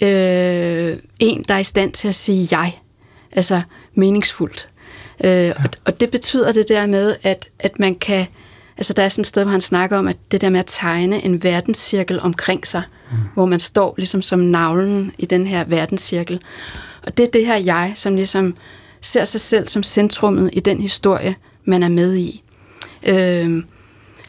øh, 0.00 0.96
en, 1.20 1.44
der 1.48 1.54
er 1.54 1.58
i 1.58 1.64
stand 1.64 1.92
til 1.92 2.08
at 2.08 2.14
sige 2.14 2.48
jeg, 2.50 2.76
altså 3.32 3.62
meningsfuldt. 3.94 4.68
Øh, 5.24 5.30
ja. 5.30 5.52
og, 5.52 5.70
og 5.84 6.00
det 6.00 6.10
betyder 6.10 6.52
det 6.52 6.68
der 6.68 6.86
med, 6.86 7.16
at, 7.22 7.48
at 7.58 7.78
man 7.78 7.94
kan, 7.94 8.26
altså 8.76 8.92
der 8.92 9.02
er 9.02 9.08
sådan 9.08 9.22
et 9.22 9.26
sted, 9.26 9.42
hvor 9.42 9.52
han 9.52 9.60
snakker 9.60 9.98
om, 9.98 10.08
at 10.08 10.16
det 10.30 10.40
der 10.40 10.50
med 10.50 10.60
at 10.60 10.66
tegne 10.66 11.24
en 11.24 11.42
verdenscirkel 11.42 12.20
omkring 12.20 12.66
sig, 12.66 12.82
mm. 13.10 13.16
hvor 13.34 13.46
man 13.46 13.60
står 13.60 13.94
ligesom 13.96 14.22
som 14.22 14.38
navlen 14.38 15.12
i 15.18 15.26
den 15.26 15.46
her 15.46 15.64
verdenscirkel. 15.64 16.40
Og 17.02 17.16
det 17.16 17.26
er 17.26 17.30
det 17.30 17.46
her 17.46 17.56
jeg, 17.56 17.92
som 17.94 18.14
ligesom 18.14 18.56
ser 19.00 19.24
sig 19.24 19.40
selv 19.40 19.68
som 19.68 19.82
centrummet 19.82 20.50
i 20.52 20.60
den 20.60 20.80
historie, 20.80 21.34
man 21.64 21.82
er 21.82 21.88
med 21.88 22.16
i. 22.16 22.42
Øh, 23.06 23.64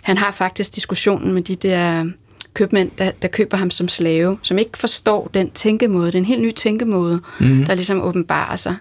han 0.01 0.17
har 0.17 0.31
faktisk 0.31 0.75
diskussionen 0.75 1.33
med 1.33 1.41
de 1.41 1.55
der 1.55 2.05
købmænd, 2.53 2.91
der, 2.97 3.11
der 3.21 3.27
køber 3.27 3.57
ham 3.57 3.69
som 3.69 3.87
slave, 3.87 4.37
som 4.41 4.57
ikke 4.57 4.77
forstår 4.77 5.29
den 5.33 5.51
tænkemåde, 5.51 6.11
den 6.11 6.25
helt 6.25 6.41
ny 6.41 6.51
tænkemåde, 6.51 7.21
mm. 7.39 7.65
der 7.65 7.75
ligesom 7.75 8.01
åbenbarer 8.01 8.55
sig. 8.55 8.75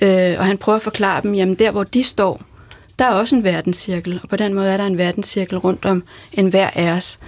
Øh, 0.00 0.34
og 0.38 0.46
han 0.46 0.58
prøver 0.58 0.76
at 0.76 0.82
forklare 0.82 1.22
dem, 1.22 1.34
jamen 1.34 1.54
der 1.54 1.70
hvor 1.70 1.84
de 1.84 2.02
står, 2.02 2.40
der 2.98 3.04
er 3.04 3.10
også 3.10 3.36
en 3.36 3.44
verdenscirkel, 3.44 4.20
og 4.22 4.28
på 4.28 4.36
den 4.36 4.54
måde 4.54 4.68
er 4.68 4.76
der 4.76 4.86
en 4.86 4.98
verdenscirkel 4.98 5.58
rundt 5.58 5.84
om 5.84 6.02
en 6.32 6.48
hver 6.48 6.70
af 6.74 6.90
os. 6.92 7.18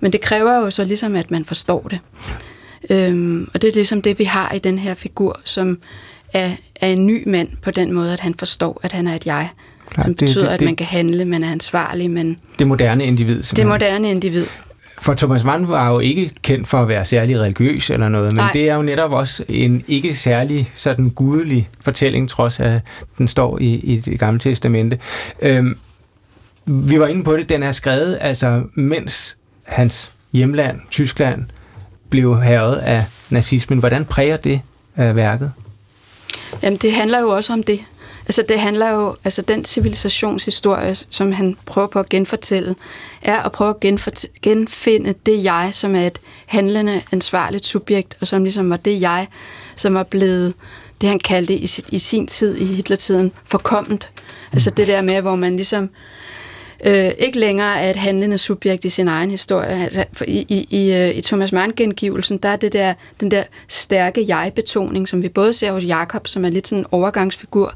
Men 0.00 0.12
det 0.12 0.20
kræver 0.20 0.56
jo 0.56 0.70
så 0.70 0.84
ligesom, 0.84 1.16
at 1.16 1.30
man 1.30 1.44
forstår 1.44 1.88
det. 1.90 1.98
Øhm, 2.90 3.50
og 3.54 3.62
det 3.62 3.68
er 3.68 3.72
ligesom 3.74 4.02
det, 4.02 4.18
vi 4.18 4.24
har 4.24 4.52
i 4.52 4.58
den 4.58 4.78
her 4.78 4.94
figur, 4.94 5.40
som 5.44 5.78
er, 6.32 6.50
er 6.76 6.88
en 6.88 7.06
ny 7.06 7.28
mand 7.28 7.48
på 7.62 7.70
den 7.70 7.92
måde, 7.92 8.12
at 8.12 8.20
han 8.20 8.34
forstår, 8.34 8.80
at 8.82 8.92
han 8.92 9.06
er 9.06 9.14
et 9.14 9.26
jeg. 9.26 9.48
Klar, 9.90 10.02
som 10.02 10.14
betyder, 10.14 10.40
det, 10.40 10.50
det, 10.50 10.54
at 10.54 10.60
man 10.60 10.76
kan 10.76 10.86
handle, 10.86 11.24
man 11.24 11.44
er 11.44 11.52
ansvarlig. 11.52 12.10
Men 12.10 12.38
det 12.58 12.66
moderne 12.66 13.04
individ. 13.04 13.42
Det 13.42 13.66
moderne 13.66 14.10
individ. 14.10 14.46
For 15.06 15.14
Thomas 15.14 15.44
Mann 15.44 15.68
var 15.68 15.90
jo 15.90 15.98
ikke 15.98 16.30
kendt 16.42 16.68
for 16.68 16.82
at 16.82 16.88
være 16.88 17.04
særlig 17.04 17.40
religiøs 17.40 17.90
eller 17.90 18.08
noget, 18.08 18.26
men 18.26 18.36
Nej. 18.36 18.50
det 18.52 18.68
er 18.70 18.74
jo 18.74 18.82
netop 18.82 19.12
også 19.12 19.44
en 19.48 19.84
ikke 19.88 20.14
særlig 20.14 20.70
sådan 20.74 21.10
gudelig 21.10 21.68
fortælling, 21.80 22.28
trods 22.28 22.60
at 22.60 22.80
den 23.18 23.28
står 23.28 23.58
i, 23.58 23.74
i 23.74 24.00
det 24.00 24.18
gamle 24.18 24.40
testamente. 24.40 24.98
Øhm, 25.42 25.78
vi 26.64 27.00
var 27.00 27.06
inde 27.06 27.24
på 27.24 27.36
det, 27.36 27.48
den 27.48 27.62
er 27.62 27.72
skrevet, 27.72 28.18
altså 28.20 28.62
mens 28.74 29.36
hans 29.62 30.12
hjemland, 30.32 30.80
Tyskland, 30.90 31.44
blev 32.10 32.42
herret 32.42 32.76
af 32.76 33.04
nazismen. 33.30 33.78
Hvordan 33.78 34.04
præger 34.04 34.36
det 34.36 34.60
af 34.96 35.16
værket? 35.16 35.52
Jamen, 36.62 36.76
det 36.76 36.92
handler 36.92 37.20
jo 37.20 37.28
også 37.28 37.52
om 37.52 37.62
det. 37.62 37.80
Altså 38.26 38.44
det 38.48 38.60
handler 38.60 38.90
jo, 38.90 39.16
altså 39.24 39.42
den 39.42 39.64
civilisationshistorie, 39.64 40.94
som 40.94 41.32
han 41.32 41.56
prøver 41.66 41.88
på 41.88 41.98
at 41.98 42.08
genfortælle, 42.08 42.74
er 43.22 43.36
at 43.38 43.52
prøve 43.52 43.70
at 43.70 43.96
genfinde 44.42 45.14
det 45.26 45.44
jeg, 45.44 45.70
som 45.72 45.96
er 45.96 46.06
et 46.06 46.20
handlende, 46.46 47.02
ansvarligt 47.12 47.66
subjekt, 47.66 48.16
og 48.20 48.26
som 48.26 48.44
ligesom 48.44 48.70
var 48.70 48.76
det 48.76 49.00
jeg, 49.00 49.26
som 49.76 49.94
var 49.94 50.02
blevet 50.02 50.54
det, 51.00 51.08
han 51.08 51.18
kaldte 51.18 51.54
i, 51.54 51.68
i 51.88 51.98
sin 51.98 52.26
tid, 52.26 52.56
i 52.56 52.64
Hitlertiden, 52.64 53.32
forkommet. 53.44 54.10
Altså 54.52 54.70
det 54.70 54.86
der 54.86 55.02
med, 55.02 55.20
hvor 55.20 55.36
man 55.36 55.56
ligesom 55.56 55.90
øh, 56.84 57.10
ikke 57.18 57.38
længere 57.38 57.80
er 57.80 57.90
et 57.90 57.96
handlende 57.96 58.38
subjekt 58.38 58.84
i 58.84 58.90
sin 58.90 59.08
egen 59.08 59.30
historie. 59.30 59.84
Altså, 59.84 60.04
for 60.12 60.24
i, 60.28 60.46
i, 60.48 60.66
i, 60.70 60.92
øh, 60.92 61.16
i 61.16 61.20
Thomas 61.20 61.52
Mann-gengivelsen, 61.52 62.38
der 62.38 62.48
er 62.48 62.56
det 62.56 62.72
der, 62.72 62.94
den 63.20 63.30
der 63.30 63.44
stærke 63.68 64.24
jeg-betoning, 64.28 65.08
som 65.08 65.22
vi 65.22 65.28
både 65.28 65.52
ser 65.52 65.72
hos 65.72 65.84
Jakob, 65.84 66.26
som 66.26 66.44
er 66.44 66.50
lidt 66.50 66.68
sådan 66.68 66.82
en 66.82 66.86
overgangsfigur, 66.90 67.74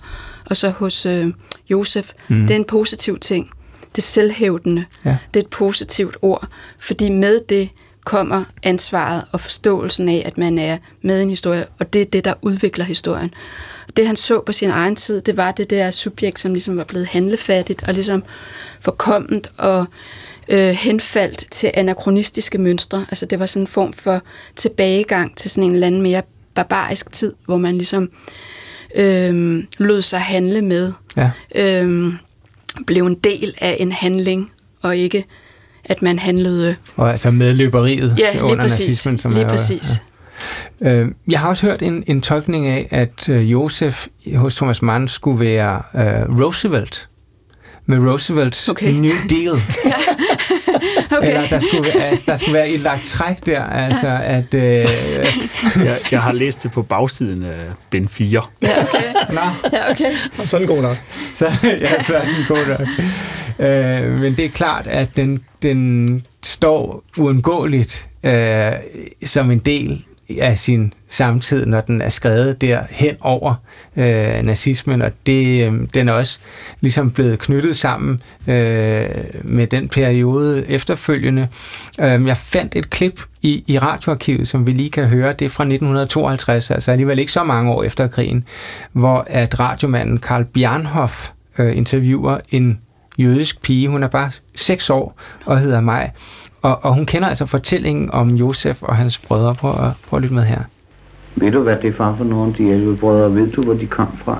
og 0.50 0.56
så 0.56 0.70
hos 0.70 1.06
øh, 1.06 1.26
Josef. 1.70 2.12
Mm. 2.28 2.40
Det 2.40 2.50
er 2.50 2.56
en 2.56 2.64
positiv 2.64 3.18
ting. 3.18 3.50
Det 3.96 3.98
er 3.98 4.02
selvhævdende. 4.02 4.84
Ja. 5.04 5.16
Det 5.34 5.40
er 5.40 5.44
et 5.44 5.50
positivt 5.50 6.16
ord, 6.22 6.48
fordi 6.78 7.10
med 7.10 7.40
det 7.48 7.70
kommer 8.04 8.44
ansvaret 8.62 9.24
og 9.32 9.40
forståelsen 9.40 10.08
af, 10.08 10.22
at 10.26 10.38
man 10.38 10.58
er 10.58 10.78
med 11.02 11.20
i 11.20 11.22
en 11.22 11.30
historie, 11.30 11.66
og 11.78 11.92
det 11.92 12.00
er 12.00 12.04
det, 12.04 12.24
der 12.24 12.34
udvikler 12.42 12.84
historien. 12.84 13.30
Det 13.96 14.06
han 14.06 14.16
så 14.16 14.42
på 14.46 14.52
sin 14.52 14.70
egen 14.70 14.96
tid, 14.96 15.20
det 15.20 15.36
var 15.36 15.52
det 15.52 15.70
der 15.70 15.90
subjekt, 15.90 16.40
som 16.40 16.52
ligesom 16.52 16.76
var 16.76 16.84
blevet 16.84 17.06
handlefattigt 17.06 17.82
og 17.82 17.94
ligesom 17.94 18.24
forkommet 18.80 19.50
og 19.56 19.84
øh, 20.48 20.70
henfaldt 20.70 21.46
til 21.50 21.70
anakronistiske 21.74 22.58
mønstre. 22.58 23.06
Altså 23.08 23.26
det 23.26 23.38
var 23.38 23.46
sådan 23.46 23.62
en 23.62 23.66
form 23.66 23.92
for 23.92 24.22
tilbagegang 24.56 25.36
til 25.36 25.50
sådan 25.50 25.64
en 25.64 25.72
eller 25.72 25.86
anden 25.86 26.02
mere 26.02 26.22
barbarisk 26.54 27.12
tid, 27.12 27.34
hvor 27.46 27.56
man 27.56 27.74
ligesom 27.74 28.02
øh, 28.02 28.08
lod 29.78 30.02
sig 30.02 30.20
handle 30.20 30.62
med. 30.62 30.92
Ja. 31.16 31.30
Øh, 31.54 32.12
blev 32.86 33.06
en 33.06 33.14
del 33.14 33.54
af 33.60 33.76
en 33.80 33.92
handling, 33.92 34.52
og 34.82 34.96
ikke 34.96 35.24
at 35.84 36.02
man 36.02 36.18
handlede... 36.18 36.76
Og 36.96 37.10
altså 37.10 37.30
medløberiet 37.30 38.18
ja, 38.18 38.42
under 38.42 38.64
præcis, 38.64 38.80
nazismen. 38.80 39.18
Som 39.18 39.32
lige 39.32 39.44
er, 39.44 39.48
præcis. 39.48 40.00
Ja. 40.80 40.90
Øh, 40.90 41.08
jeg 41.28 41.40
har 41.40 41.48
også 41.48 41.66
hørt 41.66 41.82
en, 41.82 42.04
en 42.06 42.20
tolkning 42.20 42.66
af, 42.66 42.88
at 42.90 43.28
øh, 43.28 43.52
Josef 43.52 44.06
hos 44.34 44.54
Thomas 44.54 44.82
Mann 44.82 45.08
skulle 45.08 45.40
være 45.40 45.82
uh, 45.94 46.40
Roosevelt 46.40 47.08
med 47.86 47.98
Roosevelts 47.98 48.68
okay. 48.68 48.92
New 48.92 49.12
Deal. 49.30 49.62
okay. 51.18 51.28
Eller 51.28 51.46
der 51.46 51.58
skulle, 51.58 52.02
altså, 52.02 52.24
der 52.30 52.36
skulle 52.36 52.54
være 52.54 52.68
et 52.68 52.80
lagt 52.80 53.06
træk 53.06 53.46
der, 53.46 53.62
altså 53.64 54.18
at... 54.22 54.54
Øh, 54.54 54.62
jeg, 55.86 55.98
jeg 56.10 56.22
har 56.22 56.32
læst 56.32 56.62
det 56.62 56.72
på 56.72 56.82
bagsiden 56.82 57.42
af 57.42 57.64
Ben 57.90 58.08
4. 58.08 58.42
Ja, 58.62 58.68
okay. 58.82 59.34
Nå. 59.34 59.40
Ja, 59.72 59.90
okay. 59.90 60.12
Sådan 60.46 60.66
god 60.66 60.82
nok. 60.82 60.96
Så, 61.34 61.46
ja, 61.62 62.02
sådan 62.02 62.28
god 62.48 62.68
nok. 62.68 62.88
Øh, 63.58 64.20
men 64.20 64.36
det 64.36 64.44
er 64.44 64.48
klart, 64.48 64.86
at 64.86 65.16
den, 65.16 65.44
den 65.62 66.24
står 66.42 67.04
uundgåeligt 67.16 68.08
øh, 68.24 68.72
som 69.24 69.50
en 69.50 69.58
del 69.58 70.04
af 70.38 70.58
sin 70.58 70.92
samtid, 71.08 71.66
når 71.66 71.80
den 71.80 72.02
er 72.02 72.08
skrevet 72.08 72.60
der 72.60 72.82
hen 72.90 73.16
over 73.20 73.54
øh, 73.96 74.42
nazismen, 74.42 75.02
og 75.02 75.12
det, 75.26 75.66
øh, 75.66 75.72
den 75.94 76.08
er 76.08 76.12
også 76.12 76.38
ligesom 76.80 77.10
blevet 77.10 77.38
knyttet 77.38 77.76
sammen 77.76 78.18
øh, 78.46 79.08
med 79.42 79.66
den 79.66 79.88
periode 79.88 80.64
efterfølgende. 80.68 81.48
Øh, 82.00 82.26
jeg 82.26 82.36
fandt 82.36 82.76
et 82.76 82.90
klip 82.90 83.20
i, 83.42 83.64
i 83.66 83.78
radioarkivet, 83.78 84.48
som 84.48 84.66
vi 84.66 84.72
lige 84.72 84.90
kan 84.90 85.06
høre, 85.06 85.32
det 85.32 85.44
er 85.44 85.48
fra 85.48 85.64
1952, 85.64 86.70
altså 86.70 86.90
alligevel 86.90 87.18
ikke 87.18 87.32
så 87.32 87.44
mange 87.44 87.72
år 87.72 87.82
efter 87.82 88.06
krigen, 88.06 88.44
hvor 88.92 89.26
at 89.30 89.60
radiomanden 89.60 90.18
Karl 90.18 90.44
Bjarnhoff 90.44 91.30
øh, 91.58 91.76
interviewer 91.76 92.38
en 92.50 92.80
jødisk 93.18 93.62
pige, 93.62 93.88
hun 93.88 94.02
er 94.02 94.08
bare 94.08 94.30
seks 94.54 94.90
år 94.90 95.16
og 95.46 95.58
hedder 95.58 95.80
Maj, 95.80 96.10
og, 96.62 96.84
og 96.84 96.94
hun 96.94 97.06
kender 97.06 97.28
altså 97.28 97.46
fortællingen 97.46 98.10
om 98.10 98.28
Josef 98.28 98.82
og 98.82 98.96
hans 98.96 99.18
brødre. 99.18 99.54
Prøv 99.54 99.70
at, 99.70 99.92
prøv 100.08 100.16
at 100.16 100.22
lytte 100.22 100.34
med 100.34 100.42
her. 100.44 100.60
Ved 101.36 101.52
du, 101.52 101.60
hvad 101.62 101.76
det 101.76 101.88
er 101.88 101.92
far 101.96 102.14
for 102.16 102.24
nogle 102.24 102.46
af 102.48 102.54
de 102.54 102.70
11 102.70 102.96
brødre? 102.96 103.34
Ved 103.34 103.50
du, 103.50 103.62
hvor 103.62 103.74
de 103.74 103.86
kom 103.86 104.18
fra? 104.24 104.38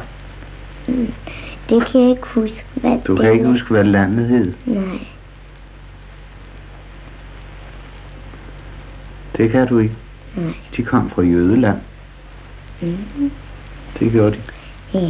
Det 1.69 1.87
kan 1.87 2.01
jeg 2.01 2.11
ikke 2.11 2.27
huske, 2.27 2.65
hvad 2.75 2.99
Du 3.07 3.17
kan 3.17 3.33
ikke 3.33 3.47
huske, 3.47 3.69
hvad 3.71 3.85
landet 3.85 4.29
hed? 4.29 4.53
Nej. 4.67 4.99
Det 9.37 9.51
kan 9.51 9.69
du 9.69 9.79
ikke? 9.79 9.95
Nej. 10.37 10.55
De 10.77 10.83
kom 10.83 11.11
fra 11.11 11.23
Jødeland. 11.23 11.79
Mm. 12.83 13.31
Det 13.99 14.13
gjorde 14.13 14.31
de. 14.37 14.41
Ja. 14.99 15.09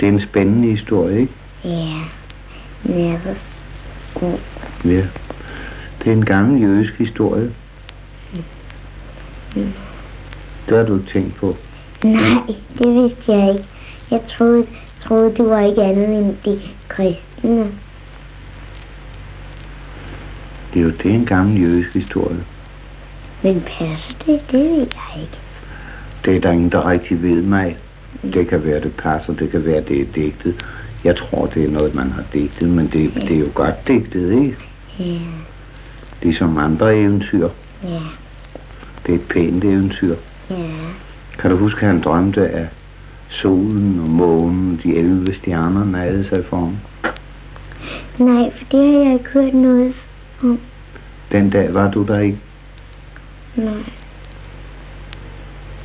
Det 0.00 0.08
er 0.08 0.12
en 0.12 0.20
spændende 0.20 0.68
historie, 0.70 1.20
ikke? 1.20 1.32
Ja. 1.64 2.00
Never 2.84 3.34
god. 4.14 4.38
Ja. 4.84 5.06
Det 5.98 6.08
er 6.08 6.12
en 6.12 6.24
gammel 6.24 6.62
jødisk 6.62 6.98
historie. 6.98 7.52
Mm. 9.56 9.72
Det 10.68 10.76
har 10.76 10.84
du 10.84 11.02
tænkt 11.02 11.36
på. 11.36 11.56
Nej, 12.04 12.42
det 12.78 12.94
vidste 12.94 13.32
jeg 13.32 13.50
ikke. 13.52 13.66
Jeg 14.10 14.20
troede, 14.36 14.66
troede 15.00 15.34
det 15.36 15.44
var 15.44 15.60
ikke 15.60 15.82
andet 15.82 16.18
end 16.18 16.36
de 16.44 16.60
kristne. 16.88 17.72
Det 20.74 20.80
er 20.80 20.84
jo 20.84 20.90
det 20.90 21.10
er 21.10 21.14
en 21.14 21.26
gammel 21.26 21.62
jødisk 21.62 21.94
historie. 21.94 22.44
Men 23.42 23.60
passer 23.60 24.18
det? 24.26 24.40
Det 24.50 24.60
ved 24.60 24.78
jeg 24.78 25.22
ikke. 25.22 25.38
Det 26.24 26.36
er 26.36 26.40
der 26.40 26.50
ingen, 26.50 26.72
der 26.72 26.90
rigtig 26.90 27.22
ved 27.22 27.42
mig. 27.42 27.76
Det 28.22 28.48
kan 28.48 28.64
være, 28.64 28.80
det 28.80 28.96
passer, 28.96 29.32
det 29.32 29.50
kan 29.50 29.66
være, 29.66 29.80
det 29.80 30.00
er 30.00 30.06
digtet. 30.14 30.64
Jeg 31.04 31.16
tror, 31.16 31.46
det 31.46 31.64
er 31.64 31.70
noget, 31.70 31.94
man 31.94 32.10
har 32.10 32.24
digtet, 32.32 32.68
men 32.68 32.86
det, 32.86 33.14
det 33.14 33.32
er 33.36 33.38
jo 33.40 33.48
godt 33.54 33.88
digtet, 33.88 34.32
ikke? 34.32 34.56
Ja, 34.98 35.18
Ligesom 36.22 36.58
andre 36.58 36.96
eventyr. 36.98 37.48
ja, 37.84 38.00
Det 39.06 39.14
er 39.14 39.18
et 39.18 39.28
pænt 39.28 39.64
eventyr. 39.64 40.14
ja. 40.50 40.56
Kan 41.38 41.50
du 41.50 41.56
huske, 41.56 41.80
at 41.80 41.86
han 41.86 42.00
drømte 42.02 42.48
af 42.48 42.68
solen 43.28 44.00
og 44.00 44.08
månen, 44.08 44.80
de 44.84 44.96
11 44.96 45.34
stjerner 45.34 45.84
nærede 45.84 46.28
sig 46.28 46.44
for 46.48 46.56
ham? 46.56 46.76
Nej, 48.18 48.52
for 48.58 48.64
det 48.64 48.92
har 48.92 49.02
jeg 49.04 49.12
ikke 49.12 49.30
hørt 49.32 49.54
noget. 49.54 49.94
Den 51.32 51.50
dag 51.50 51.74
var 51.74 51.90
du 51.90 52.02
der 52.02 52.18
ikke, 52.20 52.38
Nej, 53.56 53.74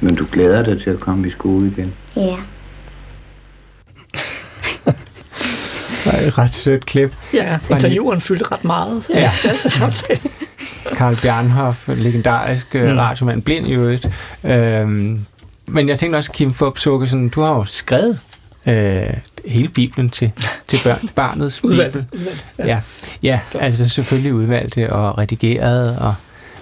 men 0.01 0.15
du 0.15 0.25
glæder 0.31 0.63
dig 0.63 0.81
til 0.83 0.89
at 0.89 0.99
komme 0.99 1.27
i 1.27 1.31
skole 1.31 1.67
igen. 1.67 1.93
ja. 2.15 2.37
Det 4.85 4.93
er 4.93 5.96
et 6.13 6.37
ret 6.37 6.53
sødt 6.53 6.85
klip. 6.85 7.15
Ja, 7.33 7.59
intervieweren 7.69 8.21
fyldte 8.21 8.45
ret 8.51 8.63
meget. 8.63 9.03
Ja. 9.09 9.19
Ja. 9.19 9.29
Det 9.43 9.65
er 9.65 9.69
samtale. 9.69 10.19
Karl 10.95 11.15
Bjernhoff, 11.15 11.87
legendarisk 11.87 12.73
mm. 12.73 12.79
Mm. 12.79 12.97
radiomand, 12.97 13.41
blind 13.41 13.67
i 13.67 13.73
øvrigt. 13.73 14.09
Øhm, 14.43 15.25
men 15.67 15.89
jeg 15.89 15.99
tænkte 15.99 16.17
også, 16.17 16.31
Kim 16.31 16.53
Fup 16.53 16.77
Sukkesen, 16.77 17.29
du 17.29 17.41
har 17.41 17.55
jo 17.55 17.63
skrevet 17.63 18.19
øh, 18.67 19.13
hele 19.45 19.67
Bibelen 19.67 20.09
til, 20.09 20.31
til 20.67 20.79
børn, 20.83 21.09
barnets. 21.15 21.59
Bibel. 21.59 21.71
Udvalgt. 21.71 21.97
Ja, 22.59 22.79
ja 23.23 23.39
altså 23.59 23.89
selvfølgelig 23.89 24.33
udvalgte 24.33 24.93
og 24.93 25.17
redigeret, 25.17 25.97
og, 25.97 26.15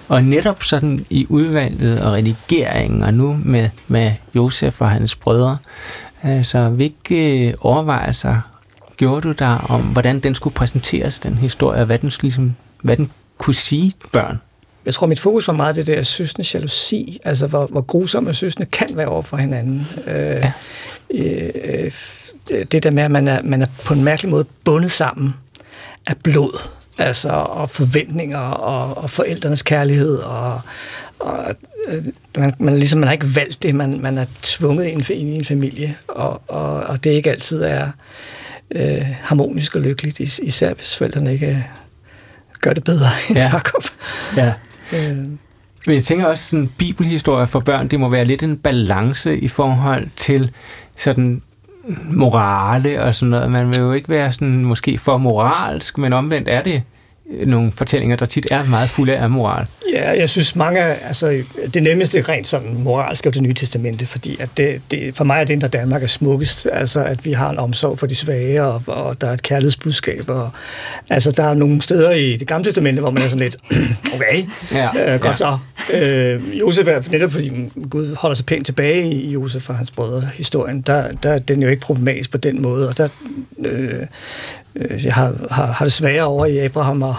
og 0.08 0.24
netop 0.24 0.62
sådan 0.62 1.06
i 1.10 1.26
udvalget 1.28 2.00
og 2.00 2.12
redigeringen, 2.12 3.02
og 3.02 3.14
nu 3.14 3.40
med, 3.44 3.68
med 3.88 4.12
Josef 4.34 4.80
og 4.80 4.90
hans 4.90 5.16
brødre, 5.16 5.58
altså 6.22 6.68
hvilke 6.68 7.54
overvejelser 7.60 8.40
gjorde 8.96 9.20
du 9.20 9.32
der 9.32 9.58
om, 9.68 9.82
hvordan 9.82 10.20
den 10.20 10.34
skulle 10.34 10.54
præsenteres, 10.54 11.20
den 11.20 11.34
historie, 11.34 11.80
og 11.80 11.86
hvad 11.86 11.98
den, 11.98 12.12
ligesom, 12.22 12.54
hvad 12.82 12.96
den 12.96 13.10
kunne 13.38 13.54
sige 13.54 13.92
børn? 14.12 14.38
Jeg 14.86 14.94
tror, 14.94 15.06
mit 15.06 15.20
fokus 15.20 15.48
var 15.48 15.54
meget 15.54 15.76
det 15.76 15.86
der 15.86 16.02
søsne 16.02 16.44
jalousi, 16.54 17.20
altså 17.24 17.46
hvor, 17.46 17.66
hvor 17.66 17.80
grusomme 17.80 18.34
søsne 18.34 18.66
kan 18.66 18.88
være 18.90 19.08
over 19.08 19.22
for 19.22 19.36
hinanden. 19.36 19.86
Øh, 20.06 20.14
ja. 20.14 20.52
øh, 21.10 21.92
det 22.50 22.82
der 22.82 22.90
med, 22.90 23.02
at 23.02 23.10
man 23.10 23.28
er, 23.28 23.42
man 23.42 23.62
er 23.62 23.66
på 23.84 23.94
en 23.94 24.04
mærkelig 24.04 24.30
måde 24.30 24.44
bundet 24.64 24.90
sammen 24.90 25.34
af 26.06 26.16
blod, 26.16 26.60
altså 26.98 27.28
og 27.28 27.70
forventninger 27.70 28.38
og, 28.38 29.02
og 29.02 29.10
forældrenes 29.10 29.62
kærlighed 29.62 30.16
og, 30.16 30.60
og 31.18 31.54
øh, 31.88 32.04
man, 32.36 32.54
man, 32.58 32.76
ligesom, 32.76 33.00
man 33.00 33.06
har 33.06 33.12
ikke 33.12 33.36
valgt 33.36 33.62
det, 33.62 33.74
man, 33.74 34.00
man 34.00 34.18
er 34.18 34.26
tvunget 34.42 34.86
ind 34.86 35.10
i 35.10 35.36
en 35.36 35.44
familie, 35.44 35.96
og, 36.08 36.42
og, 36.48 36.74
og 36.74 37.04
det 37.04 37.10
ikke 37.10 37.30
altid 37.30 37.62
er 37.62 37.90
øh, 38.70 39.06
harmonisk 39.22 39.76
og 39.76 39.82
lykkeligt, 39.82 40.20
is, 40.20 40.40
især 40.42 40.74
hvis 40.74 40.96
forældrene 40.96 41.32
ikke 41.32 41.46
øh, 41.46 41.58
gør 42.60 42.72
det 42.72 42.84
bedre 42.84 43.06
end 43.28 43.38
Ja. 43.38 43.44
ja. 43.44 43.50
Jacob. 43.54 43.84
Ja. 44.36 44.52
Øh, 44.92 45.16
Men 45.86 45.94
jeg 45.94 46.04
tænker 46.04 46.26
også, 46.26 46.48
sådan 46.48 46.70
bibelhistorie 46.78 47.46
for 47.46 47.60
børn, 47.60 47.88
det 47.88 48.00
må 48.00 48.08
være 48.08 48.24
lidt 48.24 48.42
en 48.42 48.56
balance 48.56 49.38
i 49.38 49.48
forhold 49.48 50.08
til 50.16 50.50
sådan 50.96 51.42
morale 52.04 53.02
og 53.02 53.14
sådan 53.14 53.30
noget. 53.30 53.50
Man 53.52 53.68
vil 53.68 53.78
jo 53.78 53.92
ikke 53.92 54.08
være 54.08 54.32
sådan 54.32 54.64
måske 54.64 54.98
for 54.98 55.18
moralsk, 55.18 55.98
men 55.98 56.12
omvendt 56.12 56.48
er 56.48 56.62
det 56.62 56.82
nogle 57.46 57.72
fortællinger, 57.72 58.16
der 58.16 58.26
tit 58.26 58.46
er 58.50 58.64
meget 58.64 58.90
fulde 58.90 59.16
af 59.16 59.30
moral. 59.30 59.66
Ja, 59.92 60.18
jeg 60.18 60.30
synes 60.30 60.56
mange, 60.56 60.80
altså 60.80 61.42
det 61.74 61.82
nemmeste 61.82 62.22
rent 62.22 62.48
sådan 62.48 62.74
moralsk 62.78 63.26
er 63.26 63.30
det 63.30 63.42
nye 63.42 63.54
testamente, 63.54 64.06
fordi 64.06 64.36
at 64.40 64.48
det, 64.56 64.80
det, 64.90 65.16
for 65.16 65.24
mig 65.24 65.40
er 65.40 65.44
det, 65.44 65.60
der 65.60 65.68
Danmark 65.68 66.02
er 66.02 66.06
smukkest, 66.06 66.68
altså 66.72 67.04
at 67.04 67.24
vi 67.24 67.32
har 67.32 67.50
en 67.50 67.58
omsorg 67.58 67.98
for 67.98 68.06
de 68.06 68.14
svage, 68.14 68.62
og, 68.62 68.82
og 68.86 69.20
der 69.20 69.26
er 69.26 69.32
et 69.32 69.42
kærlighedsbudskab, 69.42 70.28
og 70.28 70.50
altså 71.10 71.30
der 71.30 71.42
er 71.42 71.54
nogle 71.54 71.82
steder 71.82 72.10
i 72.10 72.36
det 72.36 72.48
gamle 72.48 72.64
testamente, 72.64 73.00
hvor 73.00 73.10
man 73.10 73.22
er 73.22 73.28
sådan 73.28 73.42
lidt, 73.42 73.56
okay, 74.14 74.44
Ja, 74.72 75.14
øh, 75.14 75.20
godt 75.20 75.40
ja. 75.40 75.46
så. 75.46 75.58
Øh, 75.94 76.58
Josef 76.58 76.86
er 76.88 77.02
netop 77.10 77.32
fordi 77.32 77.52
Gud 77.90 78.14
holder 78.14 78.34
sig 78.34 78.46
pænt 78.46 78.66
tilbage 78.66 79.12
i 79.12 79.30
Josef 79.30 79.70
og 79.70 79.76
hans 79.76 79.90
brødre 79.90 80.28
historien, 80.34 80.80
der, 80.80 81.12
der 81.22 81.30
er 81.30 81.38
den 81.38 81.62
jo 81.62 81.68
ikke 81.68 81.82
problematisk 81.82 82.30
på 82.30 82.38
den 82.38 82.62
måde, 82.62 82.88
og 82.88 82.96
der 82.96 83.08
øh, 83.58 84.06
jeg 85.04 85.14
har, 85.14 85.34
har, 85.50 85.66
har 85.66 85.84
det 85.84 85.92
sværere 85.92 86.24
over 86.24 86.46
i 86.46 86.58
Abraham 86.58 87.02
og, 87.02 87.14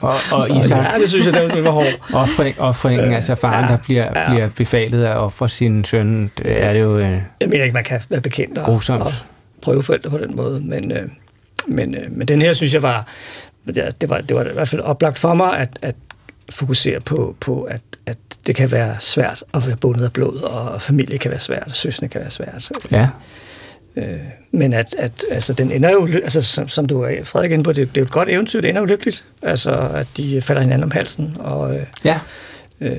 Og, 0.00 0.14
og 0.32 0.50
Isak, 0.58 0.84
ja, 0.92 0.98
det 1.00 1.08
synes 1.08 1.26
jeg, 1.26 1.34
det 1.34 1.64
var, 1.64 1.70
hårdt. 1.70 2.00
offring, 2.14 2.60
offringen, 2.60 3.12
altså 3.12 3.34
faren, 3.34 3.64
ja, 3.64 3.70
der 3.70 3.76
bliver, 3.78 4.20
ja. 4.20 4.30
bliver 4.30 4.48
befalet 4.56 5.04
af 5.04 5.10
at 5.10 5.16
ofre 5.16 5.48
sin 5.48 5.84
søn, 5.84 6.30
det 6.38 6.64
er 6.64 6.72
det 6.72 6.80
jo... 6.80 6.98
Øh, 6.98 7.04
Jeg 7.40 7.48
mener 7.48 7.62
ikke, 7.64 7.74
man 7.74 7.84
kan 7.84 8.00
være 8.08 8.20
bekendt 8.20 8.58
og, 8.58 8.80
og 8.88 9.12
prøve 9.62 9.82
forældre 9.82 10.10
på 10.10 10.18
den 10.18 10.36
måde, 10.36 10.60
men, 10.60 10.92
øh, 10.92 11.08
men, 11.68 11.94
øh, 11.94 12.12
men 12.12 12.28
den 12.28 12.42
her 12.42 12.52
synes 12.52 12.74
jeg 12.74 12.82
var, 12.82 13.06
det, 13.66 13.94
det 14.00 14.08
var, 14.10 14.20
det 14.20 14.36
var 14.36 14.44
i 14.44 14.52
hvert 14.52 14.68
fald 14.68 14.80
oplagt 14.80 15.18
for 15.18 15.34
mig 15.34 15.58
at, 15.58 15.78
at 15.82 15.94
fokusere 16.50 17.00
på, 17.00 17.36
på 17.40 17.62
at, 17.62 17.80
at 18.06 18.18
det 18.46 18.54
kan 18.56 18.70
være 18.70 18.96
svært 18.98 19.44
at 19.54 19.66
være 19.66 19.76
bundet 19.76 20.04
af 20.04 20.12
blod, 20.12 20.42
og 20.42 20.82
familie 20.82 21.18
kan 21.18 21.30
være 21.30 21.40
svært, 21.40 21.64
og 21.66 21.74
søsne 21.76 22.08
kan 22.08 22.20
være 22.20 22.30
svært. 22.30 22.70
ja, 22.90 23.08
Øh, 23.98 24.18
men 24.52 24.72
at, 24.72 24.94
at 24.98 25.24
altså, 25.30 25.52
den 25.52 25.72
ender 25.72 25.90
jo, 25.90 26.06
altså, 26.06 26.42
som, 26.42 26.68
som 26.68 26.86
du 26.86 27.00
er 27.02 27.24
Frederik 27.24 27.50
inde 27.50 27.64
på, 27.64 27.72
det, 27.72 27.88
det 27.88 27.96
er 27.96 28.00
jo 28.00 28.04
et 28.04 28.10
godt 28.12 28.28
eventyr, 28.28 28.60
det 28.60 28.70
ender 28.70 28.80
jo 28.82 28.86
lykkeligt. 28.86 29.24
Altså, 29.42 29.70
at 29.94 30.06
de 30.16 30.42
falder 30.42 30.62
hinanden 30.62 30.84
om 30.84 30.90
halsen 30.90 31.36
og 31.38 31.74
øh, 31.74 31.82
ja. 32.04 32.18
øh, 32.80 32.96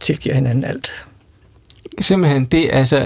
tilgiver 0.00 0.34
hinanden 0.34 0.64
alt. 0.64 1.06
Simpelthen, 2.00 2.44
det, 2.44 2.68
altså, 2.72 2.96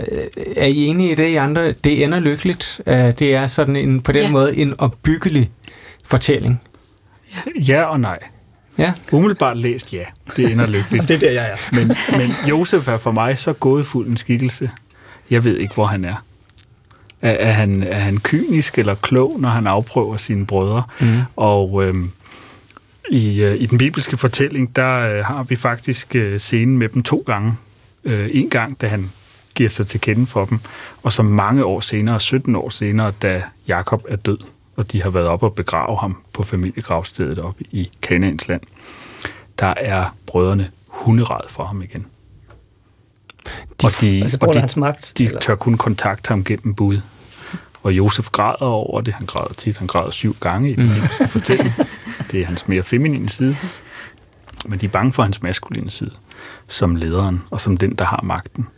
er 0.57 0.67
I 0.67 0.77
enige 0.87 1.13
i 1.13 1.15
det, 1.15 1.29
I 1.29 1.35
andre? 1.35 1.73
Det 1.73 2.05
ender 2.05 2.21
lykkeligt. 2.21 2.81
Øh, 2.87 3.13
Det 3.19 3.35
er 3.35 3.47
sådan 3.47 3.77
en, 3.77 4.01
på 4.03 4.13
den 4.13 4.23
Ja. 4.23 4.31
måde 4.31 4.57
en 4.57 4.75
opbyggelig 4.81 5.51
fortælling. 6.05 6.61
Ja 7.57 7.83
og 7.83 8.01
nej. 8.01 8.19
Ja, 8.79 8.93
Umiddelbart 9.13 9.57
læst 9.59 9.93
ja. 9.93 10.03
Det 10.37 10.53
ender 10.53 10.67
lykkeligt. 10.67 11.09
Det 11.09 11.15
er 11.15 11.19
der, 11.19 11.31
jeg 11.31 11.51
er. 11.51 11.57
Men, 11.75 11.93
men 12.19 12.49
Josef 12.49 12.89
er 12.89 12.97
for 12.99 13.13
mig 13.13 13.39
så 13.39 13.53
gådefuld 13.53 14.07
en 14.07 14.17
skikkelse. 14.17 14.71
Jeg 15.31 15.45
ved 15.45 15.57
ikke, 15.57 15.75
hvor 15.75 15.87
han 15.87 16.05
er. 16.05 16.25
Er, 17.23 17.31
er, 17.31 17.51
han, 17.51 17.83
er 17.83 17.99
han 17.99 18.19
kynisk 18.19 18.79
eller 18.79 18.95
klog, 18.95 19.41
når 19.41 19.49
han 19.49 19.67
afprøver 19.67 20.17
sine 20.17 20.47
brødre? 20.47 20.83
Mm. 21.01 21.19
Og 21.37 21.85
øhm, 21.85 22.11
i, 23.11 23.43
øh, 23.43 23.61
i 23.61 23.67
den 23.67 23.79
bibelske 23.79 24.17
fortælling, 24.17 24.77
der 24.77 24.99
øh, 24.99 25.25
har 25.25 25.43
vi 25.43 25.57
faktisk 25.57 26.17
øh, 26.17 26.39
scenen 26.39 26.79
med 26.79 26.89
dem 26.89 27.03
to 27.03 27.23
gange. 27.27 27.55
Øh, 28.05 28.29
en 28.33 28.51
gang, 28.51 28.81
da 28.81 28.87
han 28.87 29.05
giver 29.55 29.71
sig 29.71 29.87
til 29.87 30.01
kende 30.01 30.27
for 30.27 30.45
dem, 30.45 30.59
og 31.03 31.13
så 31.13 31.23
mange 31.23 31.65
år 31.65 31.81
senere, 31.81 32.21
17 32.21 32.57
år 32.57 32.69
senere, 32.69 33.13
da 33.23 33.43
Jakob 33.69 34.05
er 34.09 34.17
død, 34.17 34.39
og 34.77 34.93
de 34.93 35.03
har 35.03 35.11
været 35.11 35.27
op 35.27 35.43
og 35.43 35.55
begrave 35.55 35.99
ham 35.99 36.17
på 36.33 36.43
familiegravstedet 36.43 37.39
oppe 37.39 37.65
i 37.71 37.91
Kanaans 38.03 38.49
land. 38.49 38.61
Der 39.59 39.75
er 39.77 40.17
brødrene 40.27 40.71
hunderad 40.87 41.49
for 41.49 41.65
ham 41.65 41.83
igen. 41.83 42.07
De- 43.83 43.87
og 43.87 43.93
de, 44.01 44.23
Altså, 44.23 44.39
og 44.41 44.55
de, 44.55 44.61
hans 44.61 44.77
magt? 44.77 45.13
de 45.19 45.25
eller? 45.27 45.41
tør 45.41 45.55
kun 45.55 45.77
kontakte 45.77 46.29
ham 46.29 46.45
gennem 46.45 46.75
bud. 46.75 47.01
Og 47.83 47.93
Josef 47.93 48.29
græder 48.29 48.57
over 48.67 49.01
det. 49.01 49.15
Han 49.15 49.27
græder 49.27 49.53
tit. 49.55 49.77
Han 49.79 49.87
græder 49.87 50.11
syv 50.11 50.37
gange 50.41 50.71
i 50.71 50.75
den 50.75 50.89
bibelske 50.89 51.29
fortælling. 51.29 51.71
Det 52.33 52.41
er 52.41 52.47
hans 52.47 52.69
mere 52.69 52.83
feminine 52.83 53.29
side. 53.29 53.57
Men 54.67 54.79
de 54.79 54.87
er 54.87 54.91
bange 54.91 55.13
for 55.13 55.23
hans 55.23 55.43
maskuline 55.43 55.91
side, 55.91 56.11
som 56.69 56.97
lederen 56.97 57.43
og 57.51 57.61
som 57.61 57.77
den, 57.77 57.95
der 57.95 58.05
har 58.05 58.21
magten. 58.25 58.69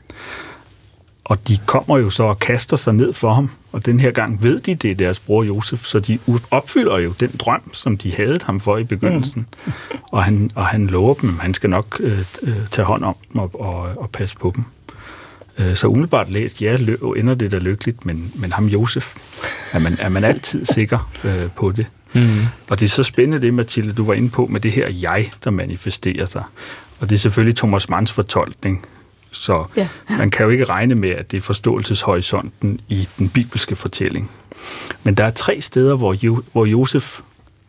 Og 1.24 1.48
de 1.48 1.58
kommer 1.66 1.98
jo 1.98 2.10
så 2.10 2.22
og 2.22 2.38
kaster 2.38 2.76
sig 2.76 2.94
ned 2.94 3.12
for 3.12 3.34
ham, 3.34 3.50
og 3.72 3.86
den 3.86 4.00
her 4.00 4.10
gang 4.10 4.42
ved 4.42 4.60
de, 4.60 4.74
det 4.74 4.90
er 4.90 4.94
deres 4.94 5.20
bror 5.20 5.42
Josef, 5.44 5.84
så 5.84 6.00
de 6.00 6.18
opfylder 6.50 6.98
jo 6.98 7.14
den 7.20 7.30
drøm, 7.38 7.74
som 7.74 7.98
de 7.98 8.14
havde 8.14 8.38
ham 8.46 8.60
for 8.60 8.78
i 8.78 8.84
begyndelsen. 8.84 9.46
Mm. 9.66 9.72
Og, 10.12 10.24
han, 10.24 10.50
og 10.54 10.66
han 10.66 10.86
lover 10.86 11.14
dem, 11.14 11.28
at 11.30 11.34
han 11.42 11.54
skal 11.54 11.70
nok 11.70 11.96
øh, 12.00 12.18
øh, 12.42 12.54
tage 12.70 12.86
hånd 12.86 13.04
om 13.04 13.16
dem 13.32 13.40
og, 13.40 13.60
og, 13.60 13.80
og 13.80 14.10
passe 14.10 14.36
på 14.36 14.52
dem. 14.56 14.64
Øh, 15.58 15.76
Så 15.76 15.86
umiddelbart 15.86 16.30
læst, 16.30 16.62
ja, 16.62 16.76
lø- 16.76 17.14
ender 17.18 17.34
det 17.34 17.50
da 17.52 17.58
lykkeligt, 17.58 18.06
men, 18.06 18.32
men 18.34 18.52
ham 18.52 18.66
Josef, 18.66 19.14
er 19.72 19.78
man, 19.78 19.96
er 20.00 20.08
man 20.08 20.24
altid 20.24 20.64
sikker 20.64 21.10
øh, 21.24 21.50
på 21.56 21.72
det. 21.72 21.86
Mm. 22.12 22.28
Og 22.70 22.80
det 22.80 22.86
er 22.86 22.90
så 22.90 23.02
spændende 23.02 23.46
det, 23.46 23.54
Mathilde, 23.54 23.92
du 23.92 24.04
var 24.04 24.14
inde 24.14 24.30
på, 24.30 24.46
med 24.46 24.60
det 24.60 24.72
her 24.72 24.88
jeg, 24.90 25.30
der 25.44 25.50
manifesterer 25.50 26.26
sig. 26.26 26.42
Og 27.00 27.08
det 27.08 27.14
er 27.14 27.18
selvfølgelig 27.18 27.56
Thomas 27.56 27.88
Manns 27.88 28.12
fortolkning. 28.12 28.86
Så 29.32 29.64
Ja. 29.76 29.88
man 30.18 30.30
kan 30.30 30.44
jo 30.44 30.50
ikke 30.50 30.64
regne 30.64 30.94
med, 30.94 31.10
at 31.10 31.30
det 31.30 31.36
er 31.36 31.40
forståelseshorisonten 31.40 32.80
i 32.88 33.08
den 33.18 33.28
bibelske 33.28 33.76
fortælling. 33.76 34.30
Men 35.02 35.14
der 35.14 35.24
er 35.24 35.30
tre 35.30 35.60
steder, 35.60 35.96
hvor, 35.96 36.12
jo, 36.22 36.42
hvor 36.52 36.64
Josef 36.66 37.20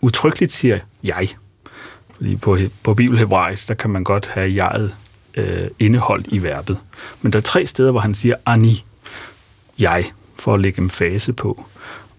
utryggeligt 0.01 0.51
siger 0.51 0.79
jeg. 1.03 1.29
Fordi 2.15 2.35
på, 2.35 2.57
på 2.83 2.93
bibelhebraisk, 2.93 3.67
der 3.67 3.73
kan 3.73 3.89
man 3.89 4.03
godt 4.03 4.27
have 4.33 4.55
jeget 4.55 4.95
øh, 5.35 5.67
indeholdt 5.79 6.27
i 6.29 6.43
verbet. 6.43 6.77
Men 7.21 7.33
der 7.33 7.39
er 7.39 7.43
tre 7.43 7.65
steder, 7.65 7.91
hvor 7.91 7.99
han 7.99 8.13
siger 8.13 8.35
ani, 8.45 8.85
jeg, 9.79 10.05
for 10.35 10.53
at 10.53 10.59
lægge 10.59 10.81
en 10.81 10.89
fase 10.89 11.33
på. 11.33 11.65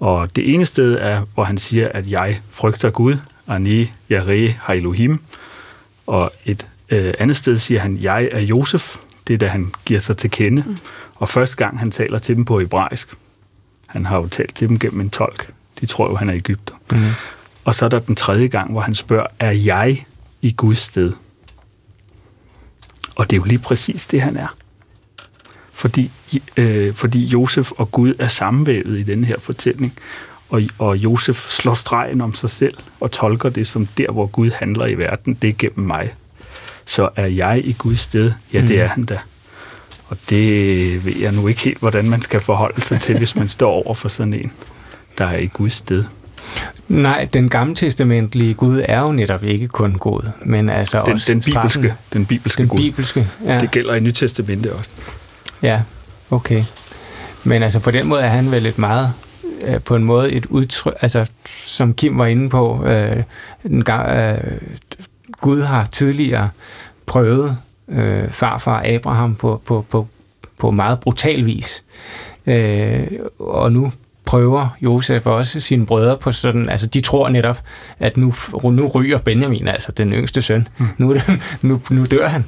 Og 0.00 0.36
det 0.36 0.54
ene 0.54 0.66
sted 0.66 0.96
er, 1.00 1.22
hvor 1.34 1.44
han 1.44 1.58
siger, 1.58 1.88
at 1.88 2.10
jeg 2.10 2.40
frygter 2.50 2.90
Gud, 2.90 3.16
ani 3.48 3.92
yare 4.12 4.48
ha 4.48 4.72
Elohim. 4.74 5.20
Og 6.06 6.32
et 6.44 6.66
øh, 6.90 7.14
andet 7.18 7.36
sted 7.36 7.56
siger 7.56 7.80
han, 7.80 7.96
jeg 8.00 8.28
er 8.32 8.40
Josef, 8.40 8.96
det 9.26 9.34
er 9.34 9.38
da 9.38 9.46
han 9.46 9.72
giver 9.84 10.00
sig 10.00 10.16
til 10.16 10.30
kende. 10.30 10.64
Mm. 10.66 10.76
Og 11.14 11.28
første 11.28 11.56
gang 11.56 11.78
han 11.78 11.90
taler 11.90 12.18
til 12.18 12.36
dem 12.36 12.44
på 12.44 12.60
hebraisk. 12.60 13.14
Han 13.86 14.06
har 14.06 14.16
jo 14.16 14.26
talt 14.26 14.54
til 14.54 14.68
dem 14.68 14.78
gennem 14.78 15.00
en 15.00 15.10
tolk. 15.10 15.52
De 15.80 15.86
tror 15.86 16.08
jo, 16.08 16.16
han 16.16 16.28
er 16.28 16.34
Ægypter. 16.34 16.74
Mm. 16.92 16.98
Og 17.64 17.74
så 17.74 17.84
er 17.84 17.88
der 17.88 17.98
den 17.98 18.16
tredje 18.16 18.46
gang, 18.46 18.72
hvor 18.72 18.80
han 18.80 18.94
spørger, 18.94 19.26
er 19.38 19.50
jeg 19.50 20.06
i 20.42 20.54
Guds 20.56 20.78
sted? 20.78 21.12
Og 23.16 23.30
det 23.30 23.36
er 23.36 23.40
jo 23.40 23.44
lige 23.44 23.58
præcis 23.58 24.06
det, 24.06 24.22
han 24.22 24.36
er. 24.36 24.56
Fordi, 25.72 26.10
øh, 26.56 26.94
fordi 26.94 27.24
Josef 27.24 27.72
og 27.72 27.92
Gud 27.92 28.14
er 28.18 28.28
sammenvævet 28.28 28.98
i 28.98 29.02
den 29.02 29.24
her 29.24 29.38
fortælling. 29.38 29.98
Og, 30.48 30.62
og 30.78 30.96
Josef 30.96 31.48
slår 31.48 31.74
stregen 31.74 32.20
om 32.20 32.34
sig 32.34 32.50
selv 32.50 32.74
og 33.00 33.10
tolker 33.10 33.48
det 33.48 33.66
som 33.66 33.86
der, 33.86 34.12
hvor 34.12 34.26
Gud 34.26 34.50
handler 34.50 34.86
i 34.86 34.94
verden, 34.94 35.34
det 35.34 35.50
er 35.50 35.54
gennem 35.58 35.86
mig. 35.86 36.14
Så 36.84 37.08
er 37.16 37.26
jeg 37.26 37.60
i 37.64 37.74
Guds 37.78 38.00
sted? 38.00 38.32
Ja, 38.52 38.60
det 38.60 38.70
mm. 38.70 38.80
er 38.80 38.86
han 38.86 39.04
da. 39.04 39.18
Og 40.08 40.16
det 40.30 41.04
ved 41.04 41.16
jeg 41.16 41.32
nu 41.32 41.48
ikke 41.48 41.60
helt, 41.60 41.78
hvordan 41.78 42.10
man 42.10 42.22
skal 42.22 42.40
forholde 42.40 42.84
sig 42.84 43.00
til, 43.00 43.18
hvis 43.18 43.36
man 43.36 43.48
står 43.48 43.70
over 43.70 43.94
for 43.94 44.08
sådan 44.08 44.34
en, 44.34 44.52
der 45.18 45.24
er 45.24 45.38
i 45.38 45.46
Guds 45.46 45.72
sted. 45.72 46.04
Nej, 46.88 47.28
den 47.32 47.48
gamle 47.48 47.74
testamentlige 47.74 48.54
Gud 48.54 48.82
er 48.88 49.00
jo 49.00 49.12
netop 49.12 49.44
ikke 49.44 49.68
kun 49.68 49.92
god, 49.92 50.30
men 50.44 50.70
altså 50.70 51.02
den, 51.06 51.12
også 51.12 51.32
den 51.32 51.40
bibelske, 51.40 51.94
den 52.12 52.26
bibelske 52.26 52.60
den 52.62 52.68
Gud. 52.68 52.78
Bibelske, 52.78 53.28
ja. 53.44 53.60
Det 53.60 53.70
gælder 53.70 53.94
i 53.94 54.00
Nyt 54.00 54.14
Testamente 54.14 54.72
også. 54.72 54.90
Ja, 55.62 55.82
okay. 56.30 56.64
Men 57.44 57.62
altså 57.62 57.78
på 57.78 57.90
den 57.90 58.08
måde 58.08 58.22
er 58.22 58.28
han 58.28 58.50
vel 58.50 58.66
et 58.66 58.78
meget 58.78 59.12
øh, 59.62 59.80
på 59.80 59.96
en 59.96 60.04
måde 60.04 60.32
et 60.32 60.46
udtryk, 60.46 60.94
altså 61.00 61.30
som 61.64 61.94
Kim 61.94 62.18
var 62.18 62.26
inde 62.26 62.48
på, 62.48 62.84
øh, 62.86 63.22
den 63.62 63.84
øh, 63.90 64.38
Gud 65.44 65.62
har 65.62 65.84
tidligere 65.84 66.50
prøvet 67.06 67.58
øh, 67.88 68.30
farfar 68.30 68.82
Abraham 68.84 69.34
på, 69.34 69.62
på, 69.66 69.84
på, 69.90 70.06
på 70.58 70.70
meget 70.70 71.00
brutal 71.00 71.46
vis. 71.46 71.84
Øh, 72.46 73.06
og 73.38 73.72
nu 73.72 73.92
prøver 74.24 74.76
Josef 74.82 75.26
også 75.26 75.60
sine 75.60 75.86
brødre 75.86 76.16
på 76.16 76.32
sådan, 76.32 76.68
altså 76.68 76.86
de 76.86 77.00
tror 77.00 77.28
netop, 77.28 77.58
at 77.98 78.16
nu, 78.16 78.34
nu 78.64 78.86
ryger 78.88 79.18
Benjamin, 79.18 79.68
altså 79.68 79.92
den 79.92 80.12
yngste 80.12 80.42
søn, 80.42 80.68
mm. 80.78 80.86
nu, 80.98 81.16
nu, 81.62 81.80
nu 81.90 82.04
dør 82.04 82.28
han, 82.28 82.44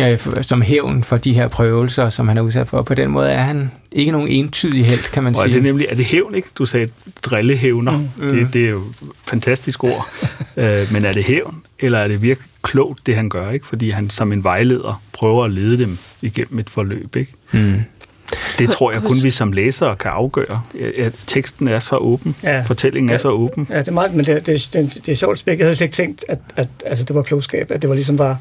øh, 0.00 0.18
som 0.42 0.62
hævn 0.62 1.04
for 1.04 1.16
de 1.16 1.32
her 1.32 1.48
prøvelser, 1.48 2.08
som 2.08 2.28
han 2.28 2.38
er 2.38 2.42
udsat 2.42 2.68
for. 2.68 2.82
På 2.82 2.94
den 2.94 3.10
måde 3.10 3.30
er 3.30 3.42
han 3.42 3.70
ikke 3.92 4.12
nogen 4.12 4.28
entydig 4.28 4.86
held, 4.86 5.12
kan 5.12 5.22
man 5.22 5.34
og 5.34 5.42
sige. 5.42 5.50
Er 5.50 5.52
det 5.52 5.62
nemlig, 5.62 5.86
er 5.90 5.94
det 5.94 6.04
hævn, 6.04 6.34
ikke? 6.34 6.48
Du 6.58 6.66
sagde 6.66 6.88
drillehævner. 7.22 7.98
Mm. 7.98 8.28
Det, 8.28 8.48
det 8.52 8.64
er 8.64 8.70
jo 8.70 8.82
fantastisk 9.28 9.84
ord. 9.84 10.08
øh, 10.56 10.92
men 10.92 11.04
er 11.04 11.12
det 11.12 11.24
hævn, 11.24 11.62
eller 11.78 11.98
er 11.98 12.08
det 12.08 12.22
virkelig 12.22 12.48
klogt, 12.62 13.06
det 13.06 13.14
han 13.16 13.28
gør, 13.28 13.50
ikke? 13.50 13.66
Fordi 13.66 13.90
han 13.90 14.10
som 14.10 14.32
en 14.32 14.44
vejleder 14.44 15.02
prøver 15.12 15.44
at 15.44 15.50
lede 15.50 15.78
dem 15.78 15.98
igennem 16.22 16.58
et 16.58 16.70
forløb, 16.70 17.16
ikke? 17.16 17.32
Mm. 17.52 17.82
Det 18.58 18.70
tror 18.70 18.92
jeg 18.92 19.02
kun 19.02 19.16
vi 19.22 19.30
som 19.30 19.52
læsere 19.52 19.96
kan 19.96 20.10
afgøre. 20.10 20.62
At 20.98 21.12
teksten 21.26 21.68
er 21.68 21.78
så 21.78 21.96
åben, 21.96 22.36
ja. 22.42 22.60
fortællingen 22.60 23.08
ja. 23.08 23.14
er 23.14 23.18
så 23.18 23.28
åben. 23.28 23.66
Ja, 23.70 23.78
det 23.78 23.88
er 23.88 23.92
meget, 23.92 24.14
men 24.14 24.24
det, 24.24 24.46
det, 24.46 24.70
det, 24.72 25.06
det 25.06 25.12
er 25.12 25.16
sjovt, 25.16 25.42
jeg 25.46 25.56
havde 25.60 25.76
ikke 25.82 25.94
tænkt, 25.94 26.24
at, 26.28 26.38
at 26.56 26.68
altså, 26.86 27.04
det 27.04 27.16
var 27.16 27.22
klogskab, 27.22 27.70
at 27.70 27.82
det 27.82 27.88
var 27.88 27.94
ligesom 27.94 28.16
bare 28.16 28.36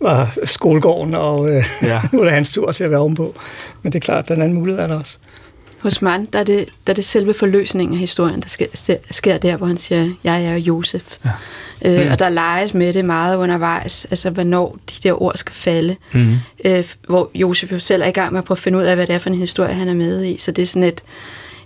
var 0.00 0.36
skolegården, 0.44 1.14
og 1.14 1.50
øh, 1.50 1.62
ja. 1.82 2.00
nu 2.12 2.20
er 2.20 2.24
det 2.24 2.32
hans 2.32 2.52
tur 2.52 2.72
til 2.72 2.84
at 2.84 2.90
være 2.90 3.00
ovenpå. 3.00 3.34
Men 3.82 3.92
det 3.92 3.98
er 3.98 4.00
klart, 4.00 4.28
den 4.28 4.42
anden 4.42 4.58
mulighed 4.58 4.82
er 4.82 4.86
der 4.86 4.98
også. 4.98 5.18
Hos 5.78 6.02
Mann, 6.02 6.24
der 6.32 6.38
er, 6.38 6.44
det, 6.44 6.68
der 6.86 6.92
er 6.92 6.94
det 6.94 7.04
selve 7.04 7.34
forløsningen 7.34 7.94
af 7.94 8.00
historien, 8.00 8.40
der 8.40 8.48
sker, 8.48 8.96
sker 9.10 9.38
der, 9.38 9.56
hvor 9.56 9.66
han 9.66 9.76
siger, 9.76 10.10
jeg 10.24 10.44
er 10.44 10.56
Josef. 10.56 11.16
Ja. 11.24 11.30
Øh, 11.84 12.06
mm. 12.06 12.12
Og 12.12 12.18
der 12.18 12.28
leges 12.28 12.74
med 12.74 12.92
det 12.92 13.04
meget 13.04 13.36
undervejs, 13.36 14.04
altså 14.04 14.30
hvornår 14.30 14.78
de 14.88 15.08
der 15.08 15.22
ord 15.22 15.36
skal 15.36 15.54
falde. 15.54 15.96
Mm. 16.12 16.34
Øh, 16.64 16.84
hvor 17.08 17.30
Josef 17.34 17.72
jo 17.72 17.78
selv 17.78 18.02
er 18.02 18.06
i 18.06 18.10
gang 18.10 18.32
med 18.32 18.38
at 18.38 18.44
prøve 18.44 18.54
at 18.56 18.62
finde 18.62 18.78
ud 18.78 18.82
af, 18.82 18.96
hvad 18.96 19.06
det 19.06 19.14
er 19.14 19.18
for 19.18 19.30
en 19.30 19.38
historie, 19.38 19.74
han 19.74 19.88
er 19.88 19.94
med 19.94 20.24
i. 20.24 20.36
Så 20.36 20.50
det 20.50 20.62
er 20.62 20.66
sådan 20.66 20.82
et, 20.82 21.00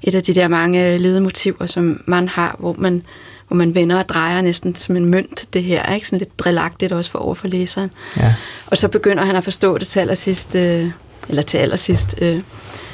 et 0.02 0.14
af 0.14 0.22
de 0.22 0.34
der 0.34 0.48
mange 0.48 0.98
ledemotiver, 0.98 1.66
som 1.66 2.02
man 2.06 2.28
har, 2.28 2.56
hvor 2.58 2.74
man, 2.78 3.02
hvor 3.48 3.56
man 3.56 3.74
vender 3.74 3.98
og 3.98 4.08
drejer 4.08 4.42
næsten 4.42 4.74
som 4.74 4.96
en 4.96 5.04
mønt, 5.04 5.44
det 5.52 5.62
her. 5.62 5.94
Ikke? 5.94 6.06
Sådan 6.06 6.18
lidt 6.18 6.38
drillagtigt 6.38 6.92
også 6.92 7.10
for 7.10 7.18
over 7.18 7.34
for 7.34 7.48
læseren. 7.48 7.90
Ja. 8.16 8.34
Og 8.66 8.78
så 8.78 8.88
begynder 8.88 9.24
han 9.24 9.36
at 9.36 9.44
forstå 9.44 9.78
det 9.78 9.86
til 9.86 10.00
allersidst, 10.00 10.54
øh, 10.54 10.90
eller 11.28 11.42
til 11.42 11.58
allersidst, 11.58 12.14
øh, 12.22 12.40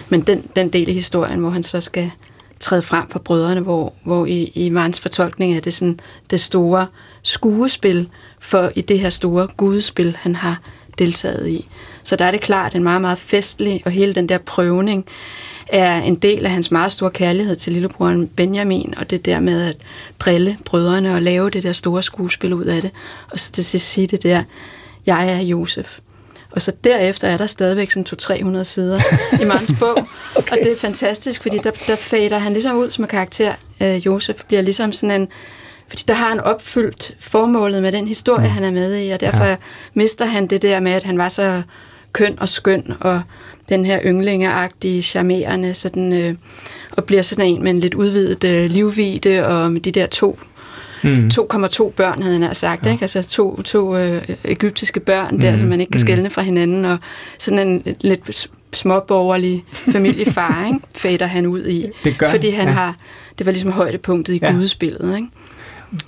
men 0.09 0.21
den, 0.21 0.51
den 0.57 0.69
del 0.69 0.89
af 0.89 0.95
historien, 0.95 1.41
hvor 1.41 1.51
han 1.51 1.63
så 1.63 1.81
skal 1.81 2.11
træde 2.61 2.83
frem 2.83 3.09
for 3.09 3.19
brødrene, 3.19 3.61
hvor, 3.61 3.93
hvor 4.05 4.27
i, 4.27 4.53
i 4.55 4.69
Mans 4.71 5.01
fortolkning 5.01 5.57
er 5.57 5.61
det 5.61 5.75
sådan 5.75 6.01
det 6.31 6.41
store 6.41 6.87
skuespil 7.23 8.09
for 8.41 8.73
i 8.75 8.81
det 8.81 9.01
her 9.01 9.11
store 9.11 9.49
gudespil, 9.57 10.17
han 10.21 10.37
har 10.37 10.61
deltaget 10.99 11.49
i. 11.49 11.69
Så 12.03 12.17
der 12.17 12.25
er 12.25 12.31
det 12.31 12.41
klart 12.41 12.75
en 12.75 12.83
meget, 12.83 13.01
meget 13.01 13.19
festlig, 13.19 13.83
og 13.85 13.91
hele 13.91 14.15
den 14.15 14.29
der 14.29 14.39
prøvning 14.39 15.07
er 15.69 16.03
en 16.03 16.15
del 16.15 16.47
af 16.47 16.51
hans 16.51 16.71
meget 16.71 16.93
store 16.93 17.11
kærlighed 17.11 17.57
til 17.57 17.73
lillebroren 17.73 18.29
Benjamin, 18.29 18.95
og 18.97 19.11
det 19.11 19.25
der 19.25 19.41
med 19.41 19.63
at 19.63 19.77
drille 20.19 20.57
brødrene 20.65 21.15
og 21.15 21.23
lave 21.23 21.51
det 21.51 21.63
der 21.63 21.73
store 21.73 22.03
skuespil 22.03 22.55
ud 22.55 22.65
af 22.65 22.83
det, 22.83 22.91
og 23.31 23.41
så 23.41 23.53
til 23.53 23.65
sidst 23.65 23.89
sige 23.89 24.07
det 24.07 24.23
der, 24.23 24.43
jeg 25.07 25.33
er 25.33 25.41
Josef. 25.41 25.99
Og 26.59 26.63
så 26.63 26.73
derefter 26.85 27.29
er 27.29 27.37
der 27.37 27.47
stadigvæk 27.47 27.91
sådan 27.91 28.57
200-300 28.59 28.63
sider 28.63 29.01
i 29.43 29.45
Mans 29.45 29.73
bog. 29.79 29.99
okay. 30.37 30.53
Og 30.53 30.59
det 30.63 30.73
er 30.73 30.77
fantastisk, 30.77 31.43
fordi 31.43 31.59
der, 31.59 31.71
der 31.87 31.97
fader 31.97 32.39
han 32.39 32.53
ligesom 32.53 32.77
ud 32.77 32.91
som 32.91 33.05
en 33.05 33.09
karakter. 33.09 33.53
Øh, 33.83 34.07
Josef 34.07 34.37
bliver 34.49 34.63
ligesom 34.63 34.93
sådan 34.93 35.21
en... 35.21 35.29
Fordi 35.89 36.03
der 36.09 36.15
har 36.15 36.29
han 36.29 36.41
opfyldt 36.41 37.15
formålet 37.21 37.83
med 37.83 37.93
den 37.93 38.09
historie, 38.09 38.47
mm. 38.47 38.53
han 38.53 38.65
er 38.65 38.71
med 38.71 38.99
i, 39.03 39.11
og 39.11 39.21
derfor 39.21 39.45
ja. 39.45 39.57
mister 39.95 40.25
han 40.25 40.47
det 40.47 40.63
der 40.63 40.81
med, 40.81 40.93
at 40.93 41.03
han 41.03 41.19
var 41.19 41.29
så 41.29 41.63
køn 42.13 42.39
og 42.41 42.49
skøn, 42.49 42.95
og 43.01 43.23
den 43.69 43.87
her 43.87 44.01
ynglingeagtige, 44.05 45.03
charmerende, 45.03 45.75
sådan, 45.75 46.13
øh, 46.13 46.35
og 46.91 47.05
bliver 47.05 47.23
sådan 47.23 47.47
en 47.47 47.63
med 47.63 47.71
en 47.71 47.81
lidt 47.81 47.95
udvidet 47.95 48.45
øh, 48.45 48.71
livvide, 48.71 49.47
og 49.47 49.73
med 49.73 49.81
de 49.81 49.93
der 49.93 50.07
to 50.07 50.39
Mm. 51.03 51.31
2,2 51.41 51.91
børn, 51.91 52.23
havde 52.23 52.41
han 52.41 52.55
sagt, 52.55 52.87
ja. 52.87 52.91
ikke? 52.91 53.03
Altså 53.03 53.23
to, 53.23 53.63
to 53.63 53.97
øh, 53.97 54.23
egyptiske 54.45 55.01
børn 55.01 55.35
mm. 55.35 55.41
der, 55.41 55.59
som 55.59 55.69
man 55.69 55.81
ikke 55.81 55.91
kan 55.91 55.99
mm. 55.99 56.07
skelne 56.07 56.31
fra 56.31 56.43
hinanden, 56.43 56.85
og 56.85 56.99
sådan 57.39 57.69
en 57.69 57.97
lidt 58.01 58.49
småborgerlig 58.73 59.65
familiefar, 59.73 60.65
ikke? 60.75 60.81
fader 60.97 61.27
han 61.27 61.47
ud 61.47 61.67
i. 61.67 61.87
Det 62.05 62.19
gør 62.19 62.31
Fordi 62.31 62.51
han 62.51 62.69
ja. 62.69 62.73
har, 62.73 62.97
det 63.39 63.47
var 63.47 63.53
ligesom 63.53 63.73
højdepunktet 63.73 64.35
i 64.35 64.39
ja. 64.43 64.53
gudespillet, 64.53 65.17
ikke? 65.17 65.29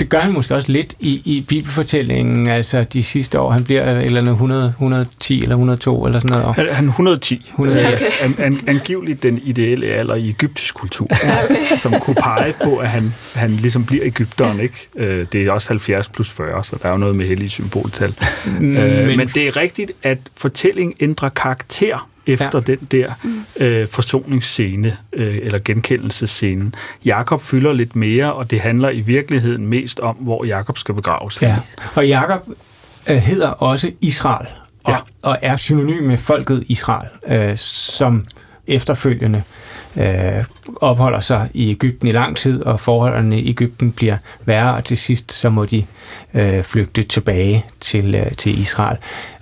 Det 0.00 0.08
gør 0.08 0.18
han 0.18 0.32
måske 0.32 0.54
også 0.54 0.72
lidt 0.72 0.94
i, 1.00 1.22
i 1.24 1.44
bibelfortællingen, 1.48 2.46
altså 2.46 2.84
de 2.84 3.02
sidste 3.02 3.40
år. 3.40 3.50
Han 3.50 3.64
bliver 3.64 4.00
eller 4.00 4.20
andet 4.20 4.32
100, 4.32 4.66
110 4.66 5.42
eller 5.42 5.54
102 5.54 6.06
eller 6.06 6.18
sådan 6.20 6.38
noget. 6.38 6.54
Han, 6.54 6.66
han 6.68 6.86
110. 6.86 7.46
110. 7.48 7.86
Okay. 7.86 8.04
An, 8.22 8.34
an, 8.38 8.60
angiveligt 8.66 9.22
den 9.22 9.40
ideelle 9.44 9.86
alder 9.86 10.14
i 10.14 10.28
egyptisk 10.28 10.74
kultur, 10.74 11.06
okay. 11.44 11.76
som 11.76 11.94
kunne 12.00 12.14
pege 12.14 12.54
på, 12.64 12.76
at 12.76 12.88
han, 12.88 13.14
han 13.34 13.50
ligesom 13.50 13.84
bliver 13.84 14.06
Ægypteren. 14.06 14.60
Ikke? 14.60 14.88
Øh, 14.96 15.26
det 15.32 15.46
er 15.46 15.52
også 15.52 15.68
70 15.68 16.08
plus 16.08 16.30
40, 16.30 16.64
så 16.64 16.76
der 16.82 16.88
er 16.88 16.92
jo 16.92 16.98
noget 16.98 17.16
med 17.16 17.26
hellige 17.26 17.48
symboltal. 17.48 18.14
Mm, 18.46 18.52
men, 18.66 19.16
men 19.16 19.28
det 19.28 19.46
er 19.48 19.56
rigtigt, 19.56 19.92
at 20.02 20.18
fortællingen 20.36 20.94
ændrer 21.00 21.28
karakter 21.28 22.09
efter 22.26 22.62
ja. 22.68 22.72
den 22.72 22.78
der 22.90 23.12
øh, 23.56 23.88
forsoningsscene, 23.88 24.96
øh, 25.12 25.38
eller 25.42 25.58
genkendelsescene. 25.64 26.72
Jakob 27.04 27.42
fylder 27.42 27.72
lidt 27.72 27.96
mere, 27.96 28.32
og 28.32 28.50
det 28.50 28.60
handler 28.60 28.90
i 28.90 29.00
virkeligheden 29.00 29.66
mest 29.66 30.00
om, 30.00 30.16
hvor 30.16 30.44
Jakob 30.44 30.78
skal 30.78 30.94
begraves. 30.94 31.42
Ja. 31.42 31.56
Og 31.94 32.08
Jakob 32.08 32.48
øh, 33.10 33.16
hedder 33.16 33.48
også 33.48 33.92
Israel, 34.00 34.46
og, 34.84 34.92
ja. 34.92 34.98
og 35.22 35.38
er 35.42 35.56
synonym 35.56 36.02
med 36.02 36.16
folket 36.16 36.64
Israel, 36.66 37.08
øh, 37.26 37.56
som 37.56 38.26
efterfølgende 38.70 39.42
øh, 39.96 40.44
opholder 40.76 41.20
sig 41.20 41.48
i 41.54 41.70
Ægypten 41.70 42.08
i 42.08 42.12
lang 42.12 42.36
tid, 42.36 42.62
og 42.62 42.80
forholdene 42.80 43.40
i 43.40 43.50
Ægypten 43.50 43.92
bliver 43.92 44.16
værre, 44.44 44.74
og 44.74 44.84
til 44.84 44.96
sidst 44.96 45.32
så 45.32 45.50
må 45.50 45.64
de 45.64 45.84
øh, 46.34 46.62
flygte 46.62 47.02
tilbage 47.02 47.64
til, 47.80 48.14
øh, 48.14 48.32
til 48.36 48.60
Israel, 48.60 48.96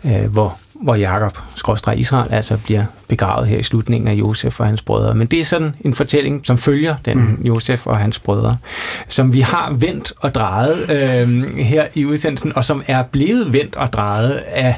øh, 0.04 0.32
hvor 0.32 0.58
hvor 0.82 0.94
Jakob, 0.94 1.38
skråstrej 1.54 1.94
Israel, 1.94 2.32
altså 2.32 2.58
bliver 2.64 2.84
begravet 3.08 3.48
her 3.48 3.58
i 3.58 3.62
slutningen 3.62 4.08
af 4.08 4.14
Josef 4.14 4.60
og 4.60 4.66
hans 4.66 4.82
brødre. 4.82 5.14
Men 5.14 5.26
det 5.26 5.40
er 5.40 5.44
sådan 5.44 5.74
en 5.80 5.94
fortælling, 5.94 6.46
som 6.46 6.58
følger 6.58 6.96
den 7.04 7.18
mm. 7.18 7.42
Josef 7.44 7.86
og 7.86 7.96
hans 7.96 8.18
brødre, 8.18 8.56
som 9.08 9.32
vi 9.32 9.40
har 9.40 9.72
vendt 9.72 10.12
og 10.18 10.34
drejet 10.34 10.90
øh, 10.90 11.56
her 11.56 11.86
i 11.94 12.04
udsendelsen, 12.04 12.56
og 12.56 12.64
som 12.64 12.82
er 12.86 13.02
blevet 13.02 13.52
vendt 13.52 13.76
og 13.76 13.92
drejet 13.92 14.32
af, 14.32 14.76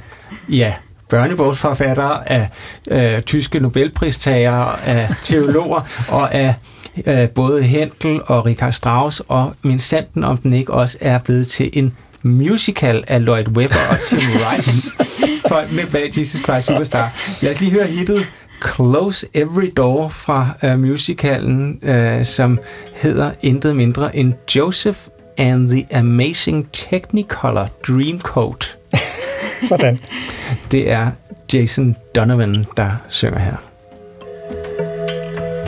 ja, 0.48 0.74
børnebogsforfattere, 1.10 2.32
af 2.32 2.48
øh, 2.90 3.22
tyske 3.22 3.60
Nobelpristagere, 3.60 4.86
af 4.86 5.08
teologer 5.22 5.80
og 6.18 6.34
af 6.34 6.54
øh, 7.06 7.28
både 7.28 7.62
Hentel 7.62 8.20
og 8.26 8.46
Richard 8.46 8.72
Strauss, 8.72 9.22
og 9.28 9.54
min 9.62 9.80
sanden 9.80 10.24
om 10.24 10.36
den 10.36 10.52
ikke 10.52 10.72
også 10.72 10.98
er 11.00 11.18
blevet 11.18 11.48
til 11.48 11.70
en 11.72 11.96
musical 12.22 13.04
af 13.08 13.24
Lloyd 13.24 13.48
Webber 13.48 13.76
og 13.90 13.98
Tim 14.06 14.18
Rice. 14.18 14.90
med 15.76 15.86
bag 15.92 16.18
Jesus 16.18 16.42
Christ 16.42 16.66
Superstar. 16.66 17.12
Lad 17.42 17.50
os 17.50 17.60
lige 17.60 17.72
høre 17.72 17.86
hittet 17.86 18.32
Close 18.74 19.26
Every 19.34 19.72
Door 19.76 20.08
fra 20.08 20.48
uh, 20.62 20.78
musicalen, 20.78 21.80
uh, 21.82 22.24
som 22.24 22.58
hedder 22.94 23.30
intet 23.42 23.76
mindre 23.76 24.16
end 24.16 24.34
Joseph 24.56 24.98
and 25.38 25.70
the 25.70 25.86
Amazing 25.94 26.68
Technicolor 26.72 27.68
Dreamcoat. 27.88 28.79
Sådan. 29.68 29.98
Det 30.72 30.90
er 30.90 31.10
Jason 31.52 31.96
Donovan, 32.14 32.66
der 32.76 32.90
synger 33.08 33.38
her. 33.38 33.56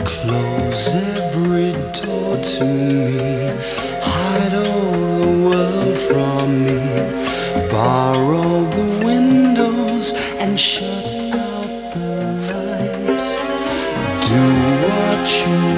Close 0.05 0.95
every 0.95 1.71
door 2.01 2.35
to 2.41 2.65
me 2.65 3.51
Hide 4.01 4.53
all 4.53 5.19
the 5.21 5.31
world 5.47 5.97
from 6.07 6.63
me 6.65 6.79
Borrow 7.71 8.69
the 8.77 9.05
windows 9.05 10.13
and 10.39 10.59
shut 10.59 11.15
out 11.33 11.69
the 11.93 12.15
light 12.49 13.23
Do 14.27 14.41
what 14.87 15.25
you 15.39 15.55
want 15.55 15.72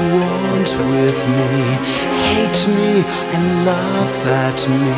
with 0.77 1.19
me 1.35 2.15
hate 2.35 2.63
me 2.77 2.91
and 3.35 3.45
laugh 3.69 4.17
at 4.45 4.59
me, 4.79 4.93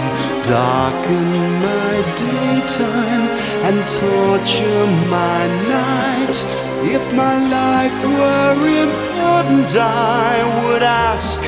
darken 0.54 1.28
my 1.68 1.94
daytime 2.24 3.26
and 3.68 3.78
torture 4.02 4.86
my 5.18 5.42
night. 5.78 6.38
If 6.96 7.04
my 7.24 7.36
life 7.60 8.00
were 8.18 8.58
important, 8.86 9.72
I 9.76 10.34
would 10.60 10.84
ask, 10.84 11.40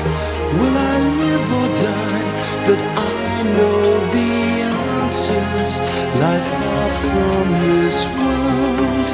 will 0.58 0.76
I 0.92 0.96
live 1.22 1.46
or 1.60 1.68
die? 1.88 2.26
But 2.66 2.80
I 3.14 3.34
know 3.56 3.82
the 4.14 4.32
answers 4.76 5.72
lie 6.20 6.44
far 6.56 6.86
from 7.02 7.46
this 7.66 7.98
world. 8.16 9.10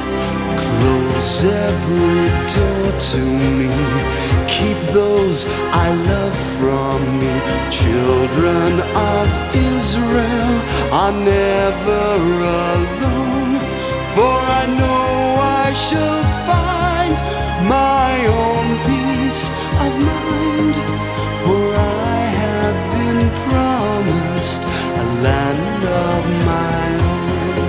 Close 0.63 1.37
every 1.69 2.25
door 2.53 2.89
to 3.11 3.21
me 3.41 3.56
those 5.37 5.47
I 5.73 5.89
love 6.13 6.37
from 6.59 7.19
me. 7.21 7.33
Children 7.71 8.81
of 8.81 9.27
Israel 9.55 10.55
are 10.93 11.13
never 11.13 12.05
alone, 12.65 13.61
for 14.15 14.37
I 14.61 14.65
know 14.81 15.41
I 15.65 15.73
shall 15.75 16.23
find 16.49 17.17
my 17.69 18.13
own 18.45 18.67
peace 18.89 19.51
of 19.85 19.93
mind. 20.13 20.75
For 21.43 21.65
I 22.15 22.21
have 22.45 22.79
been 22.97 23.21
promised 23.49 24.63
a 25.03 25.05
land 25.27 25.85
of 26.09 26.23
my 26.51 26.87
own. 27.11 27.67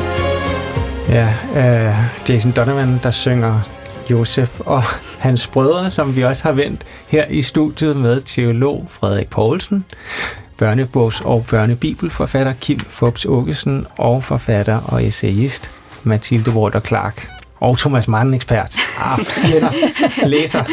Ja, 1.09 1.28
uh, 1.55 1.95
Jason 2.26 2.53
Donovan, 2.53 2.99
der 3.03 3.11
synger 3.11 3.61
Josef 4.12 4.60
og 4.60 4.84
hans 5.20 5.47
brødre, 5.47 5.89
som 5.89 6.16
vi 6.16 6.24
også 6.24 6.43
har 6.43 6.51
vendt 6.51 6.82
her 7.08 7.26
i 7.30 7.41
studiet 7.41 7.97
med 7.97 8.22
teolog 8.22 8.86
Frederik 8.89 9.30
Poulsen, 9.30 9.86
børnebogs- 10.62 11.26
og 11.26 11.45
børnebibelforfatter 11.49 12.53
Kim 12.62 12.80
Fubs 12.80 13.26
Åkesen 13.26 13.88
og 13.97 14.24
forfatter 14.24 14.80
og 14.86 15.05
essayist 15.05 15.72
Mathilde 16.03 16.51
Walter 16.51 16.80
Clark 16.80 17.30
og 17.60 17.78
Thomas 17.78 18.08
Mann, 18.08 18.34
ekspert. 18.34 18.76
Ah, 18.99 19.20
kender, 19.20 19.72
læser. 20.28 20.64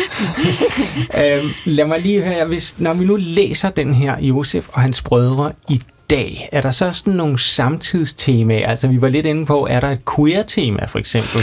øhm, 1.21 1.51
lad 1.65 1.85
mig 1.87 2.01
lige 2.01 2.23
høre, 2.23 2.47
hvis, 2.47 2.75
når 2.79 2.95
vi 2.95 3.05
nu 3.05 3.17
læser 3.21 3.71
den 3.71 3.95
her 3.95 4.19
Josef 4.21 4.67
og 4.73 4.81
hans 4.81 5.03
brødre 5.03 5.53
i 5.69 5.83
dag, 6.11 6.49
er 6.53 6.61
der 6.61 6.71
så 6.71 6.93
sådan 6.93 7.13
nogle 7.13 7.39
samtidstemaer? 7.39 8.69
Altså, 8.69 8.89
vi 8.89 9.01
var 9.01 9.09
lidt 9.09 9.27
inde 9.27 9.47
på, 9.47 9.67
er 9.71 9.81
der 9.81 9.91
et 9.91 10.01
queer-tema, 10.17 10.85
for 10.85 10.99
eksempel, 10.99 11.43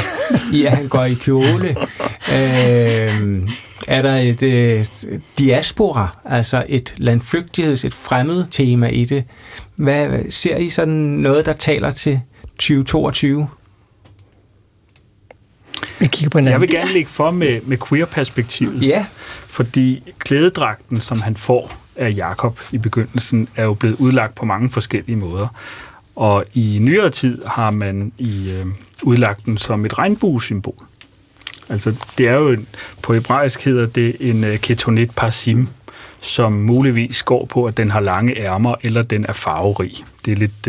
i 0.53 0.65
at 0.65 0.71
han 0.71 0.87
går 0.87 1.03
i 1.03 1.13
kjole? 1.13 1.69
Øh, 2.31 3.49
er 3.87 4.01
der 4.01 4.15
et 4.15 4.43
øh, 4.43 4.85
diaspora, 5.39 6.17
altså 6.25 6.63
et 6.69 6.93
landflygtigheds, 6.97 7.85
et 7.85 7.93
fremmed 7.93 8.45
tema 8.51 8.87
i 8.87 9.05
det? 9.05 9.23
Hvad 9.75 10.31
ser 10.31 10.57
I 10.57 10.69
sådan 10.69 10.93
noget, 10.93 11.45
der 11.45 11.53
taler 11.53 11.91
til 11.91 12.21
2022? 12.59 13.47
Vi 15.99 16.07
kigger 16.07 16.29
på 16.29 16.37
hinanden. 16.37 16.51
Jeg 16.51 16.61
vil 16.61 16.69
gerne 16.69 16.93
lægge 16.93 17.09
for 17.09 17.31
med, 17.31 17.61
med 17.61 17.77
queer-perspektivet. 17.77 18.87
Ja. 18.87 19.05
Fordi 19.45 20.13
klædedragten, 20.19 21.01
som 21.01 21.21
han 21.21 21.35
får 21.35 21.80
af 21.95 22.13
Jakob 22.15 22.59
i 22.71 22.77
begyndelsen, 22.77 23.47
er 23.55 23.63
jo 23.63 23.73
blevet 23.73 23.95
udlagt 23.99 24.35
på 24.35 24.45
mange 24.45 24.69
forskellige 24.69 25.15
måder. 25.15 25.47
Og 26.15 26.45
i 26.53 26.77
nyere 26.81 27.09
tid 27.09 27.41
har 27.45 27.71
man 27.71 28.11
i 28.17 28.51
øh, 28.51 28.65
udlagt 29.03 29.45
den 29.45 29.57
som 29.57 29.85
et 29.85 29.97
regnbuesymbol. 29.97 30.75
Altså, 31.69 31.95
det 32.17 32.27
er 32.27 32.35
jo, 32.35 32.49
en, 32.49 32.67
på 33.01 33.13
hebraisk 33.13 33.65
hedder 33.65 33.85
det 33.85 34.15
en 34.19 34.43
øh, 34.43 34.57
ketonet 34.57 35.11
parsim, 35.15 35.67
som 36.21 36.53
muligvis 36.53 37.23
går 37.23 37.45
på, 37.45 37.65
at 37.65 37.77
den 37.77 37.91
har 37.91 37.99
lange 37.99 38.37
ærmer, 38.37 38.75
eller 38.83 39.01
den 39.01 39.25
er 39.25 39.33
farverig. 39.33 40.05
Det 40.25 40.31
er 40.31 40.37
lidt 40.37 40.67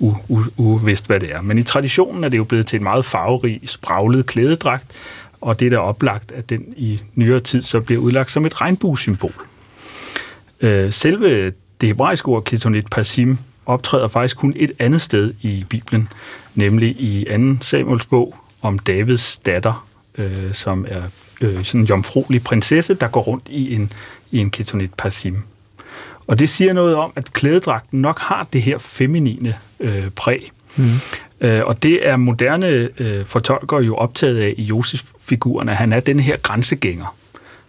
uh, 0.00 0.48
uvist, 0.56 1.06
hvad 1.06 1.20
det 1.20 1.34
er. 1.34 1.40
Men 1.40 1.58
i 1.58 1.62
traditionen 1.62 2.24
er 2.24 2.28
det 2.28 2.38
jo 2.38 2.44
blevet 2.44 2.66
til 2.66 2.76
en 2.76 2.82
meget 2.82 3.04
farverig, 3.04 3.60
spraglet 3.64 4.26
klædedragt, 4.26 4.84
og 5.40 5.60
det 5.60 5.66
er 5.66 5.70
da 5.70 5.78
oplagt, 5.78 6.32
at 6.32 6.50
den 6.50 6.64
i 6.76 7.00
nyere 7.14 7.40
tid 7.40 7.62
så 7.62 7.80
bliver 7.80 8.00
udlagt 8.00 8.30
som 8.30 8.46
et 8.46 8.60
regnbuesymbol. 8.60 9.34
Uh, 10.62 10.90
selve 10.90 11.52
det 11.80 11.86
hebraiske 11.86 12.28
ord 12.28 12.44
ketonet 12.44 12.86
parsim 12.90 13.38
optræder 13.66 14.08
faktisk 14.08 14.36
kun 14.36 14.52
et 14.56 14.72
andet 14.78 15.00
sted 15.00 15.34
i 15.42 15.64
Bibelen, 15.68 16.08
nemlig 16.54 16.88
i 16.88 17.26
2. 17.58 17.64
Samuels 17.64 18.06
bog 18.06 18.36
om 18.62 18.78
Davids 18.78 19.36
datter 19.36 19.86
øh, 20.18 20.52
som 20.54 20.86
er 20.88 21.02
øh, 21.40 21.64
sådan 21.64 21.80
en 21.80 21.86
jomfruelig 21.86 22.44
prinsesse, 22.44 22.94
der 22.94 23.08
går 23.08 23.20
rundt 23.20 23.48
i 23.48 23.74
en, 23.74 23.92
i 24.30 24.38
en 24.38 24.50
ketonet 24.50 24.94
pasim. 24.94 25.42
Og 26.26 26.38
det 26.38 26.48
siger 26.48 26.72
noget 26.72 26.94
om, 26.94 27.12
at 27.16 27.32
klædedragten 27.32 28.00
nok 28.00 28.18
har 28.18 28.48
det 28.52 28.62
her 28.62 28.78
feminine 28.78 29.54
øh, 29.80 30.10
præg. 30.16 30.50
Mm. 30.76 30.90
Øh, 31.40 31.64
og 31.64 31.82
det 31.82 32.08
er 32.08 32.16
moderne 32.16 32.88
øh, 32.98 33.24
fortolkere 33.24 33.80
jo 33.80 33.96
optaget 33.96 34.38
af 34.38 34.54
i 34.56 34.62
Josef-figuren, 34.62 35.68
at 35.68 35.76
han 35.76 35.92
er 35.92 36.00
den 36.00 36.20
her 36.20 36.36
grænsegænger. 36.36 37.16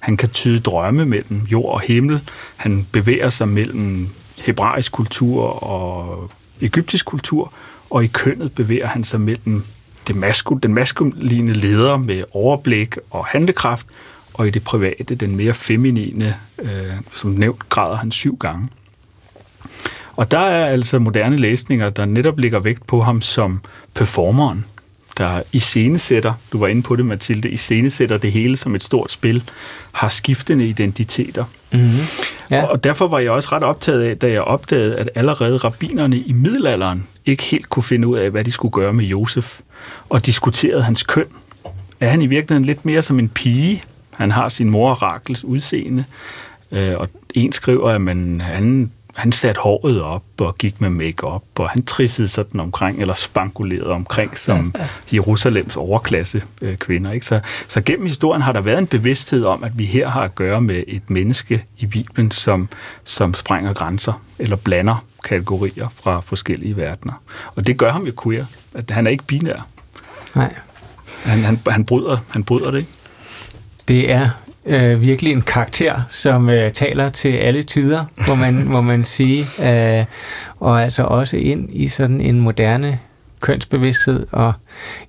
Han 0.02 0.18
kan 0.18 0.30
tyde 0.30 0.60
drømme 0.60 1.06
mellem 1.06 1.41
jord 1.52 1.74
og 1.74 1.82
himmel. 1.82 2.22
Han 2.56 2.88
bevæger 2.91 3.30
sig 3.30 3.47
mellem 3.47 4.10
hebraisk 4.38 4.91
kultur 4.91 5.64
og 5.64 6.32
egyptisk 6.62 7.06
kultur, 7.06 7.54
og 7.89 8.04
i 8.04 8.08
kønnet 8.08 8.54
bevæger 8.54 8.88
han 8.88 9.04
sig 9.04 9.22
mellem 9.22 9.64
det 10.08 10.16
maskul, 10.16 10.60
den 10.64 10.74
maskuline 10.74 11.54
leder 11.54 11.97
med 11.97 12.24
overblik 12.32 12.97
og 13.10 13.26
handlekraft, 13.26 13.86
og 14.34 14.47
i 14.47 14.49
det 14.49 14.64
private 14.64 15.16
den 15.16 15.36
mere 15.36 15.54
feminine, 15.54 16.36
øh, 16.62 16.93
som 17.14 17.30
nævnt, 17.30 17.70
græder 17.70 17.95
han 17.95 18.12
syv 18.12 18.38
gange. 18.38 18.70
Og 20.16 20.32
der 20.32 20.39
er 20.39 20.66
altså 20.66 20.99
moderne 20.99 21.38
læsninger, 21.38 21.89
der 21.89 22.06
netop 22.06 22.39
ligger 22.39 22.60
vægt 22.60 22.88
på 22.88 23.02
ham 23.02 23.22
som 23.22 23.62
performeren, 23.93 24.66
der 25.22 25.42
iscenesætter, 25.52 26.34
du 26.52 26.60
var 26.60 26.68
inde 26.68 26.82
på 26.82 26.96
det, 26.96 27.06
Mathilde, 27.06 27.50
iscenesætter 27.50 28.18
det 28.18 28.32
hele 28.32 28.58
som 28.58 28.76
et 28.76 28.84
stort 28.84 29.12
spil, 29.12 29.44
har 29.92 30.10
skiftende 30.10 30.66
identiteter. 30.68 31.46
Mm-hmm. 31.72 32.00
Ja. 32.50 32.64
Og 32.64 32.84
derfor 32.84 33.08
var 33.08 33.20
jeg 33.20 33.32
også 33.32 33.50
ret 33.52 33.64
optaget 33.64 34.04
af, 34.04 34.18
da 34.18 34.32
jeg 34.32 34.42
opdagede, 34.42 34.96
at 34.96 35.10
allerede 35.16 35.58
rabinerne 35.58 36.18
i 36.18 36.34
middelalderen 36.34 37.08
ikke 37.26 37.44
helt 37.44 37.70
kunne 37.70 37.84
finde 37.84 38.08
ud 38.08 38.18
af, 38.18 38.30
hvad 38.30 38.44
de 38.44 38.52
skulle 38.52 38.72
gøre 38.72 38.94
med 38.94 39.06
Josef, 39.06 39.60
og 40.10 40.26
diskuterede 40.26 40.84
hans 40.84 41.04
køn. 41.04 41.28
Er 42.00 42.10
han 42.10 42.22
i 42.22 42.28
virkeligheden 42.28 42.66
lidt 42.66 42.86
mere 42.86 43.02
som 43.02 43.20
en 43.20 43.30
pige? 43.30 43.84
Han 44.12 44.32
har 44.32 44.50
sin 44.50 44.70
mor 44.70 44.94
Rakels 44.94 45.46
udseende, 45.46 46.04
øh, 46.72 46.94
og 46.98 47.08
en 47.34 47.52
skriver, 47.52 47.90
at 47.90 48.02
man, 48.02 48.42
han 48.42 48.92
han 49.16 49.32
satte 49.32 49.62
håret 49.62 50.01
op 50.01 50.24
og 50.39 50.57
gik 50.57 50.82
med 50.82 50.89
makeup 50.89 51.43
og 51.55 51.70
han 51.70 51.84
trissede 51.84 52.28
sådan 52.28 52.59
omkring, 52.59 53.01
eller 53.01 53.14
spankulerede 53.14 53.91
omkring 53.91 54.38
som 54.38 54.74
Jerusalems 55.14 55.78
overklasse 55.78 56.43
øh, 56.62 56.78
kvinder. 56.78 57.12
Ikke? 57.12 57.26
Så, 57.26 57.39
så 57.68 57.82
gennem 57.82 58.05
historien 58.05 58.41
har 58.41 58.51
der 58.51 58.62
været 58.62 58.78
en 58.78 58.88
bevidsthed 58.88 59.45
om, 59.45 59.64
at 59.64 59.80
vi 59.80 59.86
her 59.86 60.07
har 60.09 60.22
at 60.22 60.36
gøre 60.36 60.62
med 60.62 60.84
et 60.88 61.09
menneske 61.09 61.66
i 61.78 61.86
Bibelen, 61.86 62.32
som, 62.32 62.70
som 63.03 63.34
sprænger 63.34 63.74
grænser, 63.74 64.24
eller 64.39 64.55
blander 64.55 65.05
kategorier 65.24 65.88
fra 65.89 66.20
forskellige 66.20 66.78
verdener. 66.78 67.14
Og 67.55 67.68
det 67.68 67.78
gør 67.78 67.91
ham 67.91 68.05
jo 68.05 68.14
queer. 68.24 68.45
At 68.74 68.91
han 68.91 69.07
er 69.07 69.12
ikke 69.12 69.24
binær. 69.24 69.68
Nej. 70.36 70.55
Han, 71.24 71.43
han, 71.43 71.59
han, 71.68 71.86
bryder, 71.86 72.18
han 72.30 72.43
bryder 72.43 72.72
det 72.72 72.78
ikke. 72.78 72.91
Det 73.88 74.12
er 74.12 74.30
øh, 74.66 75.01
virkelig 75.01 75.32
en 75.32 75.41
karakter, 75.41 76.01
som 76.09 76.49
øh, 76.49 76.72
taler 76.72 77.09
til 77.09 77.30
alle 77.30 77.64
tider, 77.64 78.05
må 78.28 78.36
man, 78.36 78.68
må 78.68 78.82
man 78.82 79.05
sige, 79.05 79.47
øh, 79.59 80.05
og 80.59 80.84
altså 80.84 81.03
også 81.03 81.38
ind 81.38 81.70
i 81.72 81.88
sådan 81.88 82.22
en 82.22 82.39
moderne 82.39 82.99
kønsbevidsthed, 83.39 84.28
og 84.32 84.53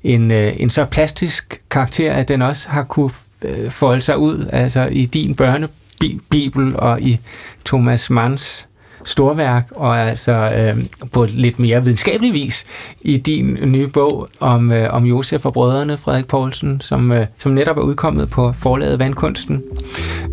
en, 0.03 0.31
øh, 0.31 0.53
en 0.57 0.71
så 0.71 0.85
plastisk 0.85 1.61
karakter, 1.71 2.13
at 2.13 2.29
den 2.29 2.43
også 2.43 2.69
har 2.69 2.83
kunne 2.83 3.11
øh, 3.45 3.71
folde 3.71 4.03
sig 4.03 4.19
ud, 4.19 4.49
altså 4.53 4.89
i 4.93 5.07
din 5.07 5.35
børnebibel 5.35 6.77
og 6.77 7.01
i 7.01 7.21
Thomas 7.65 8.11
Manns 8.11 8.69
storværk, 9.05 9.69
og 9.71 10.01
altså 10.01 10.33
øh, 10.33 10.85
på 11.13 11.27
lidt 11.31 11.59
mere 11.59 11.83
videnskabelig 11.83 12.33
vis 12.33 12.65
i 13.01 13.17
din 13.17 13.59
nye 13.65 13.89
bog 13.89 14.29
om, 14.41 14.73
øh, 14.73 14.95
om 14.95 15.05
Josef 15.05 15.47
og 15.47 15.53
brødrene, 15.53 15.97
Frederik 15.97 16.27
Poulsen, 16.27 16.81
som, 16.81 17.13
øh, 17.13 17.27
som 17.39 17.53
netop 17.53 17.79
er 17.79 17.83
udkommet 17.83 18.31
på 18.31 18.53
forlaget 18.53 18.99
Vandkunsten. 18.99 19.63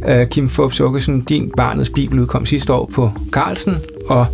Øh, 0.08 0.28
Kim 0.28 0.50
Forbes 0.50 0.80
Åkesson, 0.80 1.22
din 1.22 1.52
Barnets 1.58 1.90
Bibel 1.90 2.20
udkom 2.20 2.46
sidste 2.46 2.74
år 2.74 2.92
på 2.94 3.12
Carlsen, 3.32 3.76
og 4.10 4.26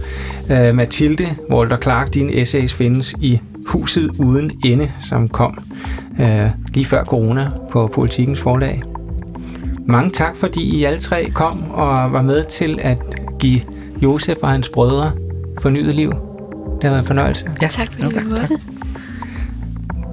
øh, 0.51 0.75
Mathilde 0.75 1.27
Walter 1.51 1.77
Clark, 1.77 2.13
dine 2.13 2.33
essays 2.33 2.73
findes 2.73 3.15
i 3.21 3.39
Huset 3.67 4.11
Uden 4.19 4.51
Ende, 4.65 4.91
som 4.99 5.27
kom 5.27 5.63
øh, 6.19 6.49
lige 6.73 6.85
før 6.85 7.03
corona 7.03 7.51
på 7.71 7.89
Politikens 7.93 8.39
forlag. 8.39 8.81
Mange 9.87 10.09
tak, 10.09 10.35
fordi 10.35 10.75
I 10.75 10.83
alle 10.83 10.99
tre 10.99 11.29
kom 11.29 11.71
og 11.71 12.13
var 12.13 12.21
med 12.21 12.43
til 12.43 12.79
at 12.81 12.97
give 13.39 13.61
Josef 14.03 14.37
og 14.41 14.49
hans 14.49 14.69
brødre 14.69 15.11
fornyet 15.61 15.95
liv. 15.95 16.09
Det 16.09 16.83
har 16.83 16.89
været 16.89 16.99
en 16.99 17.07
fornøjelse. 17.07 17.51
Ja, 17.61 17.67
tak 17.67 17.91
fordi 17.91 18.05
okay, 18.05 18.21
tak. 18.35 18.49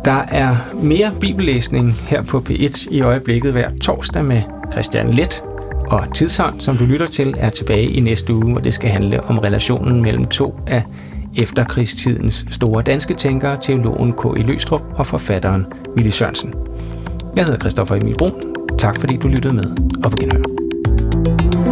Der 0.05 0.23
er 0.29 0.57
mere 0.83 1.11
bibellæsning 1.21 1.93
her 1.93 2.23
på 2.23 2.45
P1 2.51 2.89
i 2.91 3.01
øjeblikket 3.01 3.53
hver 3.53 3.71
torsdag 3.81 4.25
med 4.25 4.43
Christian 4.73 5.15
Let. 5.15 5.43
Og 5.87 6.15
Tidshånd, 6.15 6.61
som 6.61 6.77
du 6.77 6.85
lytter 6.85 7.07
til, 7.07 7.35
er 7.39 7.51
tilbage 7.51 7.91
i 7.91 8.01
næste 8.01 8.35
uge, 8.35 8.53
hvor 8.53 8.61
det 8.61 8.75
skal 8.75 8.91
handle 8.91 9.25
om 9.25 9.39
relationen 9.39 10.03
mellem 10.03 10.25
to 10.25 10.61
af 10.67 10.83
efterkrigstidens 11.37 12.47
store 12.51 12.83
danske 12.83 13.15
tænkere, 13.15 13.59
teologen 13.63 14.13
K. 14.13 14.25
I. 14.37 14.43
Løstrup 14.43 14.83
og 14.95 15.07
forfatteren 15.07 15.67
Willy 15.97 16.11
Sørensen. 16.11 16.55
Jeg 17.37 17.45
hedder 17.45 17.59
Christoffer 17.59 17.97
Emil 17.97 18.17
Brun. 18.19 18.33
Tak 18.79 19.01
fordi 19.01 19.17
du 19.17 19.29
lyttede 19.29 19.55
med, 19.55 19.65
og 20.05 20.11
på 20.11 20.17
genhør. 20.17 21.72